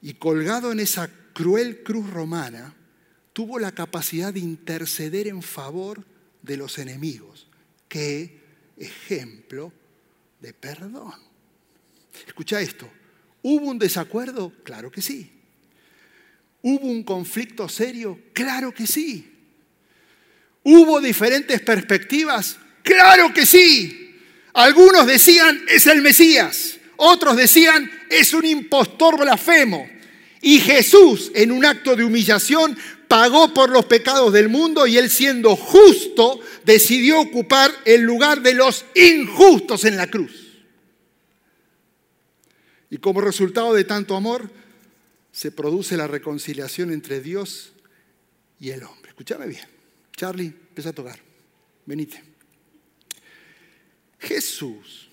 Y 0.00 0.14
colgado 0.14 0.72
en 0.72 0.80
esa 0.80 1.10
cruel 1.32 1.82
cruz 1.82 2.08
romana, 2.10 2.74
tuvo 3.32 3.58
la 3.58 3.72
capacidad 3.72 4.32
de 4.32 4.40
interceder 4.40 5.26
en 5.26 5.42
favor 5.42 6.06
de 6.42 6.56
los 6.56 6.78
enemigos. 6.78 7.48
Qué 7.88 8.45
ejemplo 8.76 9.72
de 10.40 10.52
perdón. 10.52 11.14
Escucha 12.26 12.60
esto. 12.60 12.88
¿Hubo 13.42 13.66
un 13.66 13.78
desacuerdo? 13.78 14.52
Claro 14.64 14.90
que 14.90 15.02
sí. 15.02 15.30
¿Hubo 16.62 16.86
un 16.86 17.04
conflicto 17.04 17.68
serio? 17.68 18.18
Claro 18.32 18.72
que 18.72 18.86
sí. 18.86 19.32
¿Hubo 20.64 21.00
diferentes 21.00 21.60
perspectivas? 21.60 22.58
Claro 22.82 23.32
que 23.32 23.46
sí. 23.46 24.16
Algunos 24.52 25.06
decían, 25.06 25.64
es 25.68 25.86
el 25.86 26.02
Mesías. 26.02 26.78
Otros 26.96 27.36
decían, 27.36 27.90
es 28.10 28.32
un 28.32 28.44
impostor 28.46 29.18
blasfemo. 29.18 29.88
Y 30.40 30.60
Jesús, 30.60 31.30
en 31.34 31.52
un 31.52 31.64
acto 31.64 31.94
de 31.94 32.04
humillación, 32.04 32.76
pagó 33.08 33.52
por 33.54 33.70
los 33.70 33.86
pecados 33.86 34.32
del 34.32 34.48
mundo 34.48 34.86
y 34.86 34.98
él 34.98 35.10
siendo 35.10 35.56
justo, 35.56 36.40
decidió 36.64 37.20
ocupar 37.20 37.70
el 37.84 38.02
lugar 38.02 38.42
de 38.42 38.54
los 38.54 38.84
injustos 38.94 39.84
en 39.84 39.96
la 39.96 40.10
cruz. 40.10 40.46
Y 42.90 42.98
como 42.98 43.20
resultado 43.20 43.74
de 43.74 43.84
tanto 43.84 44.16
amor, 44.16 44.50
se 45.32 45.50
produce 45.50 45.96
la 45.96 46.06
reconciliación 46.06 46.92
entre 46.92 47.20
Dios 47.20 47.72
y 48.58 48.70
el 48.70 48.82
hombre. 48.82 49.10
Escúchame 49.10 49.46
bien. 49.46 49.66
Charlie, 50.16 50.46
empieza 50.46 50.90
a 50.90 50.94
tocar. 50.94 51.20
Venite. 51.84 52.22
Jesús 54.18 55.10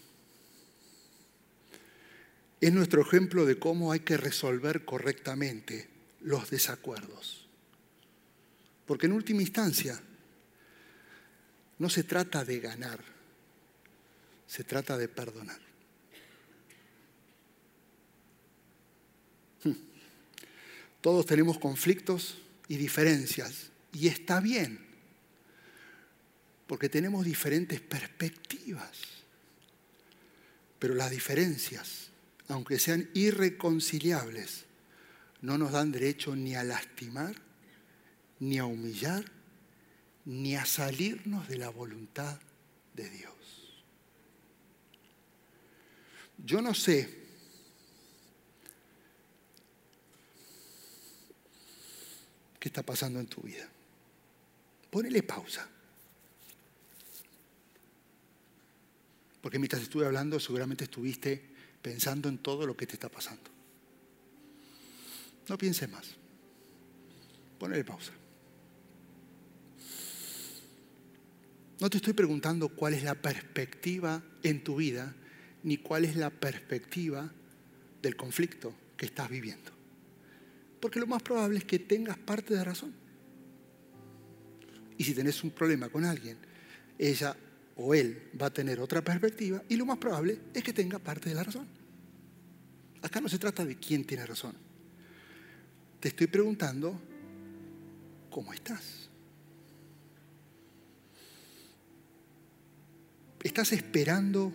es 2.62 2.72
nuestro 2.72 3.02
ejemplo 3.02 3.46
de 3.46 3.60
cómo 3.60 3.92
hay 3.92 4.00
que 4.00 4.16
resolver 4.16 4.86
correctamente 4.86 5.90
los 6.22 6.50
desacuerdos. 6.50 7.43
Porque 8.86 9.06
en 9.06 9.14
última 9.14 9.42
instancia 9.42 10.00
no 11.80 11.90
se 11.90 12.04
trata 12.04 12.44
de 12.44 12.60
ganar, 12.60 13.00
se 14.48 14.64
trata 14.64 14.98
de 14.98 15.08
perdonar. 15.08 15.60
Hmm. 19.64 19.74
Todos 21.02 21.26
tenemos 21.26 21.58
conflictos 21.60 22.38
y 22.68 22.78
diferencias 22.78 23.72
y 23.92 24.08
está 24.08 24.40
bien, 24.40 24.80
porque 26.68 26.90
tenemos 26.90 27.26
diferentes 27.26 27.80
perspectivas. 27.82 28.92
Pero 30.80 30.96
las 30.96 31.12
diferencias, 31.12 32.10
aunque 32.50 32.80
sean 32.80 33.10
irreconciliables, 33.14 34.66
no 35.42 35.58
nos 35.58 35.72
dan 35.72 35.92
derecho 35.92 36.36
ni 36.36 36.56
a 36.56 36.64
lastimar, 36.64 37.43
ni 38.40 38.58
a 38.58 38.66
humillar, 38.66 39.24
ni 40.26 40.56
a 40.56 40.66
salirnos 40.66 41.48
de 41.48 41.58
la 41.58 41.70
voluntad 41.70 42.40
de 42.94 43.10
Dios. 43.10 43.34
Yo 46.38 46.62
no 46.62 46.74
sé 46.74 47.24
qué 52.60 52.70
está 52.70 52.84
pasando 52.84 53.20
en 53.20 53.28
tu 53.28 53.42
vida. 53.42 53.68
Ponele 54.90 55.24
pausa. 55.24 55.68
Porque 59.42 59.60
mientras 59.60 59.82
estuve 59.82 60.06
hablando, 60.06 60.40
seguramente 60.40 60.86
estuviste 60.86 61.44
pensando 61.82 62.30
en 62.30 62.38
todo 62.38 62.66
lo 62.66 62.78
que 62.78 62.88
te 62.88 62.94
está 62.94 63.10
pasando. 63.10 63.52
No 65.50 65.58
pienses 65.58 65.90
más. 65.90 66.16
Ponele 67.60 67.84
pausa. 67.84 68.14
No 71.84 71.90
te 71.90 71.98
estoy 71.98 72.14
preguntando 72.14 72.70
cuál 72.70 72.94
es 72.94 73.04
la 73.04 73.14
perspectiva 73.14 74.24
en 74.42 74.64
tu 74.64 74.78
vida, 74.78 75.14
ni 75.64 75.76
cuál 75.76 76.06
es 76.06 76.16
la 76.16 76.30
perspectiva 76.30 77.30
del 78.02 78.16
conflicto 78.16 78.74
que 78.96 79.08
estás 79.08 79.30
viviendo. 79.30 79.70
Porque 80.80 81.02
lo 81.02 81.08
más 81.08 81.22
probable 81.22 81.58
es 81.58 81.66
que 81.66 81.80
tengas 81.80 82.18
parte 82.18 82.54
de 82.54 82.64
razón. 82.64 82.94
Y 84.98 85.04
si 85.04 85.14
tenés 85.14 85.44
un 85.44 85.52
problema 85.52 85.90
con 85.90 86.06
alguien, 86.06 86.38
ella 86.98 87.36
o 87.76 87.94
él 87.94 88.30
va 88.42 88.46
a 88.46 88.54
tener 88.54 88.80
otra 88.80 89.02
perspectiva 89.02 89.62
y 89.68 89.76
lo 89.76 89.86
más 89.86 89.98
probable 89.98 90.40
es 90.54 90.64
que 90.64 90.72
tenga 90.72 91.00
parte 91.00 91.28
de 91.28 91.36
la 91.36 91.44
razón. 91.44 91.68
Acá 93.02 93.20
no 93.20 93.28
se 93.28 93.40
trata 93.40 93.66
de 93.66 93.76
quién 93.76 94.06
tiene 94.06 94.26
razón. 94.26 94.56
Te 96.00 96.08
estoy 96.08 96.28
preguntando, 96.28 96.98
¿cómo 98.30 98.54
estás? 98.54 99.10
¿Estás 103.44 103.72
esperando 103.74 104.54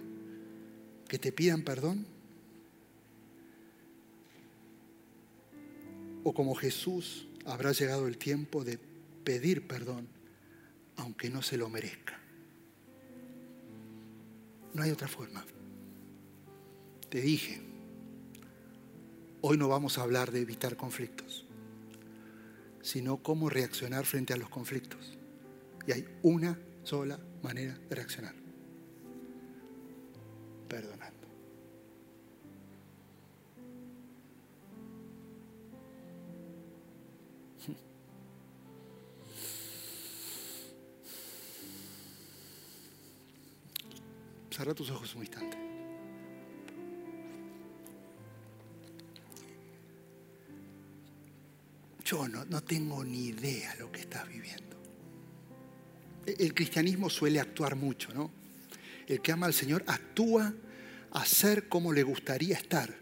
que 1.09 1.19
te 1.19 1.33
pidan 1.33 1.63
perdón? 1.63 2.07
¿O 6.25 6.35
como 6.35 6.55
Jesús 6.55 7.29
habrá 7.45 7.73
llegado 7.73 8.07
el 8.07 8.19
tiempo 8.19 8.65
de 8.65 8.79
pedir 9.25 9.67
perdón 9.67 10.09
aunque 10.99 11.31
no 11.31 11.43
se 11.43 11.57
lo 11.57 11.69
merezca. 11.69 12.19
No 14.75 14.83
hay 14.83 14.91
otra 14.91 15.09
forma. 15.09 15.45
Te 17.09 17.21
dije, 17.21 17.61
hoy 19.41 19.57
no 19.57 19.69
vamos 19.69 19.97
a 19.97 20.03
hablar 20.03 20.31
de 20.31 20.41
evitar 20.41 20.77
conflictos, 20.77 21.47
sino 22.83 23.23
cómo 23.23 23.49
reaccionar 23.49 24.05
frente 24.05 24.35
a 24.35 24.37
los 24.37 24.51
conflictos. 24.51 25.19
Y 25.87 25.93
hay 25.93 26.07
una 26.23 26.59
sola 26.83 27.19
manera 27.43 27.79
de 27.89 27.95
reaccionar. 27.95 28.48
Perdonando. 30.69 31.29
Cerra 44.51 44.75
tus 44.75 44.91
ojos 44.91 45.15
un 45.15 45.23
instante. 45.23 45.57
Yo 52.05 52.29
no, 52.29 52.45
no 52.45 52.63
tengo 52.63 53.03
ni 53.05 53.27
idea 53.27 53.75
lo 53.77 53.93
que 53.93 54.01
estás 54.01 54.27
viviendo. 54.29 54.77
El 56.27 56.53
cristianismo 56.55 57.09
suele 57.09 57.41
actuar 57.41 57.77
mucho, 57.77 58.13
¿no? 58.13 58.48
El 59.09 59.23
que 59.23 59.33
ama 59.33 59.47
al 59.47 59.55
Señor 59.55 59.83
actúa 59.87 60.53
a 61.13 61.25
ser 61.25 61.69
como 61.69 61.95
le 61.95 62.03
gustaría 62.03 62.55
estar 62.55 62.95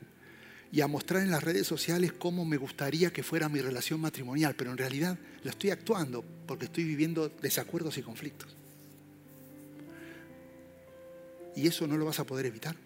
y 0.71 0.81
a 0.81 0.87
mostrar 0.87 1.23
en 1.23 1.33
las 1.33 1.43
redes 1.43 1.67
sociales 1.67 2.13
cómo 2.13 2.45
me 2.45 2.57
gustaría 2.57 3.13
que 3.13 3.25
fuera 3.25 3.49
mi 3.49 3.61
relación 3.61 4.01
matrimonial, 4.01 4.55
pero 4.55 4.71
en 4.71 4.79
realidad 4.79 5.19
lo 5.43 5.51
estoy 5.51 5.71
actuando 5.71 6.25
porque 6.47 6.67
estoy 6.67 6.85
viviendo 6.85 7.29
desacuerdos 7.29 7.99
y 7.99 8.03
conflictos. 8.03 8.55
Y 11.57 11.67
eso 11.67 11.89
no 11.89 11.97
lo 11.97 12.05
vas 12.05 12.21
a 12.21 12.25
poder 12.25 12.47
evitar. 12.47 12.77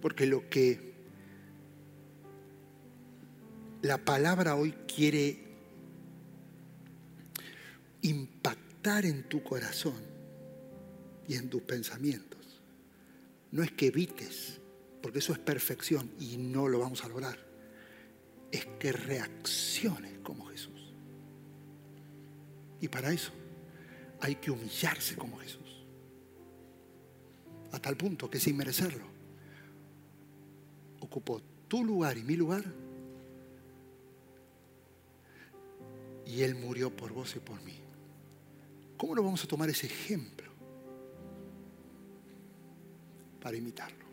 Porque 0.00 0.26
lo 0.26 0.48
que 0.48 0.92
la 3.82 3.98
palabra 3.98 4.56
hoy 4.56 4.72
quiere 4.92 5.38
impactar 8.00 9.06
en 9.06 9.28
tu 9.28 9.44
corazón 9.44 10.11
y 11.28 11.34
en 11.34 11.48
tus 11.48 11.62
pensamientos 11.62 12.60
no 13.50 13.62
es 13.62 13.70
que 13.72 13.86
evites, 13.86 14.60
porque 15.02 15.18
eso 15.18 15.32
es 15.32 15.38
perfección 15.38 16.10
y 16.18 16.36
no 16.36 16.68
lo 16.68 16.78
vamos 16.78 17.04
a 17.04 17.08
lograr, 17.08 17.38
es 18.50 18.66
que 18.78 18.92
reacciones 18.92 20.18
como 20.22 20.46
Jesús. 20.46 20.94
Y 22.80 22.88
para 22.88 23.12
eso 23.12 23.32
hay 24.20 24.36
que 24.36 24.50
humillarse 24.50 25.16
como 25.16 25.38
Jesús 25.38 25.62
a 27.72 27.78
tal 27.78 27.96
punto 27.96 28.30
que 28.30 28.38
sin 28.38 28.56
merecerlo, 28.56 29.04
ocupó 31.00 31.40
tu 31.68 31.84
lugar 31.84 32.16
y 32.18 32.22
mi 32.22 32.36
lugar. 32.36 32.64
Y 36.26 36.42
Él 36.42 36.54
murió 36.54 36.94
por 36.94 37.12
vos 37.12 37.34
y 37.34 37.40
por 37.40 37.60
mí. 37.62 37.74
¿Cómo 38.96 39.14
no 39.14 39.22
vamos 39.22 39.42
a 39.42 39.48
tomar 39.48 39.68
ese 39.68 39.86
ejemplo 39.86 40.41
para 43.42 43.56
imitarlo? 43.56 44.04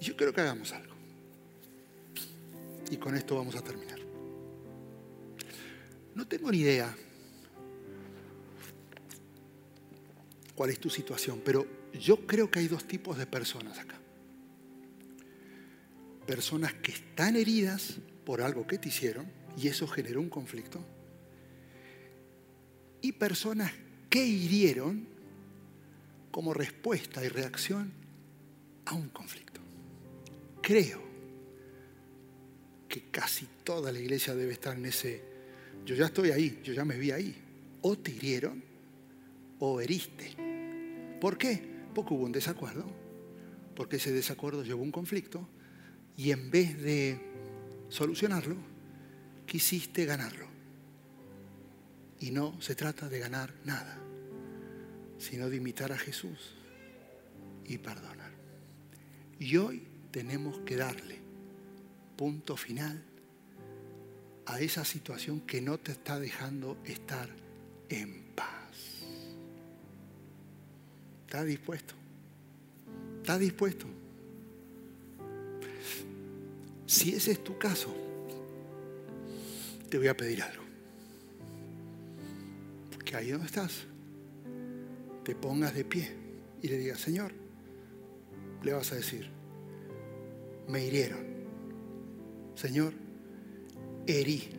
Yo 0.00 0.16
creo 0.16 0.32
que 0.32 0.40
hagamos 0.40 0.72
algo. 0.72 0.94
Y 2.90 2.96
con 2.96 3.16
esto 3.16 3.34
vamos 3.34 3.56
a 3.56 3.62
terminar. 3.62 3.98
No 6.14 6.26
tengo 6.26 6.50
ni 6.50 6.58
idea 6.58 6.96
cuál 10.54 10.70
es 10.70 10.78
tu 10.78 10.88
situación, 10.88 11.42
pero 11.44 11.66
yo 11.92 12.26
creo 12.26 12.50
que 12.50 12.60
hay 12.60 12.68
dos 12.68 12.84
tipos 12.84 13.18
de 13.18 13.26
personas 13.26 13.78
acá. 13.78 13.98
Personas 16.26 16.72
que 16.74 16.92
están 16.92 17.36
heridas 17.36 17.96
por 18.24 18.40
algo 18.40 18.66
que 18.66 18.78
te 18.78 18.88
hicieron 18.88 19.30
y 19.56 19.68
eso 19.68 19.86
generó 19.86 20.20
un 20.20 20.30
conflicto. 20.30 20.80
Y 23.02 23.12
personas 23.12 23.72
que 24.08 24.24
hirieron 24.24 25.15
como 26.36 26.52
respuesta 26.52 27.24
y 27.24 27.28
reacción 27.28 27.90
a 28.84 28.92
un 28.92 29.08
conflicto. 29.08 29.58
Creo 30.60 31.00
que 32.86 33.04
casi 33.10 33.48
toda 33.64 33.90
la 33.90 33.98
iglesia 33.98 34.34
debe 34.34 34.52
estar 34.52 34.76
en 34.76 34.84
ese 34.84 35.24
yo 35.86 35.94
ya 35.94 36.04
estoy 36.04 36.32
ahí, 36.32 36.60
yo 36.62 36.74
ya 36.74 36.84
me 36.84 36.98
vi 36.98 37.10
ahí. 37.10 37.34
O 37.80 37.96
te 37.96 38.10
hirieron 38.10 38.62
o 39.60 39.80
heriste. 39.80 40.36
¿Por 41.22 41.38
qué? 41.38 41.58
Porque 41.94 42.12
hubo 42.12 42.26
un 42.26 42.32
desacuerdo, 42.32 42.84
porque 43.74 43.96
ese 43.96 44.12
desacuerdo 44.12 44.62
llevó 44.62 44.82
a 44.82 44.84
un 44.84 44.92
conflicto 44.92 45.48
y 46.18 46.32
en 46.32 46.50
vez 46.50 46.78
de 46.82 47.18
solucionarlo, 47.88 48.56
quisiste 49.46 50.04
ganarlo. 50.04 50.48
Y 52.20 52.30
no 52.30 52.60
se 52.60 52.74
trata 52.74 53.08
de 53.08 53.20
ganar 53.20 53.54
nada, 53.64 54.05
sino 55.18 55.48
de 55.48 55.56
imitar 55.56 55.92
a 55.92 55.98
Jesús 55.98 56.54
y 57.64 57.78
perdonar. 57.78 58.30
Y 59.38 59.56
hoy 59.56 59.82
tenemos 60.10 60.58
que 60.60 60.76
darle 60.76 61.18
punto 62.16 62.56
final 62.56 63.02
a 64.46 64.60
esa 64.60 64.84
situación 64.84 65.40
que 65.40 65.60
no 65.60 65.78
te 65.78 65.92
está 65.92 66.18
dejando 66.18 66.78
estar 66.84 67.28
en 67.88 68.22
paz. 68.34 68.76
¿Estás 71.26 71.46
dispuesto? 71.46 71.94
¿Estás 73.18 73.40
dispuesto? 73.40 73.86
Si 76.86 77.14
ese 77.14 77.32
es 77.32 77.42
tu 77.42 77.58
caso, 77.58 77.94
te 79.90 79.98
voy 79.98 80.08
a 80.08 80.16
pedir 80.16 80.42
algo. 80.42 80.62
Que 83.04 83.16
ahí 83.16 83.30
donde 83.30 83.46
estás, 83.46 83.86
te 85.26 85.34
pongas 85.34 85.74
de 85.74 85.84
pie 85.84 86.08
y 86.62 86.68
le 86.68 86.78
digas, 86.78 87.00
Señor, 87.00 87.32
le 88.62 88.72
vas 88.72 88.92
a 88.92 88.94
decir, 88.94 89.28
me 90.68 90.86
hirieron. 90.86 91.18
Señor, 92.54 92.92
herí. 94.06 94.50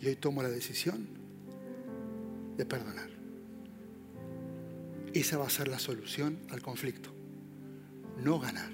Y 0.00 0.08
hoy 0.08 0.16
tomo 0.16 0.42
la 0.42 0.48
decisión 0.48 1.06
de 2.56 2.66
perdonar. 2.66 3.08
Esa 5.14 5.38
va 5.38 5.46
a 5.46 5.50
ser 5.50 5.68
la 5.68 5.78
solución 5.78 6.40
al 6.50 6.60
conflicto. 6.60 7.10
No 8.20 8.40
ganar, 8.40 8.72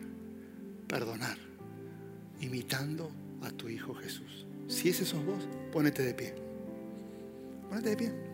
perdonar, 0.88 1.36
imitando 2.40 3.10
a 3.42 3.50
tu 3.50 3.68
Hijo 3.68 3.92
Jesús. 3.92 4.46
Si 4.68 4.88
ese 4.88 5.04
sos 5.04 5.22
vos, 5.22 5.46
ponete 5.70 6.02
de 6.02 6.14
pie. 6.14 6.34
Ponete 7.68 7.90
de 7.90 7.96
pie. 7.96 8.31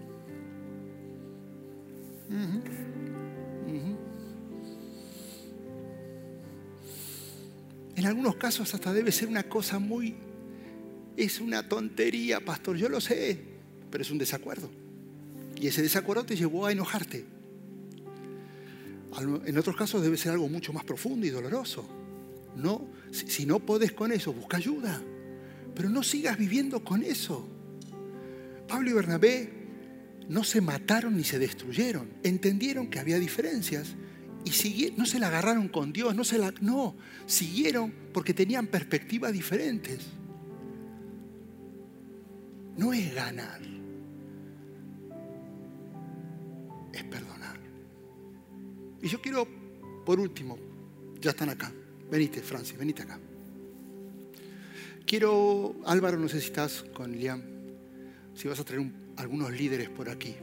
En 7.96 8.06
algunos 8.06 8.36
casos 8.36 8.72
hasta 8.74 8.92
debe 8.92 9.10
ser 9.10 9.28
una 9.28 9.42
cosa 9.44 9.78
muy... 9.78 10.14
Es 11.16 11.40
una 11.40 11.68
tontería, 11.68 12.38
pastor, 12.38 12.76
yo 12.76 12.88
lo 12.88 13.00
sé, 13.00 13.40
pero 13.90 14.02
es 14.02 14.10
un 14.10 14.18
desacuerdo. 14.18 14.70
Y 15.60 15.66
ese 15.66 15.82
desacuerdo 15.82 16.24
te 16.24 16.36
llevó 16.36 16.66
a 16.66 16.72
enojarte. 16.72 17.24
En 19.46 19.58
otros 19.58 19.74
casos 19.74 20.00
debe 20.00 20.16
ser 20.16 20.32
algo 20.32 20.48
mucho 20.48 20.72
más 20.72 20.84
profundo 20.84 21.26
y 21.26 21.30
doloroso. 21.30 21.88
No, 22.54 22.86
si, 23.10 23.46
no 23.46 23.58
podés 23.58 23.92
con 23.92 24.12
eso, 24.12 24.32
busca 24.32 24.58
ayuda. 24.58 25.02
Pero 25.74 25.90
no 25.90 26.04
sigas 26.04 26.38
viviendo 26.38 26.84
con 26.84 27.02
eso. 27.02 27.48
Pablo 28.68 28.90
y 28.90 28.92
Bernabé 28.92 29.57
no 30.28 30.44
se 30.44 30.60
mataron 30.60 31.16
ni 31.16 31.24
se 31.24 31.38
destruyeron. 31.38 32.08
Entendieron 32.22 32.88
que 32.88 32.98
había 32.98 33.18
diferencias 33.18 33.96
y 34.44 34.94
no 34.96 35.06
se 35.06 35.18
la 35.18 35.28
agarraron 35.28 35.68
con 35.68 35.92
Dios, 35.92 36.14
no 36.14 36.24
se 36.24 36.38
la, 36.38 36.52
no, 36.60 36.94
siguieron 37.26 37.92
porque 38.12 38.34
tenían 38.34 38.66
perspectivas 38.66 39.32
diferentes. 39.32 40.06
No 42.76 42.92
es 42.92 43.12
ganar, 43.14 43.60
es 46.92 47.04
perdonar. 47.04 47.58
Y 49.02 49.08
yo 49.08 49.20
quiero, 49.20 49.46
por 50.04 50.20
último, 50.20 50.58
ya 51.20 51.30
están 51.30 51.48
acá. 51.48 51.72
Venite, 52.10 52.40
Francis, 52.40 52.78
venite 52.78 53.02
acá. 53.02 53.18
Quiero, 55.04 55.76
Álvaro, 55.84 56.18
no 56.18 56.28
sé 56.28 56.40
si 56.40 56.46
estás 56.46 56.84
con 56.94 57.12
Liam, 57.12 57.42
si 58.34 58.46
vas 58.46 58.60
a 58.60 58.64
traer 58.64 58.80
algunos 59.18 59.52
líderes 59.52 59.90
por 59.90 60.08
aquí. 60.08 60.34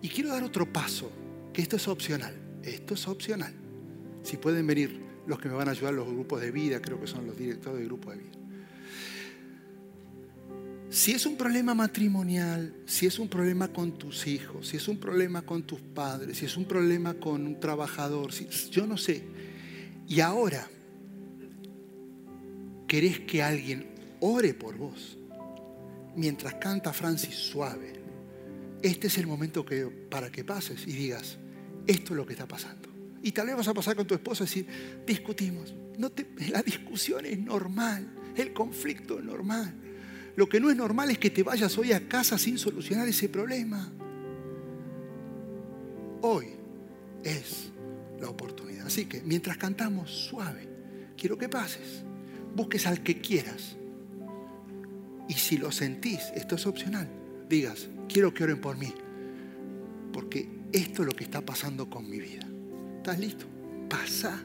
Y 0.00 0.08
quiero 0.08 0.30
dar 0.30 0.44
otro 0.44 0.72
paso, 0.72 1.10
que 1.52 1.60
esto 1.60 1.76
es 1.76 1.88
opcional. 1.88 2.34
Esto 2.62 2.94
es 2.94 3.06
opcional. 3.08 3.52
Si 4.22 4.36
pueden 4.36 4.66
venir 4.66 5.00
los 5.26 5.38
que 5.38 5.48
me 5.48 5.54
van 5.54 5.68
a 5.68 5.72
ayudar, 5.72 5.92
los 5.94 6.08
grupos 6.08 6.40
de 6.40 6.50
vida, 6.50 6.80
creo 6.80 7.00
que 7.00 7.06
son 7.06 7.26
los 7.26 7.36
directores 7.36 7.80
de 7.80 7.84
grupos 7.84 8.16
de 8.16 8.22
vida. 8.22 8.32
Si 10.90 11.12
es 11.12 11.26
un 11.26 11.36
problema 11.36 11.74
matrimonial, 11.74 12.74
si 12.86 13.06
es 13.06 13.18
un 13.18 13.28
problema 13.28 13.68
con 13.68 13.98
tus 13.98 14.26
hijos, 14.26 14.68
si 14.68 14.78
es 14.78 14.88
un 14.88 14.98
problema 14.98 15.42
con 15.42 15.64
tus 15.64 15.80
padres, 15.80 16.38
si 16.38 16.46
es 16.46 16.56
un 16.56 16.64
problema 16.64 17.14
con 17.14 17.46
un 17.46 17.60
trabajador, 17.60 18.32
si, 18.32 18.48
yo 18.70 18.86
no 18.86 18.96
sé. 18.96 19.22
Y 20.08 20.20
ahora, 20.20 20.66
¿querés 22.86 23.20
que 23.20 23.42
alguien 23.42 23.86
ore 24.20 24.54
por 24.54 24.78
vos? 24.78 25.17
Mientras 26.18 26.54
canta 26.56 26.92
Francis 26.92 27.36
suave. 27.36 27.92
Este 28.82 29.06
es 29.06 29.18
el 29.18 29.28
momento 29.28 29.64
para 30.10 30.30
que 30.30 30.44
pases 30.44 30.84
y 30.86 30.92
digas, 30.92 31.38
esto 31.86 32.12
es 32.12 32.16
lo 32.16 32.26
que 32.26 32.32
está 32.32 32.46
pasando. 32.46 32.88
Y 33.22 33.30
tal 33.30 33.46
vez 33.46 33.56
vas 33.56 33.68
a 33.68 33.74
pasar 33.74 33.94
con 33.94 34.04
tu 34.04 34.14
esposa 34.14 34.42
y 34.42 34.46
decir, 34.46 34.66
discutimos. 35.06 35.72
La 36.50 36.62
discusión 36.62 37.24
es 37.24 37.38
normal, 37.38 38.08
el 38.36 38.52
conflicto 38.52 39.20
es 39.20 39.24
normal. 39.24 39.72
Lo 40.34 40.48
que 40.48 40.58
no 40.58 40.70
es 40.70 40.76
normal 40.76 41.10
es 41.10 41.18
que 41.18 41.30
te 41.30 41.44
vayas 41.44 41.78
hoy 41.78 41.92
a 41.92 42.08
casa 42.08 42.36
sin 42.36 42.58
solucionar 42.58 43.08
ese 43.08 43.28
problema. 43.28 43.92
Hoy 46.22 46.48
es 47.22 47.70
la 48.20 48.28
oportunidad. 48.28 48.86
Así 48.86 49.06
que 49.06 49.22
mientras 49.22 49.56
cantamos 49.56 50.10
suave, 50.10 50.68
quiero 51.16 51.38
que 51.38 51.48
pases, 51.48 52.02
busques 52.56 52.86
al 52.86 53.04
que 53.04 53.20
quieras. 53.20 53.76
Y 55.28 55.34
si 55.34 55.58
lo 55.58 55.70
sentís, 55.70 56.32
esto 56.34 56.54
es 56.56 56.66
opcional, 56.66 57.08
digas, 57.48 57.88
quiero 58.08 58.32
que 58.32 58.44
oren 58.44 58.60
por 58.60 58.76
mí. 58.76 58.92
Porque 60.12 60.48
esto 60.72 61.02
es 61.02 61.06
lo 61.08 61.14
que 61.14 61.24
está 61.24 61.42
pasando 61.42 61.88
con 61.88 62.08
mi 62.08 62.18
vida. 62.18 62.46
¿Estás 62.96 63.18
listo? 63.18 63.44
Pasa 63.88 64.42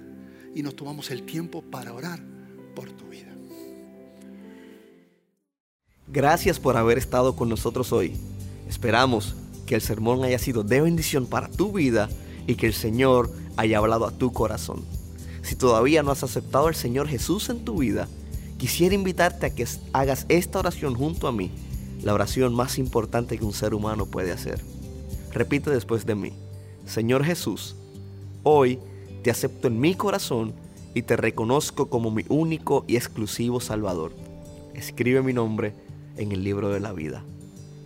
y 0.53 0.61
nos 0.61 0.75
tomamos 0.75 1.09
el 1.09 1.23
tiempo 1.23 1.61
para 1.61 1.93
orar 1.93 2.19
por 2.75 2.91
tu 2.91 3.07
vida. 3.07 3.33
Gracias 6.07 6.59
por 6.59 6.77
haber 6.77 6.97
estado 6.97 7.35
con 7.35 7.49
nosotros 7.49 7.91
hoy. 7.91 8.13
Esperamos 8.69 9.35
que 9.65 9.75
el 9.75 9.81
sermón 9.81 10.23
haya 10.23 10.37
sido 10.37 10.63
de 10.63 10.81
bendición 10.81 11.25
para 11.25 11.49
tu 11.49 11.71
vida 11.71 12.09
y 12.45 12.55
que 12.55 12.67
el 12.67 12.73
Señor 12.73 13.31
haya 13.55 13.77
hablado 13.77 14.05
a 14.05 14.11
tu 14.11 14.33
corazón. 14.33 14.83
Si 15.41 15.55
todavía 15.55 16.03
no 16.03 16.11
has 16.11 16.23
aceptado 16.23 16.67
al 16.67 16.75
Señor 16.75 17.07
Jesús 17.07 17.49
en 17.49 17.63
tu 17.63 17.77
vida, 17.79 18.07
quisiera 18.63 18.95
invitarte 18.95 19.45
a 19.45 19.53
que 19.53 19.67
hagas 19.91 20.25
esta 20.29 20.59
oración 20.59 20.95
junto 20.95 21.27
a 21.27 21.33
mí, 21.33 21.51
la 22.01 22.13
oración 22.13 22.55
más 22.55 22.77
importante 22.77 23.37
que 23.37 23.43
un 23.43 23.51
ser 23.51 23.73
humano 23.73 24.05
puede 24.05 24.31
hacer. 24.31 24.61
Repite 25.33 25.69
después 25.69 26.05
de 26.05 26.15
mí, 26.15 26.31
Señor 26.85 27.25
Jesús, 27.25 27.75
hoy 28.41 28.79
te 29.21 29.31
acepto 29.31 29.67
en 29.67 29.81
mi 29.81 29.95
corazón 29.95 30.53
y 30.93 31.01
te 31.01 31.17
reconozco 31.17 31.89
como 31.89 32.09
mi 32.09 32.23
único 32.29 32.85
y 32.87 32.95
exclusivo 32.95 33.59
Salvador. 33.59 34.13
Escribe 34.73 35.21
mi 35.21 35.33
nombre 35.33 35.73
en 36.15 36.31
el 36.31 36.45
libro 36.45 36.69
de 36.69 36.79
la 36.79 36.93
vida. 36.93 37.21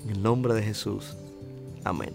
En 0.04 0.12
el 0.12 0.22
nombre 0.22 0.54
de 0.54 0.62
Jesús. 0.62 1.16
Amén. 1.86 2.12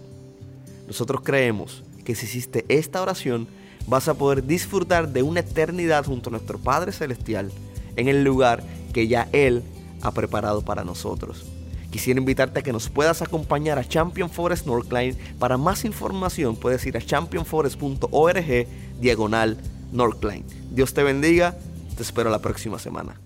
Nosotros 0.87 1.19
creemos 1.21 1.83
que 2.05 2.15
si 2.15 2.27
hiciste 2.27 2.63
esta 2.69 3.01
oración, 3.01 3.45
vas 3.87 4.07
a 4.07 4.13
poder 4.13 4.45
disfrutar 4.45 5.09
de 5.11 5.21
una 5.21 5.41
eternidad 5.41 6.05
junto 6.05 6.29
a 6.29 6.31
nuestro 6.31 6.57
Padre 6.59 6.93
Celestial 6.93 7.51
en 7.95 8.07
el 8.07 8.23
lugar 8.23 8.63
que 8.93 9.07
ya 9.07 9.27
Él 9.31 9.63
ha 10.01 10.11
preparado 10.11 10.63
para 10.63 10.83
nosotros. 10.83 11.45
Quisiera 11.91 12.19
invitarte 12.19 12.59
a 12.59 12.63
que 12.63 12.73
nos 12.73 12.89
puedas 12.89 13.21
acompañar 13.21 13.77
a 13.77 13.87
Champion 13.87 14.29
Forest 14.29 14.65
Northline. 14.65 15.15
Para 15.37 15.57
más 15.57 15.85
información 15.85 16.55
puedes 16.55 16.85
ir 16.87 16.97
a 16.97 17.01
championforest.org 17.01 18.67
diagonal 18.99 19.57
Northline. 19.91 20.43
Dios 20.71 20.93
te 20.95 21.03
bendiga, 21.03 21.55
te 21.95 22.01
espero 22.01 22.31
la 22.31 22.39
próxima 22.39 22.79
semana. 22.79 23.22